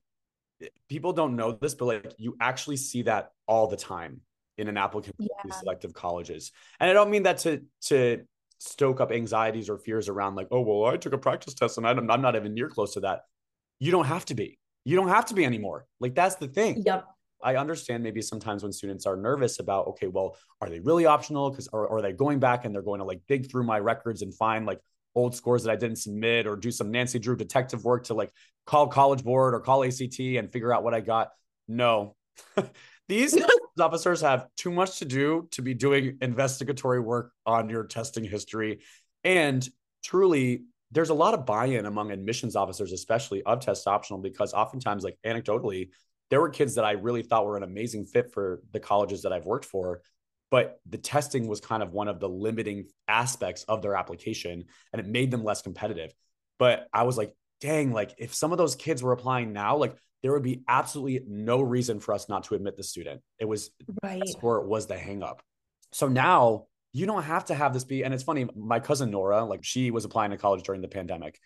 People 0.88 1.12
don't 1.12 1.36
know 1.36 1.52
this, 1.52 1.74
but 1.74 1.84
like 1.86 2.14
you 2.16 2.36
actually 2.40 2.76
see 2.76 3.02
that 3.02 3.32
all 3.46 3.66
the 3.66 3.76
time. 3.76 4.22
in 4.58 4.68
an 4.68 4.76
applicant 4.76 5.14
yeah. 5.18 5.52
selective 5.52 5.94
colleges. 5.94 6.52
And 6.80 6.90
I 6.90 6.92
don't 6.92 7.10
mean 7.10 7.22
that 7.22 7.38
to 7.38 7.62
to 7.86 8.24
stoke 8.58 9.00
up 9.00 9.12
anxieties 9.12 9.70
or 9.70 9.78
fears 9.78 10.08
around 10.08 10.34
like, 10.34 10.48
oh 10.50 10.60
well, 10.60 10.92
I 10.92 10.96
took 10.96 11.12
a 11.12 11.18
practice 11.18 11.54
test 11.54 11.78
and 11.78 11.86
I'm, 11.86 12.10
I'm 12.10 12.20
not 12.20 12.34
even 12.34 12.54
near 12.54 12.68
close 12.68 12.94
to 12.94 13.00
that. 13.00 13.20
You 13.78 13.92
don't 13.92 14.06
have 14.06 14.24
to 14.26 14.34
be. 14.34 14.58
You 14.84 14.96
don't 14.96 15.08
have 15.08 15.26
to 15.26 15.34
be 15.34 15.44
anymore. 15.44 15.86
Like 16.00 16.14
that's 16.14 16.34
the 16.36 16.48
thing. 16.48 16.82
Yep. 16.84 17.04
I 17.42 17.56
understand 17.56 18.02
maybe 18.02 18.22
sometimes 18.22 18.62
when 18.62 18.72
students 18.72 19.06
are 19.06 19.16
nervous 19.16 19.60
about, 19.60 19.86
okay, 19.88 20.06
well, 20.06 20.36
are 20.60 20.68
they 20.68 20.80
really 20.80 21.06
optional? 21.06 21.50
Because 21.50 21.68
or 21.68 21.88
are 21.90 22.02
they 22.02 22.12
going 22.12 22.38
back 22.38 22.64
and 22.64 22.74
they're 22.74 22.82
going 22.82 22.98
to 22.98 23.04
like 23.04 23.20
dig 23.28 23.50
through 23.50 23.64
my 23.64 23.78
records 23.78 24.22
and 24.22 24.34
find 24.34 24.66
like 24.66 24.80
old 25.14 25.34
scores 25.34 25.64
that 25.64 25.72
I 25.72 25.76
didn't 25.76 25.96
submit 25.96 26.46
or 26.46 26.56
do 26.56 26.70
some 26.70 26.90
Nancy 26.90 27.18
Drew 27.18 27.36
detective 27.36 27.84
work 27.84 28.04
to 28.04 28.14
like 28.14 28.30
call 28.66 28.88
College 28.88 29.24
Board 29.24 29.54
or 29.54 29.60
call 29.60 29.84
ACT 29.84 30.18
and 30.20 30.52
figure 30.52 30.72
out 30.72 30.84
what 30.84 30.94
I 30.94 31.00
got. 31.00 31.30
No. 31.66 32.16
These 33.08 33.38
officers 33.80 34.20
have 34.20 34.46
too 34.56 34.70
much 34.70 34.98
to 34.98 35.04
do 35.04 35.48
to 35.52 35.62
be 35.62 35.74
doing 35.74 36.18
investigatory 36.20 37.00
work 37.00 37.32
on 37.46 37.70
your 37.70 37.84
testing 37.84 38.24
history. 38.24 38.80
And 39.24 39.66
truly, 40.04 40.64
there's 40.90 41.10
a 41.10 41.14
lot 41.14 41.34
of 41.34 41.46
buy-in 41.46 41.86
among 41.86 42.10
admissions 42.10 42.56
officers, 42.56 42.92
especially 42.92 43.42
of 43.42 43.60
test 43.60 43.86
optional, 43.86 44.20
because 44.20 44.52
oftentimes, 44.52 45.04
like 45.04 45.18
anecdotally, 45.24 45.90
there 46.30 46.40
were 46.40 46.50
kids 46.50 46.74
that 46.74 46.84
I 46.84 46.92
really 46.92 47.22
thought 47.22 47.46
were 47.46 47.56
an 47.56 47.62
amazing 47.62 48.06
fit 48.06 48.32
for 48.32 48.60
the 48.72 48.80
colleges 48.80 49.22
that 49.22 49.32
I've 49.32 49.46
worked 49.46 49.64
for, 49.64 50.02
but 50.50 50.80
the 50.88 50.98
testing 50.98 51.46
was 51.46 51.60
kind 51.60 51.82
of 51.82 51.92
one 51.92 52.08
of 52.08 52.20
the 52.20 52.28
limiting 52.28 52.86
aspects 53.06 53.64
of 53.64 53.82
their 53.82 53.94
application 53.94 54.64
and 54.92 55.00
it 55.00 55.06
made 55.06 55.30
them 55.30 55.44
less 55.44 55.62
competitive. 55.62 56.12
But 56.58 56.88
I 56.92 57.04
was 57.04 57.16
like, 57.16 57.34
dang, 57.60 57.92
like 57.92 58.14
if 58.18 58.34
some 58.34 58.52
of 58.52 58.58
those 58.58 58.76
kids 58.76 59.02
were 59.02 59.12
applying 59.12 59.52
now, 59.52 59.76
like 59.76 59.96
there 60.22 60.32
would 60.32 60.42
be 60.42 60.62
absolutely 60.66 61.20
no 61.28 61.60
reason 61.60 62.00
for 62.00 62.12
us 62.12 62.28
not 62.28 62.44
to 62.44 62.54
admit 62.54 62.76
the 62.76 62.82
student. 62.82 63.20
It 63.38 63.44
was 63.46 63.70
right. 64.02 64.26
score 64.26 64.66
was 64.66 64.86
the 64.86 64.96
hangup. 64.96 65.38
So 65.92 66.08
now 66.08 66.66
you 66.92 67.06
don't 67.06 67.22
have 67.22 67.46
to 67.46 67.54
have 67.54 67.72
this 67.72 67.84
be. 67.84 68.02
And 68.02 68.12
it's 68.12 68.22
funny, 68.22 68.48
my 68.56 68.80
cousin 68.80 69.10
Nora, 69.10 69.44
like 69.44 69.64
she 69.64 69.90
was 69.90 70.04
applying 70.04 70.30
to 70.32 70.36
college 70.36 70.64
during 70.64 70.80
the 70.80 70.88
pandemic, 70.88 71.38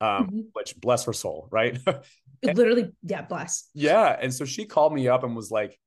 um, 0.00 0.26
mm-hmm. 0.26 0.40
which 0.52 0.76
bless 0.80 1.04
her 1.04 1.12
soul, 1.12 1.48
right? 1.50 1.78
Literally, 2.42 2.92
yeah, 3.02 3.22
bless. 3.22 3.68
Yeah, 3.74 4.16
and 4.20 4.32
so 4.32 4.44
she 4.44 4.64
called 4.64 4.92
me 4.92 5.08
up 5.08 5.24
and 5.24 5.34
was 5.34 5.50
like, 5.50 5.78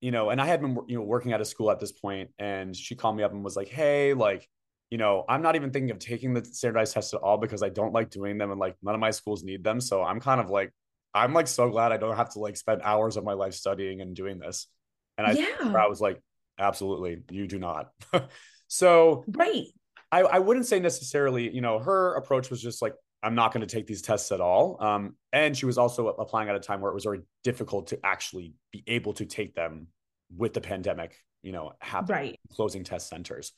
you 0.00 0.10
know, 0.10 0.30
and 0.30 0.40
I 0.40 0.46
had 0.46 0.60
been 0.60 0.78
you 0.86 0.98
know 0.98 1.04
working 1.04 1.32
at 1.32 1.40
a 1.40 1.44
school 1.44 1.70
at 1.70 1.80
this 1.80 1.92
point, 1.92 2.30
and 2.38 2.74
she 2.74 2.94
called 2.94 3.16
me 3.16 3.22
up 3.22 3.32
and 3.32 3.44
was 3.44 3.56
like, 3.56 3.68
hey, 3.68 4.14
like 4.14 4.48
you 4.90 4.98
know, 4.98 5.24
I'm 5.28 5.42
not 5.42 5.56
even 5.56 5.70
thinking 5.70 5.90
of 5.90 5.98
taking 5.98 6.34
the 6.34 6.44
standardized 6.44 6.94
tests 6.94 7.14
at 7.14 7.20
all 7.20 7.36
because 7.36 7.62
I 7.62 7.68
don't 7.68 7.92
like 7.92 8.10
doing 8.10 8.38
them 8.38 8.50
and 8.50 8.60
like 8.60 8.76
none 8.82 8.94
of 8.94 9.00
my 9.00 9.10
schools 9.10 9.42
need 9.42 9.64
them. 9.64 9.80
So 9.80 10.02
I'm 10.02 10.20
kind 10.20 10.40
of 10.40 10.50
like 10.50 10.72
I'm 11.14 11.32
like 11.32 11.46
so 11.46 11.70
glad 11.70 11.92
I 11.92 11.96
don't 11.96 12.16
have 12.16 12.30
to 12.34 12.40
like 12.40 12.56
spend 12.56 12.82
hours 12.82 13.16
of 13.16 13.24
my 13.24 13.34
life 13.34 13.54
studying 13.54 14.00
and 14.00 14.14
doing 14.16 14.38
this. 14.38 14.66
And 15.16 15.26
I, 15.26 15.32
yeah. 15.32 15.72
I 15.76 15.86
was 15.86 16.00
like, 16.00 16.20
absolutely, 16.58 17.22
you 17.30 17.46
do 17.46 17.58
not. 17.58 17.90
so, 18.68 19.24
right. 19.28 19.66
I, 20.10 20.22
I 20.22 20.38
wouldn't 20.40 20.66
say 20.66 20.80
necessarily, 20.80 21.54
you 21.54 21.60
know, 21.60 21.78
her 21.78 22.14
approach 22.14 22.50
was 22.50 22.60
just 22.60 22.82
like, 22.82 22.94
I'm 23.24 23.34
not 23.34 23.52
going 23.52 23.66
to 23.66 23.74
take 23.74 23.86
these 23.86 24.02
tests 24.02 24.30
at 24.32 24.40
all. 24.40 24.76
Um, 24.80 25.16
and 25.32 25.56
she 25.56 25.66
was 25.66 25.78
also 25.78 26.08
applying 26.08 26.48
at 26.48 26.56
a 26.56 26.60
time 26.60 26.80
where 26.80 26.90
it 26.90 26.94
was 26.94 27.04
very 27.04 27.22
difficult 27.42 27.88
to 27.88 27.98
actually 28.04 28.54
be 28.70 28.84
able 28.86 29.14
to 29.14 29.24
take 29.24 29.54
them 29.54 29.88
with 30.36 30.52
the 30.52 30.60
pandemic, 30.60 31.16
you 31.42 31.52
know, 31.52 31.72
happening, 31.80 32.16
right. 32.16 32.40
closing 32.52 32.84
test 32.84 33.08
centers. 33.08 33.52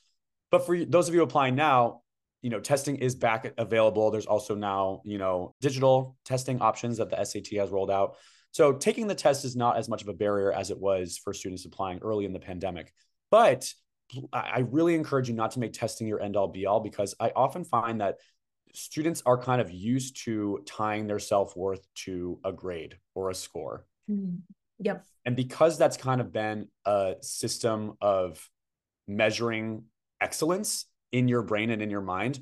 But 0.51 0.65
for 0.65 0.85
those 0.85 1.09
of 1.09 1.15
you 1.15 1.21
applying 1.21 1.55
now, 1.55 2.01
you 2.41 2.49
know, 2.49 2.59
testing 2.59 2.95
is 2.97 3.15
back 3.15 3.51
available. 3.57 4.09
There's 4.09 4.25
also 4.25 4.55
now, 4.55 5.01
you 5.03 5.17
know, 5.17 5.53
digital 5.59 6.15
testing 6.23 6.61
options 6.61 6.97
that 6.97 7.09
the 7.09 7.23
SAT 7.23 7.57
has 7.57 7.69
rolled 7.69 7.91
out. 7.91 8.15
So 8.51 8.73
taking 8.73 9.07
the 9.07 9.15
test 9.15 9.43
is 9.43 9.55
not 9.55 9.77
as 9.77 9.89
much 9.89 10.01
of 10.01 10.07
a 10.07 10.13
barrier 10.13 10.53
as 10.53 10.71
it 10.71 10.79
was 10.79 11.17
for 11.17 11.33
students 11.33 11.65
applying 11.65 11.99
early 11.99 12.25
in 12.25 12.31
the 12.31 12.39
pandemic. 12.39 12.93
But 13.31 13.71
I 14.31 14.59
really 14.59 14.95
encourage 14.95 15.27
you 15.27 15.35
not 15.35 15.51
to 15.51 15.59
make 15.59 15.73
testing 15.73 16.07
your 16.07 16.21
end 16.21 16.37
all 16.37 16.47
be 16.47 16.65
all 16.65 16.79
because 16.79 17.13
I 17.19 17.33
often 17.35 17.65
find 17.65 17.99
that 17.99 18.15
students 18.77 19.23
are 19.25 19.37
kind 19.37 19.59
of 19.59 19.71
used 19.71 20.23
to 20.25 20.61
tying 20.65 21.07
their 21.07 21.19
self 21.19 21.55
worth 21.55 21.85
to 22.05 22.39
a 22.43 22.51
grade 22.51 22.97
or 23.15 23.29
a 23.29 23.35
score. 23.35 23.85
Mm-hmm. 24.09 24.37
Yep. 24.79 25.05
And 25.25 25.35
because 25.35 25.77
that's 25.77 25.97
kind 25.97 26.21
of 26.21 26.31
been 26.31 26.67
a 26.85 27.15
system 27.21 27.93
of 27.99 28.47
measuring 29.07 29.83
excellence 30.21 30.85
in 31.11 31.27
your 31.27 31.41
brain 31.41 31.71
and 31.71 31.81
in 31.81 31.89
your 31.89 32.01
mind, 32.01 32.39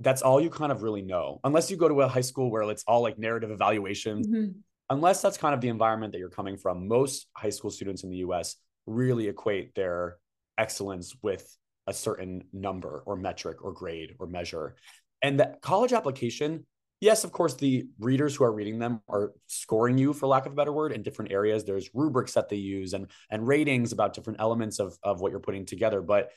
that's 0.00 0.22
all 0.22 0.40
you 0.40 0.50
kind 0.50 0.70
of 0.70 0.82
really 0.82 1.02
know. 1.02 1.40
Unless 1.44 1.70
you 1.70 1.76
go 1.76 1.88
to 1.88 2.02
a 2.02 2.08
high 2.08 2.20
school 2.20 2.50
where 2.50 2.62
it's 2.70 2.84
all 2.86 3.02
like 3.02 3.18
narrative 3.18 3.50
evaluation, 3.50 4.22
mm-hmm. 4.22 4.50
unless 4.90 5.22
that's 5.22 5.36
kind 5.36 5.54
of 5.54 5.60
the 5.60 5.68
environment 5.68 6.12
that 6.12 6.18
you're 6.18 6.28
coming 6.28 6.56
from, 6.56 6.86
most 6.86 7.26
high 7.36 7.50
school 7.50 7.70
students 7.70 8.04
in 8.04 8.10
the 8.10 8.18
US 8.18 8.56
really 8.86 9.28
equate 9.28 9.74
their 9.74 10.18
excellence 10.56 11.14
with 11.22 11.56
a 11.86 11.92
certain 11.92 12.44
number 12.52 13.02
or 13.06 13.16
metric 13.16 13.64
or 13.64 13.72
grade 13.72 14.14
or 14.18 14.26
measure. 14.26 14.76
And 15.24 15.40
the 15.40 15.56
college 15.62 15.94
application, 15.94 16.66
yes, 17.00 17.24
of 17.24 17.32
course, 17.32 17.54
the 17.54 17.86
readers 17.98 18.36
who 18.36 18.44
are 18.44 18.52
reading 18.52 18.78
them 18.78 19.00
are 19.08 19.32
scoring 19.46 19.96
you, 19.96 20.12
for 20.12 20.26
lack 20.26 20.44
of 20.44 20.52
a 20.52 20.54
better 20.54 20.72
word, 20.72 20.92
in 20.92 21.02
different 21.02 21.32
areas. 21.32 21.64
There's 21.64 21.88
rubrics 21.94 22.34
that 22.34 22.50
they 22.50 22.56
use 22.56 22.92
and 22.92 23.06
and 23.30 23.48
ratings 23.48 23.92
about 23.92 24.12
different 24.12 24.38
elements 24.38 24.78
of, 24.78 24.98
of 25.02 25.22
what 25.22 25.30
you're 25.30 25.40
putting 25.40 25.64
together. 25.64 26.02
But 26.02 26.30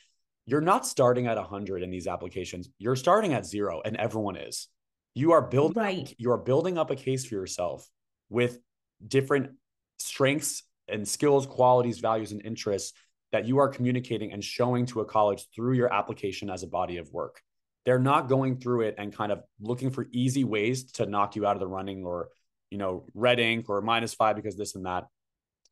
you're 0.45 0.61
not 0.61 0.87
starting 0.87 1.27
at 1.27 1.35
100 1.35 1.83
in 1.83 1.91
these 1.91 2.07
applications 2.07 2.69
you're 2.79 2.95
starting 2.95 3.33
at 3.33 3.45
zero 3.45 3.81
and 3.83 3.97
everyone 3.97 4.37
is 4.37 4.69
you 5.13 5.33
are 5.33 5.41
building 5.41 5.83
right 5.83 6.15
you 6.17 6.31
are 6.31 6.37
building 6.37 6.77
up 6.77 6.89
a 6.89 6.95
case 6.95 7.25
for 7.25 7.35
yourself 7.35 7.87
with 8.29 8.57
different 9.05 9.51
strengths 9.99 10.63
and 10.87 11.05
skills 11.05 11.45
qualities 11.45 11.99
values 11.99 12.31
and 12.31 12.45
interests 12.45 12.93
that 13.33 13.45
you 13.45 13.57
are 13.57 13.67
communicating 13.67 14.31
and 14.31 14.41
showing 14.41 14.85
to 14.85 15.01
a 15.01 15.05
college 15.05 15.45
through 15.53 15.73
your 15.73 15.93
application 15.93 16.49
as 16.49 16.63
a 16.63 16.67
body 16.67 16.95
of 16.95 17.11
work 17.11 17.41
they're 17.87 17.97
not 17.97 18.29
going 18.29 18.57
through 18.57 18.81
it 18.81 18.95
and 18.99 19.15
kind 19.15 19.31
of 19.31 19.41
looking 19.59 19.89
for 19.89 20.05
easy 20.11 20.43
ways 20.43 20.91
to 20.91 21.07
knock 21.07 21.35
you 21.35 21.47
out 21.47 21.55
of 21.55 21.59
the 21.59 21.67
running 21.67 22.05
or 22.05 22.29
you 22.69 22.77
know 22.77 23.07
red 23.15 23.39
ink 23.39 23.67
or 23.67 23.81
minus 23.81 24.13
five 24.13 24.35
because 24.35 24.55
this 24.55 24.75
and 24.75 24.85
that 24.85 25.07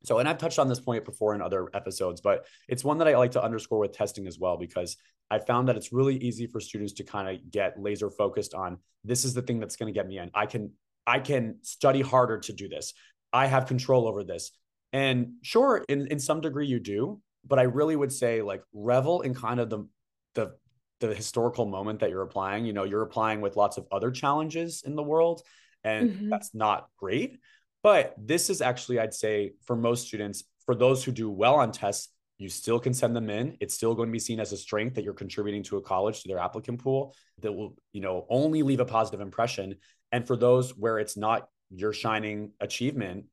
so, 0.06 0.20
and 0.20 0.30
I've 0.30 0.38
touched 0.38 0.60
on 0.60 0.68
this 0.68 0.80
point 0.80 1.04
before 1.04 1.34
in 1.34 1.42
other 1.42 1.68
episodes, 1.74 2.22
but 2.22 2.46
it's 2.68 2.84
one 2.84 3.00
that 3.00 3.08
I 3.08 3.18
like 3.18 3.32
to 3.32 3.44
underscore 3.44 3.80
with 3.80 3.92
testing 3.92 4.28
as 4.28 4.38
well, 4.38 4.56
because 4.58 4.98
I 5.32 5.40
found 5.40 5.68
that 5.68 5.78
it's 5.78 5.92
really 5.92 6.18
easy 6.18 6.46
for 6.46 6.60
students 6.60 6.94
to 6.94 7.04
kind 7.04 7.28
of 7.28 7.52
get 7.52 7.82
laser 7.82 8.10
focused 8.10 8.54
on 8.54 8.78
this 9.04 9.26
is 9.26 9.34
the 9.34 9.42
thing 9.42 9.60
that's 9.60 9.76
going 9.76 9.92
to 9.92 9.98
get 9.98 10.08
me 10.08 10.20
in. 10.20 10.30
I 10.34 10.46
can, 10.46 10.72
I 11.08 11.20
can 11.20 11.58
study 11.64 12.02
harder 12.02 12.40
to 12.40 12.54
do 12.54 12.68
this. 12.68 12.94
I 13.34 13.48
have 13.48 13.66
control 13.66 14.08
over 14.08 14.24
this. 14.24 14.52
And 14.94 15.34
sure, 15.42 15.84
in, 15.90 16.08
in 16.08 16.20
some 16.20 16.42
degree 16.42 16.68
you 16.68 16.80
do, 16.80 17.20
but 17.46 17.60
I 17.60 17.64
really 17.64 17.96
would 17.96 18.12
say 18.12 18.42
like 18.42 18.62
revel 18.74 19.22
in 19.22 19.34
kind 19.34 19.60
of 19.60 19.70
the, 19.70 19.88
the, 20.36 20.56
the 21.00 21.14
historical 21.14 21.66
moment 21.66 22.00
that 22.00 22.10
you're 22.10 22.22
applying. 22.22 22.66
You 22.66 22.74
know, 22.74 22.84
you're 22.84 23.02
applying 23.02 23.42
with 23.42 23.56
lots 23.56 23.78
of 23.78 23.86
other 23.92 24.12
challenges 24.12 24.84
in 24.86 24.96
the 24.96 25.04
world, 25.04 25.42
and 25.84 26.10
mm-hmm. 26.10 26.30
that's 26.30 26.54
not 26.54 26.88
great 26.98 27.38
but 27.86 28.16
this 28.18 28.50
is 28.50 28.62
actually, 28.64 28.98
I'd 28.98 29.14
say, 29.14 29.52
for 29.68 29.76
most 29.76 30.08
students, 30.08 30.44
for 30.66 30.74
those 30.74 31.04
who 31.04 31.12
do 31.12 31.30
well 31.30 31.54
on 31.54 31.72
tests, 31.72 32.10
you 32.40 32.50
still 32.50 32.80
can 32.80 32.96
send 32.96 33.16
them 33.16 33.30
in. 33.30 33.58
It's 33.60 33.76
still 33.76 33.94
going 33.94 34.10
to 34.10 34.12
be 34.12 34.18
seen 34.18 34.40
as 34.40 34.52
a 34.52 34.58
strength 34.58 34.96
that 34.96 35.04
you're 35.04 35.14
contributing 35.14 35.62
to 35.66 35.78
a 35.78 35.84
college, 35.84 36.24
to 36.24 36.28
their 36.28 36.40
applicant 36.40 36.82
pool 36.82 37.16
that 37.44 37.52
will, 37.52 37.76
you 37.94 38.02
know, 38.02 38.26
only 38.28 38.64
leave 38.64 38.80
a 38.80 38.86
positive 38.86 39.22
impression. 39.22 39.76
And 40.12 40.26
for 40.26 40.36
those 40.36 40.76
where 40.76 40.98
it's 40.98 41.16
not 41.16 41.48
your 41.70 41.94
shining 41.94 42.54
achievement, 42.60 43.26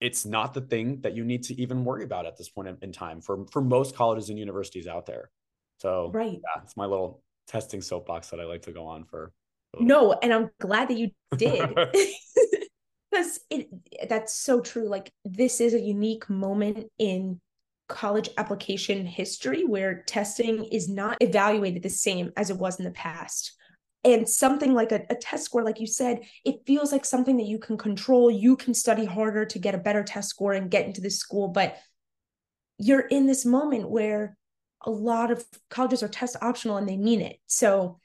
it's 0.00 0.24
not 0.24 0.54
the 0.54 0.60
thing 0.60 1.00
that 1.00 1.16
you 1.16 1.24
need 1.24 1.42
to 1.46 1.60
even 1.60 1.84
worry 1.84 2.04
about 2.04 2.24
at 2.24 2.36
this 2.36 2.48
point 2.48 2.68
in, 2.68 2.78
in 2.80 2.92
time 2.92 3.20
for 3.20 3.46
for 3.50 3.60
most 3.60 3.96
colleges 3.96 4.30
and 4.30 4.38
universities 4.38 4.86
out 4.86 5.06
there. 5.06 5.28
So 5.78 6.10
right, 6.12 6.32
yeah, 6.32 6.62
it's 6.62 6.76
my 6.76 6.86
little 6.86 7.22
testing 7.46 7.80
soapbox 7.80 8.30
that 8.30 8.40
I 8.40 8.44
like 8.44 8.62
to 8.62 8.72
go 8.72 8.86
on 8.86 9.04
for. 9.04 9.32
No, 9.78 10.12
and 10.12 10.32
I'm 10.32 10.50
glad 10.60 10.88
that 10.88 10.98
you 10.98 11.10
did. 11.36 11.74
because 13.18 13.40
it 13.50 13.68
that's 14.08 14.34
so 14.34 14.60
true 14.60 14.88
like 14.88 15.12
this 15.24 15.60
is 15.60 15.74
a 15.74 15.80
unique 15.80 16.28
moment 16.28 16.86
in 16.98 17.40
college 17.88 18.28
application 18.36 19.06
history 19.06 19.64
where 19.64 20.02
testing 20.06 20.64
is 20.66 20.88
not 20.88 21.16
evaluated 21.20 21.82
the 21.82 21.88
same 21.88 22.30
as 22.36 22.50
it 22.50 22.58
was 22.58 22.78
in 22.78 22.84
the 22.84 22.90
past 22.90 23.54
and 24.04 24.28
something 24.28 24.74
like 24.74 24.92
a, 24.92 25.02
a, 25.08 25.14
test 25.14 25.44
score 25.46 25.64
like 25.64 25.80
you 25.80 25.86
said 25.86 26.20
it 26.44 26.56
feels 26.66 26.92
like 26.92 27.04
something 27.04 27.38
that 27.38 27.46
you 27.46 27.58
can 27.58 27.78
control 27.78 28.30
you 28.30 28.56
can 28.56 28.74
study 28.74 29.06
harder 29.06 29.44
to 29.46 29.58
get 29.58 29.74
a 29.74 29.78
better 29.78 30.02
test 30.02 30.28
score 30.28 30.52
and 30.52 30.70
get 30.70 30.86
into 30.86 31.00
this 31.00 31.18
school 31.18 31.48
but 31.48 31.76
you're 32.76 33.00
in 33.00 33.26
this 33.26 33.46
moment 33.46 33.88
where 33.88 34.36
a 34.84 34.90
lot 34.90 35.30
of 35.30 35.44
colleges 35.70 36.02
are 36.02 36.08
test 36.08 36.36
optional 36.40 36.76
and 36.76 36.88
they 36.88 36.96
mean 36.96 37.20
it. 37.20 37.38
So 37.46 37.98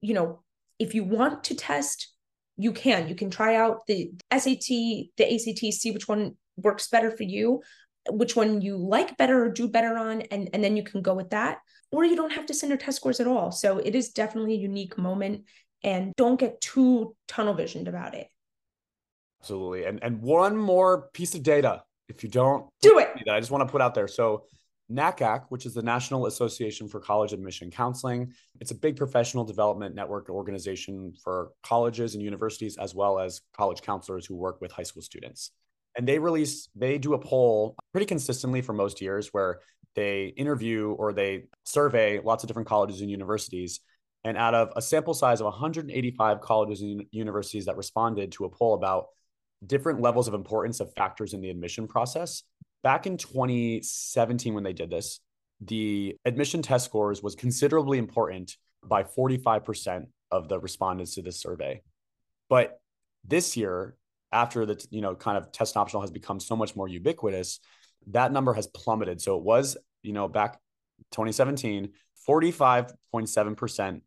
you 0.00 0.14
know 0.14 0.42
if 0.78 0.94
you 0.94 1.04
want 1.04 1.44
to 1.44 1.54
test 1.54 2.12
you 2.60 2.72
can. 2.72 3.08
You 3.08 3.14
can 3.14 3.30
try 3.30 3.54
out 3.54 3.86
the 3.86 4.10
SAT 4.36 4.66
the 4.68 5.34
ACT 5.34 5.72
see 5.72 5.90
which 5.92 6.08
one 6.08 6.36
works 6.56 6.88
better 6.88 7.10
for 7.10 7.22
you 7.22 7.62
which 8.10 8.36
one 8.36 8.60
you 8.60 8.76
like 8.76 9.16
better 9.16 9.44
or 9.44 9.50
do 9.50 9.68
better 9.68 9.96
on 9.96 10.22
and 10.22 10.50
and 10.52 10.62
then 10.62 10.76
you 10.76 10.82
can 10.82 11.02
go 11.02 11.14
with 11.14 11.30
that. 11.30 11.58
Or 11.90 12.04
you 12.04 12.16
don't 12.16 12.32
have 12.32 12.46
to 12.46 12.54
send 12.54 12.70
your 12.70 12.78
test 12.78 12.98
scores 12.98 13.20
at 13.20 13.26
all. 13.26 13.50
So 13.50 13.78
it 13.78 13.94
is 13.94 14.10
definitely 14.10 14.54
a 14.54 14.58
unique 14.58 14.98
moment 14.98 15.44
and 15.82 16.12
don't 16.16 16.38
get 16.38 16.60
too 16.60 17.16
tunnel 17.26 17.54
visioned 17.54 17.88
about 17.88 18.14
it. 18.14 18.28
Absolutely. 19.40 19.84
And 19.84 20.02
and 20.02 20.20
one 20.20 20.56
more 20.56 21.08
piece 21.12 21.34
of 21.34 21.42
data 21.42 21.82
if 22.08 22.22
you 22.22 22.28
don't 22.28 22.66
do 22.80 22.98
it. 22.98 23.10
i 23.30 23.38
just 23.38 23.50
want 23.50 23.66
to 23.66 23.70
put 23.70 23.80
out 23.80 23.94
there. 23.94 24.08
So 24.08 24.44
NACAC, 24.90 25.44
which 25.50 25.66
is 25.66 25.74
the 25.74 25.82
National 25.82 26.26
Association 26.26 26.88
for 26.88 27.00
College 27.00 27.32
Admission 27.32 27.70
Counseling. 27.70 28.32
It's 28.60 28.70
a 28.70 28.74
big 28.74 28.96
professional 28.96 29.44
development 29.44 29.94
network 29.94 30.30
organization 30.30 31.12
for 31.22 31.50
colleges 31.62 32.14
and 32.14 32.22
universities, 32.22 32.76
as 32.78 32.94
well 32.94 33.18
as 33.18 33.42
college 33.56 33.82
counselors 33.82 34.24
who 34.24 34.34
work 34.34 34.60
with 34.60 34.72
high 34.72 34.82
school 34.82 35.02
students. 35.02 35.50
And 35.96 36.06
they 36.06 36.18
release, 36.18 36.68
they 36.74 36.96
do 36.96 37.14
a 37.14 37.18
poll 37.18 37.76
pretty 37.92 38.06
consistently 38.06 38.62
for 38.62 38.72
most 38.72 39.00
years 39.00 39.28
where 39.32 39.60
they 39.94 40.26
interview 40.26 40.92
or 40.92 41.12
they 41.12 41.44
survey 41.64 42.20
lots 42.20 42.44
of 42.44 42.48
different 42.48 42.68
colleges 42.68 43.00
and 43.00 43.10
universities. 43.10 43.80
And 44.24 44.36
out 44.36 44.54
of 44.54 44.72
a 44.76 44.82
sample 44.82 45.14
size 45.14 45.40
of 45.40 45.46
185 45.46 46.40
colleges 46.40 46.82
and 46.82 47.04
universities 47.10 47.66
that 47.66 47.76
responded 47.76 48.32
to 48.32 48.44
a 48.44 48.48
poll 48.48 48.74
about 48.74 49.06
different 49.66 50.00
levels 50.00 50.28
of 50.28 50.34
importance 50.34 50.80
of 50.80 50.92
factors 50.94 51.34
in 51.34 51.40
the 51.40 51.50
admission 51.50 51.88
process, 51.88 52.42
back 52.82 53.06
in 53.06 53.16
2017 53.16 54.54
when 54.54 54.64
they 54.64 54.72
did 54.72 54.90
this 54.90 55.20
the 55.60 56.16
admission 56.24 56.62
test 56.62 56.84
scores 56.84 57.22
was 57.22 57.34
considerably 57.34 57.98
important 57.98 58.56
by 58.84 59.02
45% 59.02 60.06
of 60.30 60.48
the 60.48 60.60
respondents 60.60 61.14
to 61.14 61.22
this 61.22 61.40
survey. 61.40 61.82
But 62.48 62.80
this 63.24 63.56
year 63.56 63.96
after 64.30 64.66
the 64.66 64.84
you 64.90 65.00
know 65.00 65.14
kind 65.14 65.36
of 65.38 65.50
test 65.52 65.76
optional 65.76 66.02
has 66.02 66.10
become 66.10 66.38
so 66.38 66.54
much 66.54 66.76
more 66.76 66.86
ubiquitous 66.86 67.60
that 68.08 68.30
number 68.30 68.54
has 68.54 68.66
plummeted. 68.68 69.20
So 69.20 69.36
it 69.36 69.42
was 69.42 69.76
you 70.02 70.12
know 70.12 70.28
back 70.28 70.58
2017 71.12 71.90
45.7% 72.28 74.02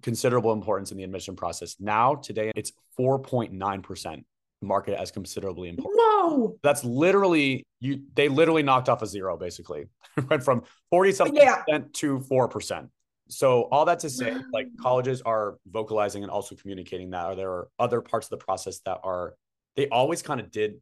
considerable 0.00 0.52
importance 0.52 0.90
in 0.90 0.96
the 0.96 1.04
admission 1.04 1.36
process. 1.36 1.76
Now 1.78 2.14
today 2.14 2.50
it's 2.56 2.72
4.9% 2.98 4.24
market 4.66 4.98
as 5.00 5.10
considerably 5.10 5.68
important. 5.68 5.94
Whoa. 5.98 6.58
That's 6.62 6.84
literally 6.84 7.64
you 7.80 8.02
they 8.14 8.28
literally 8.28 8.62
knocked 8.62 8.88
off 8.88 9.02
a 9.02 9.06
zero 9.06 9.36
basically. 9.36 9.86
Went 10.28 10.42
from 10.42 10.62
40 10.90 11.12
something 11.12 11.36
Yeah. 11.36 11.62
percent 11.62 11.94
to 11.94 12.18
4%. 12.20 12.88
So 13.28 13.62
all 13.72 13.84
that 13.86 14.00
to 14.00 14.10
say 14.10 14.36
like 14.52 14.68
colleges 14.80 15.22
are 15.22 15.58
vocalizing 15.66 16.22
and 16.22 16.30
also 16.30 16.54
communicating 16.54 17.10
that 17.10 17.26
or 17.26 17.34
there 17.34 17.50
are 17.50 17.68
other 17.78 18.00
parts 18.00 18.26
of 18.26 18.30
the 18.38 18.44
process 18.44 18.80
that 18.86 19.00
are 19.02 19.34
they 19.74 19.88
always 19.88 20.22
kind 20.22 20.40
of 20.40 20.50
did 20.50 20.80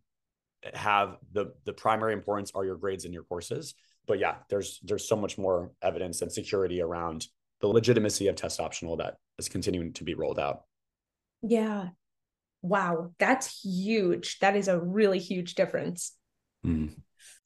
have 0.73 1.17
the 1.33 1.53
the 1.65 1.73
primary 1.73 2.13
importance 2.13 2.53
are 2.55 2.65
your 2.65 2.77
grades 2.77 3.05
and 3.05 3.13
your 3.15 3.25
courses. 3.25 3.75
But 4.07 4.19
yeah, 4.19 4.37
there's 4.51 4.81
there's 4.83 5.09
so 5.09 5.17
much 5.17 5.39
more 5.39 5.73
evidence 5.83 6.21
and 6.23 6.31
security 6.31 6.81
around 6.83 7.27
the 7.61 7.69
legitimacy 7.69 8.29
of 8.29 8.37
test 8.37 8.61
optional 8.61 8.97
that 8.99 9.17
is 9.39 9.49
continuing 9.49 9.93
to 9.95 10.05
be 10.05 10.15
rolled 10.15 10.39
out. 10.39 10.65
Yeah. 11.43 11.89
Wow. 12.65 13.13
That's 13.19 13.61
huge. 13.63 14.39
That 14.39 14.57
is 14.57 14.69
a 14.69 14.81
really 14.81 15.19
huge 15.19 15.55
difference. 15.55 16.13
Hmm. 16.63 16.87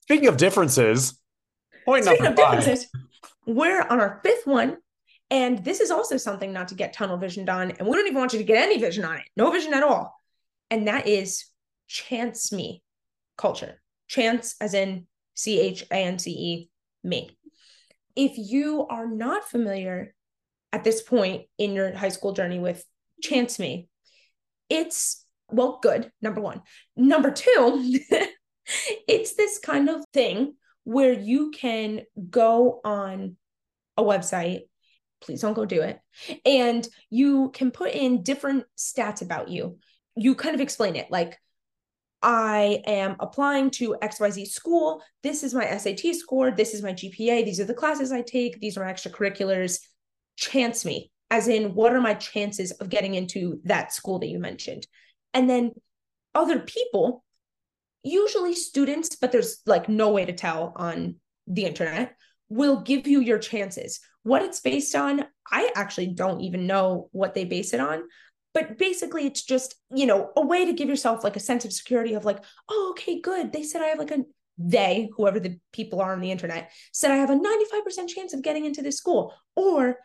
Speaking 0.03 0.29
of 0.29 0.37
differences, 0.37 1.19
point 1.83 2.05
Speaking 2.05 2.23
number 2.23 2.41
of 2.41 2.47
five. 2.47 2.59
differences, 2.59 2.89
we're 3.45 3.81
on 3.81 3.99
our 3.99 4.21
fifth 4.23 4.47
one. 4.47 4.77
And 5.29 5.61
this 5.65 5.81
is 5.81 5.91
also 5.91 6.15
something 6.15 6.53
not 6.53 6.69
to 6.69 6.75
get 6.75 6.93
tunnel 6.93 7.17
visioned 7.17 7.49
on. 7.49 7.71
And 7.71 7.85
we 7.85 7.97
don't 7.97 8.07
even 8.07 8.17
want 8.17 8.31
you 8.31 8.39
to 8.39 8.45
get 8.45 8.63
any 8.63 8.79
vision 8.79 9.03
on 9.03 9.17
it. 9.17 9.25
No 9.35 9.51
vision 9.51 9.73
at 9.73 9.83
all. 9.83 10.15
And 10.71 10.87
that 10.87 11.05
is 11.05 11.45
chance 11.89 12.53
me 12.53 12.81
culture. 13.37 13.81
Chance 14.07 14.55
as 14.61 14.73
in 14.73 15.05
C 15.35 15.59
H 15.59 15.83
A 15.91 15.95
N 15.95 16.17
C 16.17 16.31
E 16.31 16.69
me. 17.03 17.37
If 18.15 18.37
you 18.37 18.87
are 18.87 19.05
not 19.05 19.49
familiar 19.49 20.15
at 20.71 20.85
this 20.85 21.01
point 21.01 21.43
in 21.57 21.73
your 21.73 21.93
high 21.93 22.09
school 22.09 22.31
journey 22.31 22.59
with 22.59 22.85
chance 23.21 23.59
me, 23.59 23.88
it's 24.69 25.25
well, 25.51 25.79
good. 25.81 26.11
Number 26.21 26.41
one. 26.41 26.61
Number 26.95 27.31
two, 27.31 27.99
it's 29.07 29.35
this 29.35 29.59
kind 29.59 29.89
of 29.89 30.03
thing 30.13 30.55
where 30.83 31.13
you 31.13 31.51
can 31.51 32.01
go 32.29 32.81
on 32.83 33.35
a 33.97 34.03
website. 34.03 34.61
Please 35.21 35.41
don't 35.41 35.53
go 35.53 35.65
do 35.65 35.81
it. 35.81 35.99
And 36.45 36.87
you 37.09 37.49
can 37.51 37.71
put 37.71 37.91
in 37.91 38.23
different 38.23 38.65
stats 38.77 39.21
about 39.21 39.49
you. 39.49 39.77
You 40.15 40.35
kind 40.35 40.55
of 40.55 40.61
explain 40.61 40.95
it 40.95 41.11
like, 41.11 41.37
I 42.21 42.81
am 42.85 43.15
applying 43.21 43.71
to 43.71 43.95
XYZ 44.01 44.47
school. 44.47 45.01
This 45.23 45.41
is 45.41 45.53
my 45.53 45.77
SAT 45.77 46.15
score. 46.15 46.51
This 46.51 46.73
is 46.73 46.83
my 46.83 46.91
GPA. 46.91 47.45
These 47.45 47.61
are 47.61 47.65
the 47.65 47.73
classes 47.73 48.11
I 48.11 48.21
take. 48.21 48.59
These 48.59 48.77
are 48.77 48.83
my 48.83 48.91
extracurriculars. 48.91 49.79
Chance 50.35 50.83
me, 50.83 51.11
as 51.31 51.47
in, 51.47 51.75
what 51.75 51.93
are 51.93 52.01
my 52.01 52.15
chances 52.15 52.71
of 52.71 52.89
getting 52.89 53.15
into 53.15 53.59
that 53.63 53.93
school 53.93 54.19
that 54.19 54.27
you 54.27 54.39
mentioned? 54.39 54.87
And 55.33 55.49
then 55.49 55.71
other 56.33 56.59
people, 56.59 57.23
usually 58.03 58.55
students, 58.55 59.15
but 59.15 59.31
there's 59.31 59.61
like 59.65 59.89
no 59.89 60.09
way 60.09 60.25
to 60.25 60.33
tell 60.33 60.73
on 60.75 61.15
the 61.47 61.65
internet, 61.65 62.15
will 62.49 62.81
give 62.81 63.07
you 63.07 63.19
your 63.19 63.39
chances. 63.39 63.99
What 64.23 64.41
it's 64.41 64.59
based 64.59 64.95
on, 64.95 65.25
I 65.51 65.71
actually 65.75 66.07
don't 66.07 66.41
even 66.41 66.67
know 66.67 67.09
what 67.11 67.33
they 67.33 67.45
base 67.45 67.73
it 67.73 67.79
on. 67.79 68.03
But 68.53 68.79
basically, 68.79 69.27
it's 69.27 69.43
just, 69.43 69.75
you 69.93 70.07
know, 70.07 70.31
a 70.35 70.41
way 70.41 70.65
to 70.65 70.73
give 70.73 70.89
yourself 70.89 71.23
like 71.23 71.35
a 71.35 71.39
sense 71.39 71.65
of 71.65 71.73
security 71.73 72.15
of 72.15 72.25
like, 72.25 72.43
oh, 72.67 72.89
okay, 72.91 73.21
good. 73.21 73.53
They 73.53 73.63
said 73.63 73.83
I 73.83 73.87
have 73.87 73.99
like 73.99 74.11
a, 74.11 74.23
they, 74.57 75.09
whoever 75.15 75.39
the 75.39 75.59
people 75.71 76.01
are 76.01 76.13
on 76.13 76.19
the 76.19 76.31
internet, 76.31 76.71
said 76.91 77.11
I 77.11 77.17
have 77.17 77.29
a 77.29 77.35
95% 77.35 78.07
chance 78.07 78.33
of 78.33 78.41
getting 78.41 78.65
into 78.65 78.81
this 78.81 78.97
school. 78.97 79.33
Or 79.55 79.97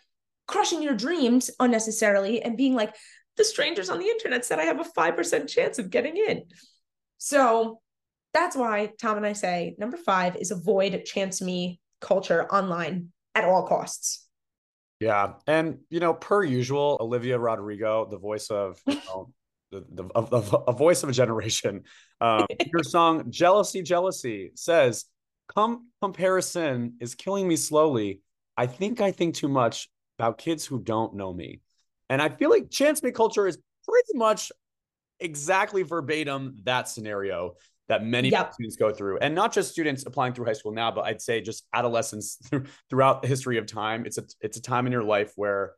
crushing 0.47 0.83
your 0.83 0.95
dreams 0.95 1.51
unnecessarily 1.61 2.43
and 2.43 2.57
being 2.57 2.75
like, 2.75 2.95
the 3.37 3.45
strangers 3.45 3.91
on 3.91 3.99
the 3.99 4.07
internet 4.07 4.45
said 4.45 4.59
I 4.59 4.65
have 4.65 4.81
a 4.81 4.85
5% 4.85 5.49
chance 5.49 5.79
of 5.79 5.91
getting 5.91 6.17
in. 6.17 6.45
So 7.19 7.81
that's 8.33 8.57
why 8.57 8.91
Tom 9.01 9.17
and 9.17 9.27
I 9.27 9.33
say 9.33 9.75
number 9.79 9.97
five 9.97 10.37
is 10.37 10.51
avoid 10.51 11.05
chance 11.05 11.41
me 11.41 11.81
culture 12.01 12.45
online 12.53 13.13
at 13.35 13.45
all 13.45 13.67
costs. 13.67 14.27
Yeah, 15.01 15.35
and 15.47 15.79
you 15.91 16.01
know, 16.01 16.15
per 16.15 16.43
usual, 16.45 16.99
Olivia 17.01 17.39
Rodrigo, 17.39 18.07
the 18.11 18.19
voice 18.19 18.49
of 18.49 18.81
you 18.87 18.95
know, 19.07 19.33
the, 19.71 19.85
the 19.91 20.05
of, 20.15 20.33
of, 20.33 20.65
a 20.69 20.73
voice 20.73 21.03
of 21.03 21.09
a 21.09 21.13
generation, 21.13 21.83
um, 22.21 22.47
your 22.73 22.83
song 22.83 23.31
"Jealousy, 23.31 23.83
Jealousy" 23.83 24.53
says, 24.55 25.07
"Come 25.53 25.89
comparison 26.01 26.95
is 27.01 27.15
killing 27.15 27.49
me 27.49 27.57
slowly. 27.57 28.21
I 28.57 28.67
think 28.67 29.01
I 29.01 29.11
think 29.11 29.35
too 29.35 29.49
much 29.49 29.89
about 30.19 30.39
kids 30.39 30.65
who 30.65 30.81
don't 30.81 31.15
know 31.15 31.33
me," 31.33 31.61
and 32.09 32.21
I 32.23 32.29
feel 32.29 32.51
like 32.51 32.71
chance 32.71 33.03
me 33.03 33.11
culture 33.13 33.47
is 33.47 33.59
pretty 33.87 34.17
much 34.19 34.51
exactly 35.21 35.83
verbatim 35.83 36.57
that 36.65 36.89
scenario 36.89 37.55
that 37.89 38.03
many 38.05 38.31
Yep. 38.31 38.55
students 38.55 38.77
go 38.77 38.93
through. 38.93 39.19
And 39.19 39.35
not 39.35 39.53
just 39.53 39.71
students 39.71 40.07
applying 40.07 40.33
through 40.33 40.47
high 40.47 40.55
school 40.55 40.73
now 40.73 40.91
but 40.91 41.03
i'd 41.05 41.21
say 41.23 41.41
just 41.41 41.67
adolescents 41.73 42.37
through, 42.51 42.65
throughout 42.91 43.23
the 43.23 43.29
history 43.29 43.59
of 43.59 43.67
time. 43.67 44.07
It's 44.07 44.19
a 44.19 44.25
it's 44.41 44.57
a 44.57 44.63
time 44.63 44.87
in 44.87 44.93
your 44.93 45.05
life 45.05 45.33
where 45.37 45.75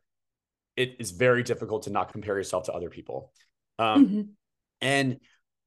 it 0.75 0.95
is 0.99 1.11
very 1.11 1.43
difficult 1.43 1.83
to 1.83 1.89
not 1.89 2.11
compare 2.11 2.35
yourself 2.35 2.65
to 2.65 2.73
other 2.73 2.89
people. 2.89 3.31
Um, 3.79 4.03
Mhm. 4.07 4.27
and 4.81 5.19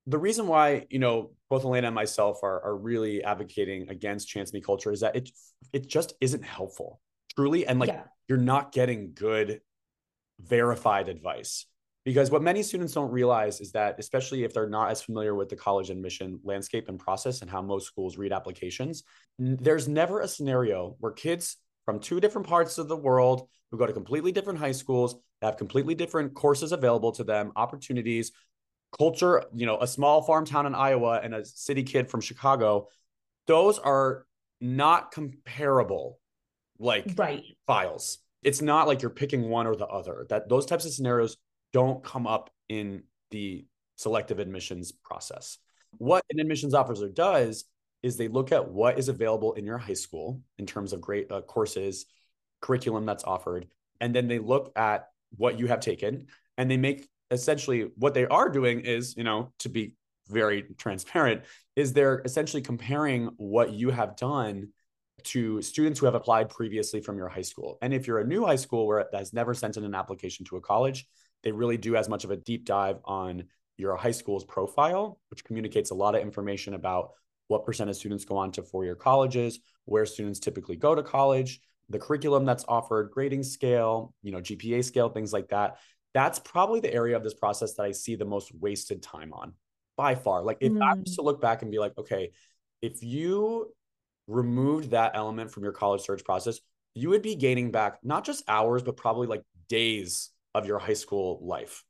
the 0.07 0.19
reason 0.19 0.47
why 0.47 0.87
you 0.91 0.99
know 0.99 1.33
both 1.49 1.65
elena 1.65 1.89
and 1.89 1.95
myself 1.95 2.39
are, 2.43 2.61
are 2.65 2.77
really 2.77 3.23
advocating 3.23 3.89
against 3.89 4.29
chance 4.29 4.53
me 4.53 4.61
culture 4.61 4.93
is 4.93 5.01
that 5.01 5.15
it 5.17 5.31
it 5.73 5.87
just 5.89 6.15
isn't 6.21 6.45
helpful 6.45 7.01
truly 7.35 7.67
and 7.67 7.79
like 7.79 7.89
yeah. 7.89 8.03
you're 8.29 8.39
not 8.39 8.73
getting 8.73 9.13
good 9.15 9.61
verified 10.41 11.09
advice 11.09 11.67
because 12.05 12.31
what 12.31 12.43
many 12.43 12.63
students 12.63 12.95
don't 12.95 13.11
realize 13.11 13.61
is 13.61 13.73
that 13.73 13.97
especially 13.99 14.43
if 14.45 14.55
they're 14.55 14.69
not 14.69 14.91
as 14.91 15.03
familiar 15.03 15.35
with 15.35 15.49
the 15.49 15.57
college 15.57 15.91
admission 15.91 16.41
landscape 16.45 16.89
and 16.89 16.99
process 16.99 17.43
and 17.43 17.51
how 17.51 17.61
most 17.61 17.87
schools 17.87 18.17
read 18.17 18.33
applications 18.33 19.05
there's 19.39 19.89
never 19.89 20.21
a 20.21 20.29
scenario 20.29 20.97
where 21.01 21.13
kids 21.13 21.57
from 21.85 22.01
two 22.01 22.21
different 22.21 22.47
parts 22.47 22.79
of 22.79 22.89
the 22.89 22.97
world 22.97 23.49
who 23.71 23.79
go 23.79 23.87
to 23.87 23.93
completely 23.93 24.33
different 24.33 24.59
high 24.59 24.73
schools 24.73 25.17
have 25.43 25.57
completely 25.57 25.95
different 25.95 26.35
courses 26.35 26.73
available 26.73 27.13
to 27.13 27.25
them 27.25 27.53
opportunities 27.57 28.33
culture 28.97 29.45
you 29.55 29.67
know 29.67 29.79
a 29.81 29.87
small 29.87 30.23
farm 30.23 30.45
town 30.45 30.67
in 30.67 30.75
iowa 30.75 31.21
and 31.23 31.35
a 31.35 31.45
city 31.45 31.83
kid 31.83 32.09
from 32.11 32.21
chicago 32.21 32.89
those 33.47 33.79
are 33.79 34.27
not 34.61 35.11
comparable 35.11 36.19
like 36.81 37.07
Right. 37.17 37.45
files. 37.67 38.19
It's 38.43 38.63
not 38.63 38.89
like 38.89 39.03
you're 39.03 39.11
picking 39.11 39.49
one 39.49 39.67
or 39.67 39.77
the 39.77 39.87
other. 39.87 40.27
That 40.31 40.49
those 40.49 40.67
types 40.67 40.87
of 40.87 40.93
scenarios 40.93 41.37
don't 41.73 42.03
come 42.03 42.27
up 42.27 42.51
in 42.69 43.05
the 43.31 43.67
selective 43.97 44.39
admissions 44.39 44.91
process. 44.91 45.59
What 45.99 46.25
an 46.31 46.41
admissions 46.41 46.75
officer 46.75 47.09
does 47.09 47.65
is 48.03 48.17
they 48.17 48.29
look 48.29 48.51
at 48.51 48.71
what 48.71 48.99
is 48.99 49.09
available 49.09 49.53
in 49.53 49.67
your 49.67 49.77
high 49.77 49.93
school 49.93 50.41
in 50.59 50.67
terms 50.67 50.93
of 50.93 51.01
great 51.01 51.31
uh, 51.31 51.43
courses, 51.43 52.07
curriculum 52.61 53.05
that's 53.05 53.25
offered, 53.25 53.69
and 54.01 54.15
then 54.15 54.27
they 54.27 54.39
look 54.39 54.73
at 54.75 55.09
what 55.37 55.59
you 55.59 55.67
have 55.67 55.81
taken 55.81 56.27
and 56.57 56.71
they 56.71 56.79
make 56.79 57.09
essentially 57.31 57.91
what 57.97 58.15
they 58.15 58.27
are 58.27 58.49
doing 58.49 58.81
is, 58.81 59.17
you 59.17 59.23
know, 59.23 59.53
to 59.59 59.69
be 59.69 59.95
very 60.29 60.63
transparent, 60.79 61.43
is 61.77 61.93
they're 61.93 62.23
essentially 62.25 62.63
comparing 62.63 63.27
what 63.37 63.73
you 63.73 63.91
have 63.91 64.17
done 64.17 64.69
to 65.25 65.61
students 65.63 66.01
who 66.01 66.07
have 66.07 66.15
applied 66.15 66.49
previously 66.49 67.01
from 67.01 67.17
your 67.17 67.29
high 67.29 67.43
school. 67.43 67.79
And 67.83 67.93
if 67.93 68.07
you're 68.07 68.19
a 68.19 68.27
new 68.27 68.45
high 68.45 68.57
school 68.57 68.87
where 68.87 69.01
it 69.01 69.09
has 69.13 69.33
never 69.33 69.55
sent 69.55 69.77
in 69.77 69.85
an 69.85 69.95
application 69.95 70.45
to 70.47 70.57
a 70.57 70.61
college, 70.61 71.07
they 71.43 71.53
really 71.53 71.77
do 71.77 71.97
as 71.97 72.09
much 72.09 72.25
of 72.25 72.31
a 72.31 72.37
deep 72.37 72.65
dive 72.65 72.99
on 73.05 73.45
your 73.77 73.97
high 73.97 74.11
school's 74.11 74.45
profile, 74.45 75.19
which 75.31 75.45
communicates 75.45 75.91
a 75.91 75.95
lot 75.95 76.15
of 76.15 76.23
information 76.23 76.75
about 76.75 77.13
what 77.49 77.65
percent 77.65 77.91
of 77.91 77.97
students 77.97 78.25
go 78.25 78.37
on 78.37 78.53
to 78.53 78.63
four-year 78.63 78.95
colleges, 78.95 79.59
where 79.87 80.07
students 80.07 80.39
typically 80.39 80.77
go 80.77 80.95
to 80.95 81.03
college, 81.03 81.61
the 81.89 81.99
curriculum 81.99 82.45
that's 82.45 82.65
offered, 82.69 83.11
grading 83.11 83.43
scale, 83.43 84.15
you 84.23 84.31
know, 84.31 84.39
GPA 84.39 84.85
scale, 84.85 85.09
things 85.09 85.33
like 85.33 85.49
that. 85.49 85.79
That's 86.15 86.39
probably 86.39 86.81
the 86.81 86.93
area 86.93 87.17
of 87.17 87.25
this 87.25 87.35
process 87.35 87.75
that 87.75 87.83
I 87.85 87.93
see 87.93 88.15
the 88.15 88.25
most 88.25 88.53
wasted 88.55 89.03
time 89.03 89.33
on 89.33 89.55
by 89.97 90.15
far. 90.15 90.43
Like 90.43 90.59
if 90.61 90.73
mm. 90.73 90.83
I 90.83 90.95
was 90.95 91.17
to 91.17 91.23
look 91.23 91.41
back 91.41 91.63
and 91.63 91.71
be 91.71 91.79
like, 91.79 91.97
okay, 91.99 92.31
if 92.81 93.03
you 93.03 93.73
removed 94.31 94.91
that 94.91 95.13
element 95.15 95.51
from 95.51 95.63
your 95.63 95.73
college 95.73 96.03
search 96.03 96.25
process, 96.25 96.61
you 96.95 97.11
would 97.11 97.23
be 97.23 97.35
gaining 97.35 97.71
back 97.71 97.99
not 98.03 98.25
just 98.25 98.45
hours, 98.49 98.83
but 98.83 98.97
probably 98.97 99.27
like 99.27 99.43
days 99.69 100.31
of 100.55 100.67
your 100.67 100.79
high 100.79 100.95
school 100.95 101.41
life. 101.43 101.85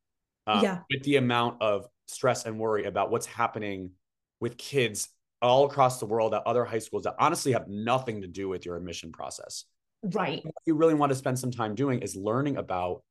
Um, 0.47 0.63
yeah. 0.63 0.79
With 0.91 1.03
the 1.05 1.17
amount 1.17 1.63
of 1.63 1.87
stress 2.07 2.45
and 2.45 2.59
worry 2.59 2.85
about 2.85 3.11
what's 3.11 3.27
happening 3.27 3.93
with 4.41 4.57
kids 4.57 5.09
all 5.43 5.65
across 5.65 6.01
the 6.01 6.07
world 6.07 6.35
at 6.35 6.43
other 6.47 6.65
high 6.65 6.79
schools 6.79 7.05
that 7.05 7.15
honestly 7.19 7.53
have 7.53 7.69
nothing 7.69 8.23
to 8.23 8.29
do 8.29 8.49
with 8.49 8.67
your 8.67 8.77
admission 8.77 9.13
process. 9.13 9.65
Right. 10.03 10.45
What 10.45 10.55
you 10.67 10.75
really 10.75 10.95
want 10.95 11.11
to 11.11 11.17
spend 11.17 11.39
some 11.39 11.51
time 11.51 11.75
doing 11.75 12.01
is 12.01 12.17
learning 12.17 12.57
about 12.57 13.03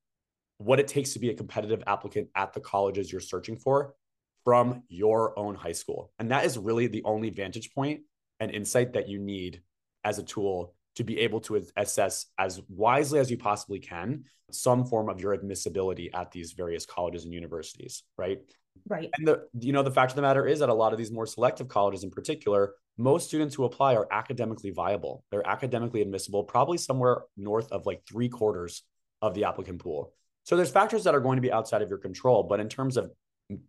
what 0.57 0.79
it 0.79 0.87
takes 0.87 1.13
to 1.13 1.19
be 1.19 1.29
a 1.29 1.33
competitive 1.33 1.83
applicant 1.87 2.29
at 2.35 2.53
the 2.53 2.59
colleges 2.59 3.11
you're 3.11 3.21
searching 3.21 3.55
for 3.55 3.95
from 4.43 4.83
your 4.89 5.37
own 5.37 5.55
high 5.55 5.71
school. 5.71 6.11
And 6.19 6.31
that 6.31 6.45
is 6.45 6.57
really 6.57 6.87
the 6.87 7.03
only 7.03 7.29
vantage 7.29 7.73
point 7.73 8.01
and 8.39 8.51
insight 8.51 8.93
that 8.93 9.09
you 9.09 9.19
need 9.19 9.61
as 10.03 10.19
a 10.19 10.23
tool 10.23 10.73
to 10.95 11.03
be 11.03 11.19
able 11.19 11.39
to 11.41 11.63
assess 11.77 12.25
as 12.37 12.61
wisely 12.69 13.19
as 13.19 13.29
you 13.29 13.37
possibly 13.37 13.79
can 13.79 14.25
some 14.51 14.85
form 14.85 15.09
of 15.09 15.21
your 15.21 15.33
admissibility 15.33 16.11
at 16.13 16.31
these 16.31 16.53
various 16.53 16.85
colleges 16.85 17.23
and 17.23 17.33
universities, 17.33 18.03
right? 18.17 18.39
Right. 18.87 19.09
And 19.17 19.27
the 19.27 19.47
you 19.59 19.73
know 19.73 19.83
the 19.83 19.91
fact 19.91 20.11
of 20.11 20.15
the 20.15 20.21
matter 20.21 20.47
is 20.47 20.59
that 20.59 20.69
a 20.69 20.73
lot 20.73 20.93
of 20.93 20.97
these 20.97 21.11
more 21.11 21.25
selective 21.25 21.67
colleges 21.67 22.03
in 22.03 22.09
particular, 22.09 22.73
most 22.97 23.27
students 23.27 23.55
who 23.55 23.65
apply 23.65 23.95
are 23.95 24.07
academically 24.11 24.71
viable. 24.71 25.23
They're 25.31 25.47
academically 25.47 26.01
admissible, 26.01 26.43
probably 26.43 26.77
somewhere 26.77 27.23
north 27.37 27.71
of 27.71 27.85
like 27.85 28.01
three 28.07 28.29
quarters 28.29 28.83
of 29.21 29.33
the 29.33 29.45
applicant 29.45 29.79
pool. 29.79 30.13
So 30.43 30.55
there's 30.55 30.71
factors 30.71 31.03
that 31.03 31.13
are 31.13 31.19
going 31.19 31.35
to 31.37 31.41
be 31.41 31.51
outside 31.51 31.81
of 31.81 31.89
your 31.89 31.97
control, 31.97 32.43
but 32.43 32.59
in 32.59 32.69
terms 32.69 32.97
of 32.97 33.11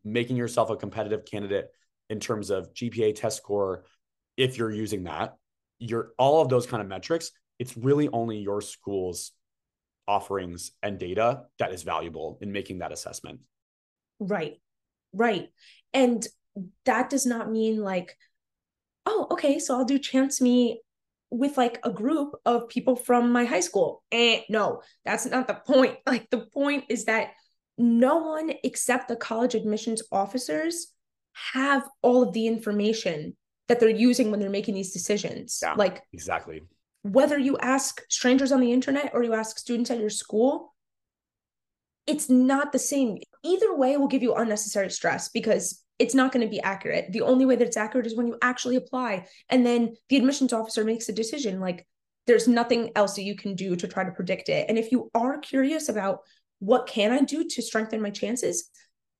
making 0.04 0.36
yourself 0.36 0.70
a 0.70 0.76
competitive 0.76 1.24
candidate 1.24 1.68
in 2.08 2.20
terms 2.20 2.50
of 2.50 2.72
GPA 2.74 3.14
test 3.14 3.36
score, 3.36 3.84
if 4.40 4.56
you're 4.56 4.70
using 4.70 5.04
that, 5.04 5.36
you're 5.78 6.12
all 6.18 6.40
of 6.40 6.48
those 6.48 6.66
kind 6.66 6.80
of 6.80 6.88
metrics, 6.88 7.30
it's 7.58 7.76
really 7.76 8.08
only 8.08 8.38
your 8.38 8.62
school's 8.62 9.32
offerings 10.08 10.72
and 10.82 10.98
data 10.98 11.42
that 11.58 11.72
is 11.72 11.82
valuable 11.82 12.38
in 12.40 12.50
making 12.50 12.78
that 12.78 12.90
assessment. 12.90 13.40
Right. 14.18 14.60
Right. 15.12 15.50
And 15.92 16.26
that 16.86 17.10
does 17.10 17.26
not 17.26 17.50
mean 17.50 17.82
like, 17.82 18.16
oh, 19.04 19.26
okay, 19.32 19.58
so 19.58 19.76
I'll 19.76 19.84
do 19.84 19.98
chance 19.98 20.40
me 20.40 20.80
with 21.30 21.58
like 21.58 21.78
a 21.84 21.90
group 21.90 22.34
of 22.46 22.68
people 22.68 22.96
from 22.96 23.32
my 23.32 23.44
high 23.44 23.60
school. 23.60 24.02
And 24.10 24.42
no, 24.48 24.80
that's 25.04 25.26
not 25.26 25.48
the 25.48 25.54
point. 25.54 25.96
Like 26.06 26.30
the 26.30 26.46
point 26.46 26.84
is 26.88 27.04
that 27.04 27.32
no 27.76 28.18
one 28.18 28.52
except 28.64 29.08
the 29.08 29.16
college 29.16 29.54
admissions 29.54 30.02
officers 30.10 30.88
have 31.52 31.86
all 32.02 32.22
of 32.22 32.32
the 32.32 32.46
information 32.46 33.36
that 33.70 33.78
they're 33.78 33.88
using 33.88 34.32
when 34.32 34.40
they're 34.40 34.50
making 34.50 34.74
these 34.74 34.92
decisions. 34.92 35.60
Yeah, 35.62 35.74
like 35.74 36.02
exactly. 36.12 36.62
Whether 37.02 37.38
you 37.38 37.56
ask 37.58 38.02
strangers 38.10 38.50
on 38.50 38.58
the 38.58 38.72
internet 38.72 39.12
or 39.14 39.22
you 39.22 39.32
ask 39.32 39.60
students 39.60 39.92
at 39.92 40.00
your 40.00 40.10
school, 40.10 40.74
it's 42.04 42.28
not 42.28 42.72
the 42.72 42.80
same. 42.80 43.18
Either 43.44 43.76
way 43.76 43.96
will 43.96 44.08
give 44.08 44.24
you 44.24 44.34
unnecessary 44.34 44.90
stress 44.90 45.28
because 45.28 45.84
it's 46.00 46.16
not 46.16 46.32
going 46.32 46.44
to 46.44 46.50
be 46.50 46.60
accurate. 46.60 47.12
The 47.12 47.22
only 47.22 47.46
way 47.46 47.54
that 47.54 47.68
it's 47.68 47.76
accurate 47.76 48.06
is 48.06 48.16
when 48.16 48.26
you 48.26 48.36
actually 48.42 48.74
apply 48.74 49.26
and 49.48 49.64
then 49.64 49.94
the 50.08 50.16
admissions 50.16 50.52
officer 50.52 50.82
makes 50.82 51.08
a 51.08 51.12
decision. 51.12 51.60
Like 51.60 51.86
there's 52.26 52.48
nothing 52.48 52.90
else 52.96 53.14
that 53.14 53.22
you 53.22 53.36
can 53.36 53.54
do 53.54 53.76
to 53.76 53.86
try 53.86 54.02
to 54.02 54.10
predict 54.10 54.48
it. 54.48 54.66
And 54.68 54.78
if 54.78 54.90
you 54.90 55.12
are 55.14 55.38
curious 55.38 55.88
about 55.88 56.22
what 56.58 56.88
can 56.88 57.12
I 57.12 57.20
do 57.20 57.44
to 57.44 57.62
strengthen 57.62 58.02
my 58.02 58.10
chances, 58.10 58.68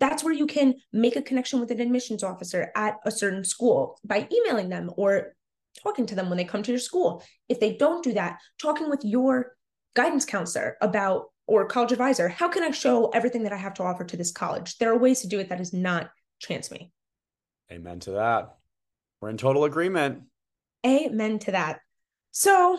that's 0.01 0.25
where 0.25 0.33
you 0.33 0.47
can 0.47 0.75
make 0.93 1.15
a 1.15 1.23
connection 1.23 1.61
with 1.61 1.71
an 1.71 1.81
admissions 1.81 2.25
officer 2.25 2.73
at 2.75 2.99
a 3.05 3.11
certain 3.11 3.45
school 3.45 3.99
by 4.05 4.27
emailing 4.33 4.71
them 4.71 4.91
or 4.97 5.35
talking 5.83 6.07
to 6.07 6.15
them 6.15 6.29
when 6.29 6.39
they 6.39 6.45
come 6.45 6.63
to 6.63 6.73
your 6.73 6.81
school. 6.81 7.23
If 7.49 7.61
they 7.61 7.77
don't 7.77 8.03
do 8.03 8.15
that, 8.15 8.39
talking 8.59 8.91
with 8.91 9.05
your 9.05 9.55
guidance 9.95 10.25
counselor 10.25 10.77
about 10.81 11.27
or 11.47 11.67
college 11.67 11.93
advisor, 11.93 12.29
how 12.29 12.49
can 12.49 12.63
I 12.63 12.71
show 12.71 13.09
everything 13.09 13.43
that 13.43 13.53
I 13.53 13.57
have 13.57 13.75
to 13.75 13.83
offer 13.83 14.05
to 14.05 14.17
this 14.17 14.33
college? 14.33 14.79
There 14.79 14.91
are 14.93 14.99
ways 14.99 15.21
to 15.21 15.29
do 15.29 15.39
it 15.39 15.51
that 15.51 15.61
is 15.61 15.73
not 15.73 16.11
chance 16.39 16.71
me. 16.71 16.93
Amen 17.71 18.01
to 18.01 18.13
that. 18.13 18.57
We're 19.21 19.31
in 19.31 19.37
total 19.37 19.65
agreement. 19.65 20.23
Amen 20.87 21.39
to 21.41 21.53
that. 21.53 21.81
So 22.31 22.79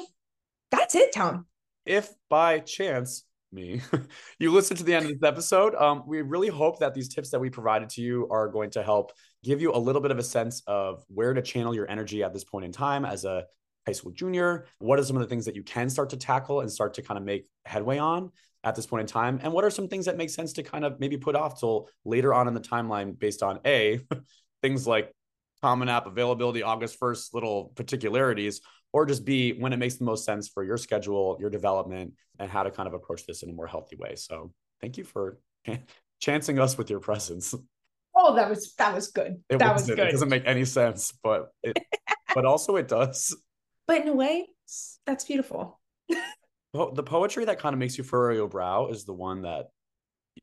that's 0.71 0.95
it, 0.95 1.13
Tom. 1.13 1.45
If 1.85 2.13
by 2.29 2.59
chance 2.59 3.23
me. 3.51 3.81
You 4.39 4.51
listen 4.51 4.75
to 4.77 4.83
the 4.83 4.95
end 4.95 5.05
of 5.05 5.11
this 5.11 5.27
episode. 5.27 5.75
Um, 5.75 6.03
we 6.07 6.21
really 6.21 6.47
hope 6.47 6.79
that 6.79 6.93
these 6.93 7.07
tips 7.07 7.29
that 7.29 7.39
we 7.39 7.49
provided 7.49 7.89
to 7.89 8.01
you 8.01 8.27
are 8.29 8.47
going 8.47 8.71
to 8.71 8.83
help 8.83 9.11
give 9.43 9.61
you 9.61 9.73
a 9.73 9.77
little 9.77 10.01
bit 10.01 10.11
of 10.11 10.17
a 10.17 10.23
sense 10.23 10.63
of 10.67 11.03
where 11.07 11.33
to 11.33 11.41
channel 11.41 11.75
your 11.75 11.89
energy 11.89 12.23
at 12.23 12.33
this 12.33 12.43
point 12.43 12.65
in 12.65 12.71
time 12.71 13.05
as 13.05 13.23
a 13.23 13.45
high 13.85 13.93
school 13.93 14.11
junior. 14.11 14.65
What 14.79 14.99
are 14.99 15.03
some 15.03 15.15
of 15.15 15.21
the 15.21 15.27
things 15.27 15.45
that 15.45 15.55
you 15.55 15.63
can 15.63 15.89
start 15.89 16.09
to 16.11 16.17
tackle 16.17 16.61
and 16.61 16.71
start 16.71 16.95
to 16.95 17.01
kind 17.01 17.17
of 17.17 17.23
make 17.23 17.47
headway 17.65 17.97
on 17.97 18.31
at 18.63 18.75
this 18.75 18.85
point 18.85 19.01
in 19.01 19.07
time? 19.07 19.39
And 19.43 19.53
what 19.53 19.63
are 19.63 19.69
some 19.69 19.87
things 19.87 20.05
that 20.05 20.17
make 20.17 20.29
sense 20.29 20.53
to 20.53 20.63
kind 20.63 20.85
of 20.85 20.99
maybe 20.99 21.17
put 21.17 21.35
off 21.35 21.59
till 21.59 21.89
later 22.05 22.33
on 22.33 22.47
in 22.47 22.53
the 22.53 22.61
timeline 22.61 23.17
based 23.17 23.43
on 23.43 23.59
a 23.65 23.99
things 24.61 24.87
like 24.87 25.13
common 25.61 25.89
app 25.89 26.07
availability 26.07 26.63
august 26.63 26.99
1st 26.99 27.35
little 27.35 27.71
particularities 27.75 28.61
or 28.93 29.05
just 29.05 29.25
b 29.25 29.53
when 29.53 29.73
it 29.73 29.77
makes 29.77 29.95
the 29.95 30.03
most 30.03 30.25
sense 30.25 30.47
for 30.47 30.63
your 30.63 30.77
schedule 30.77 31.37
your 31.39 31.49
development 31.49 32.13
and 32.39 32.49
how 32.49 32.63
to 32.63 32.71
kind 32.71 32.87
of 32.87 32.93
approach 32.93 33.25
this 33.25 33.43
in 33.43 33.49
a 33.49 33.53
more 33.53 33.67
healthy 33.67 33.95
way. 33.95 34.15
So 34.15 34.51
thank 34.79 34.97
you 34.97 35.03
for 35.03 35.39
chancing 36.19 36.59
us 36.59 36.77
with 36.77 36.89
your 36.89 36.99
presence. 36.99 37.53
Oh 38.15 38.35
that 38.35 38.49
was 38.49 38.73
that 38.77 38.93
was 38.93 39.09
good. 39.09 39.41
It 39.49 39.59
that 39.59 39.73
was 39.73 39.87
good 39.87 39.99
it 39.99 40.11
doesn't 40.11 40.29
make 40.29 40.43
any 40.45 40.65
sense 40.65 41.13
but 41.23 41.51
it 41.63 41.77
but 42.35 42.45
also 42.45 42.75
it 42.75 42.87
does. 42.87 43.35
But 43.87 44.01
in 44.01 44.09
a 44.09 44.13
way 44.13 44.47
that's 45.05 45.25
beautiful. 45.25 45.79
The 46.73 47.03
poetry 47.03 47.43
that 47.45 47.59
kind 47.59 47.73
of 47.73 47.79
makes 47.79 47.97
you 47.97 48.03
furrow 48.05 48.33
your 48.33 48.47
brow 48.47 48.87
is 48.87 49.03
the 49.03 49.13
one 49.13 49.41
that 49.41 49.71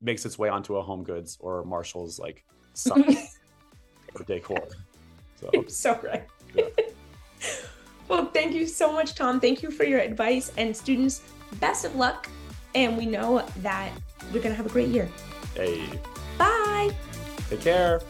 makes 0.03 0.27
its 0.27 0.39
way 0.39 0.51
onto 0.51 0.77
a 0.77 0.83
home 0.83 1.03
goods 1.03 1.39
or 1.41 1.65
marshall's 1.65 2.19
like 2.19 2.45
or 2.91 4.25
decor. 4.27 4.69
So, 5.41 5.51
You're 5.53 5.69
so 5.69 6.01
right. 6.03 6.27
Yeah. 6.55 6.65
Well 8.09 8.27
thank 8.27 8.55
you 8.55 8.67
so 8.67 8.93
much 8.93 9.15
tom. 9.15 9.41
Thank 9.41 9.63
you 9.63 9.71
for 9.71 9.85
your 9.85 10.01
advice. 10.01 10.53
And 10.57 10.77
students 10.77 11.23
best 11.61 11.85
of 11.85 11.95
luck. 11.95 12.29
And 12.75 12.97
we 12.97 13.07
know 13.07 13.45
that 13.59 13.93
you're 14.33 14.43
gonna 14.43 14.55
have 14.55 14.67
a 14.67 14.71
great 14.71 14.89
year. 14.89 15.09
Hey. 15.55 15.89
Bye. 16.39 16.95
Take 17.49 17.61
care 17.63 18.01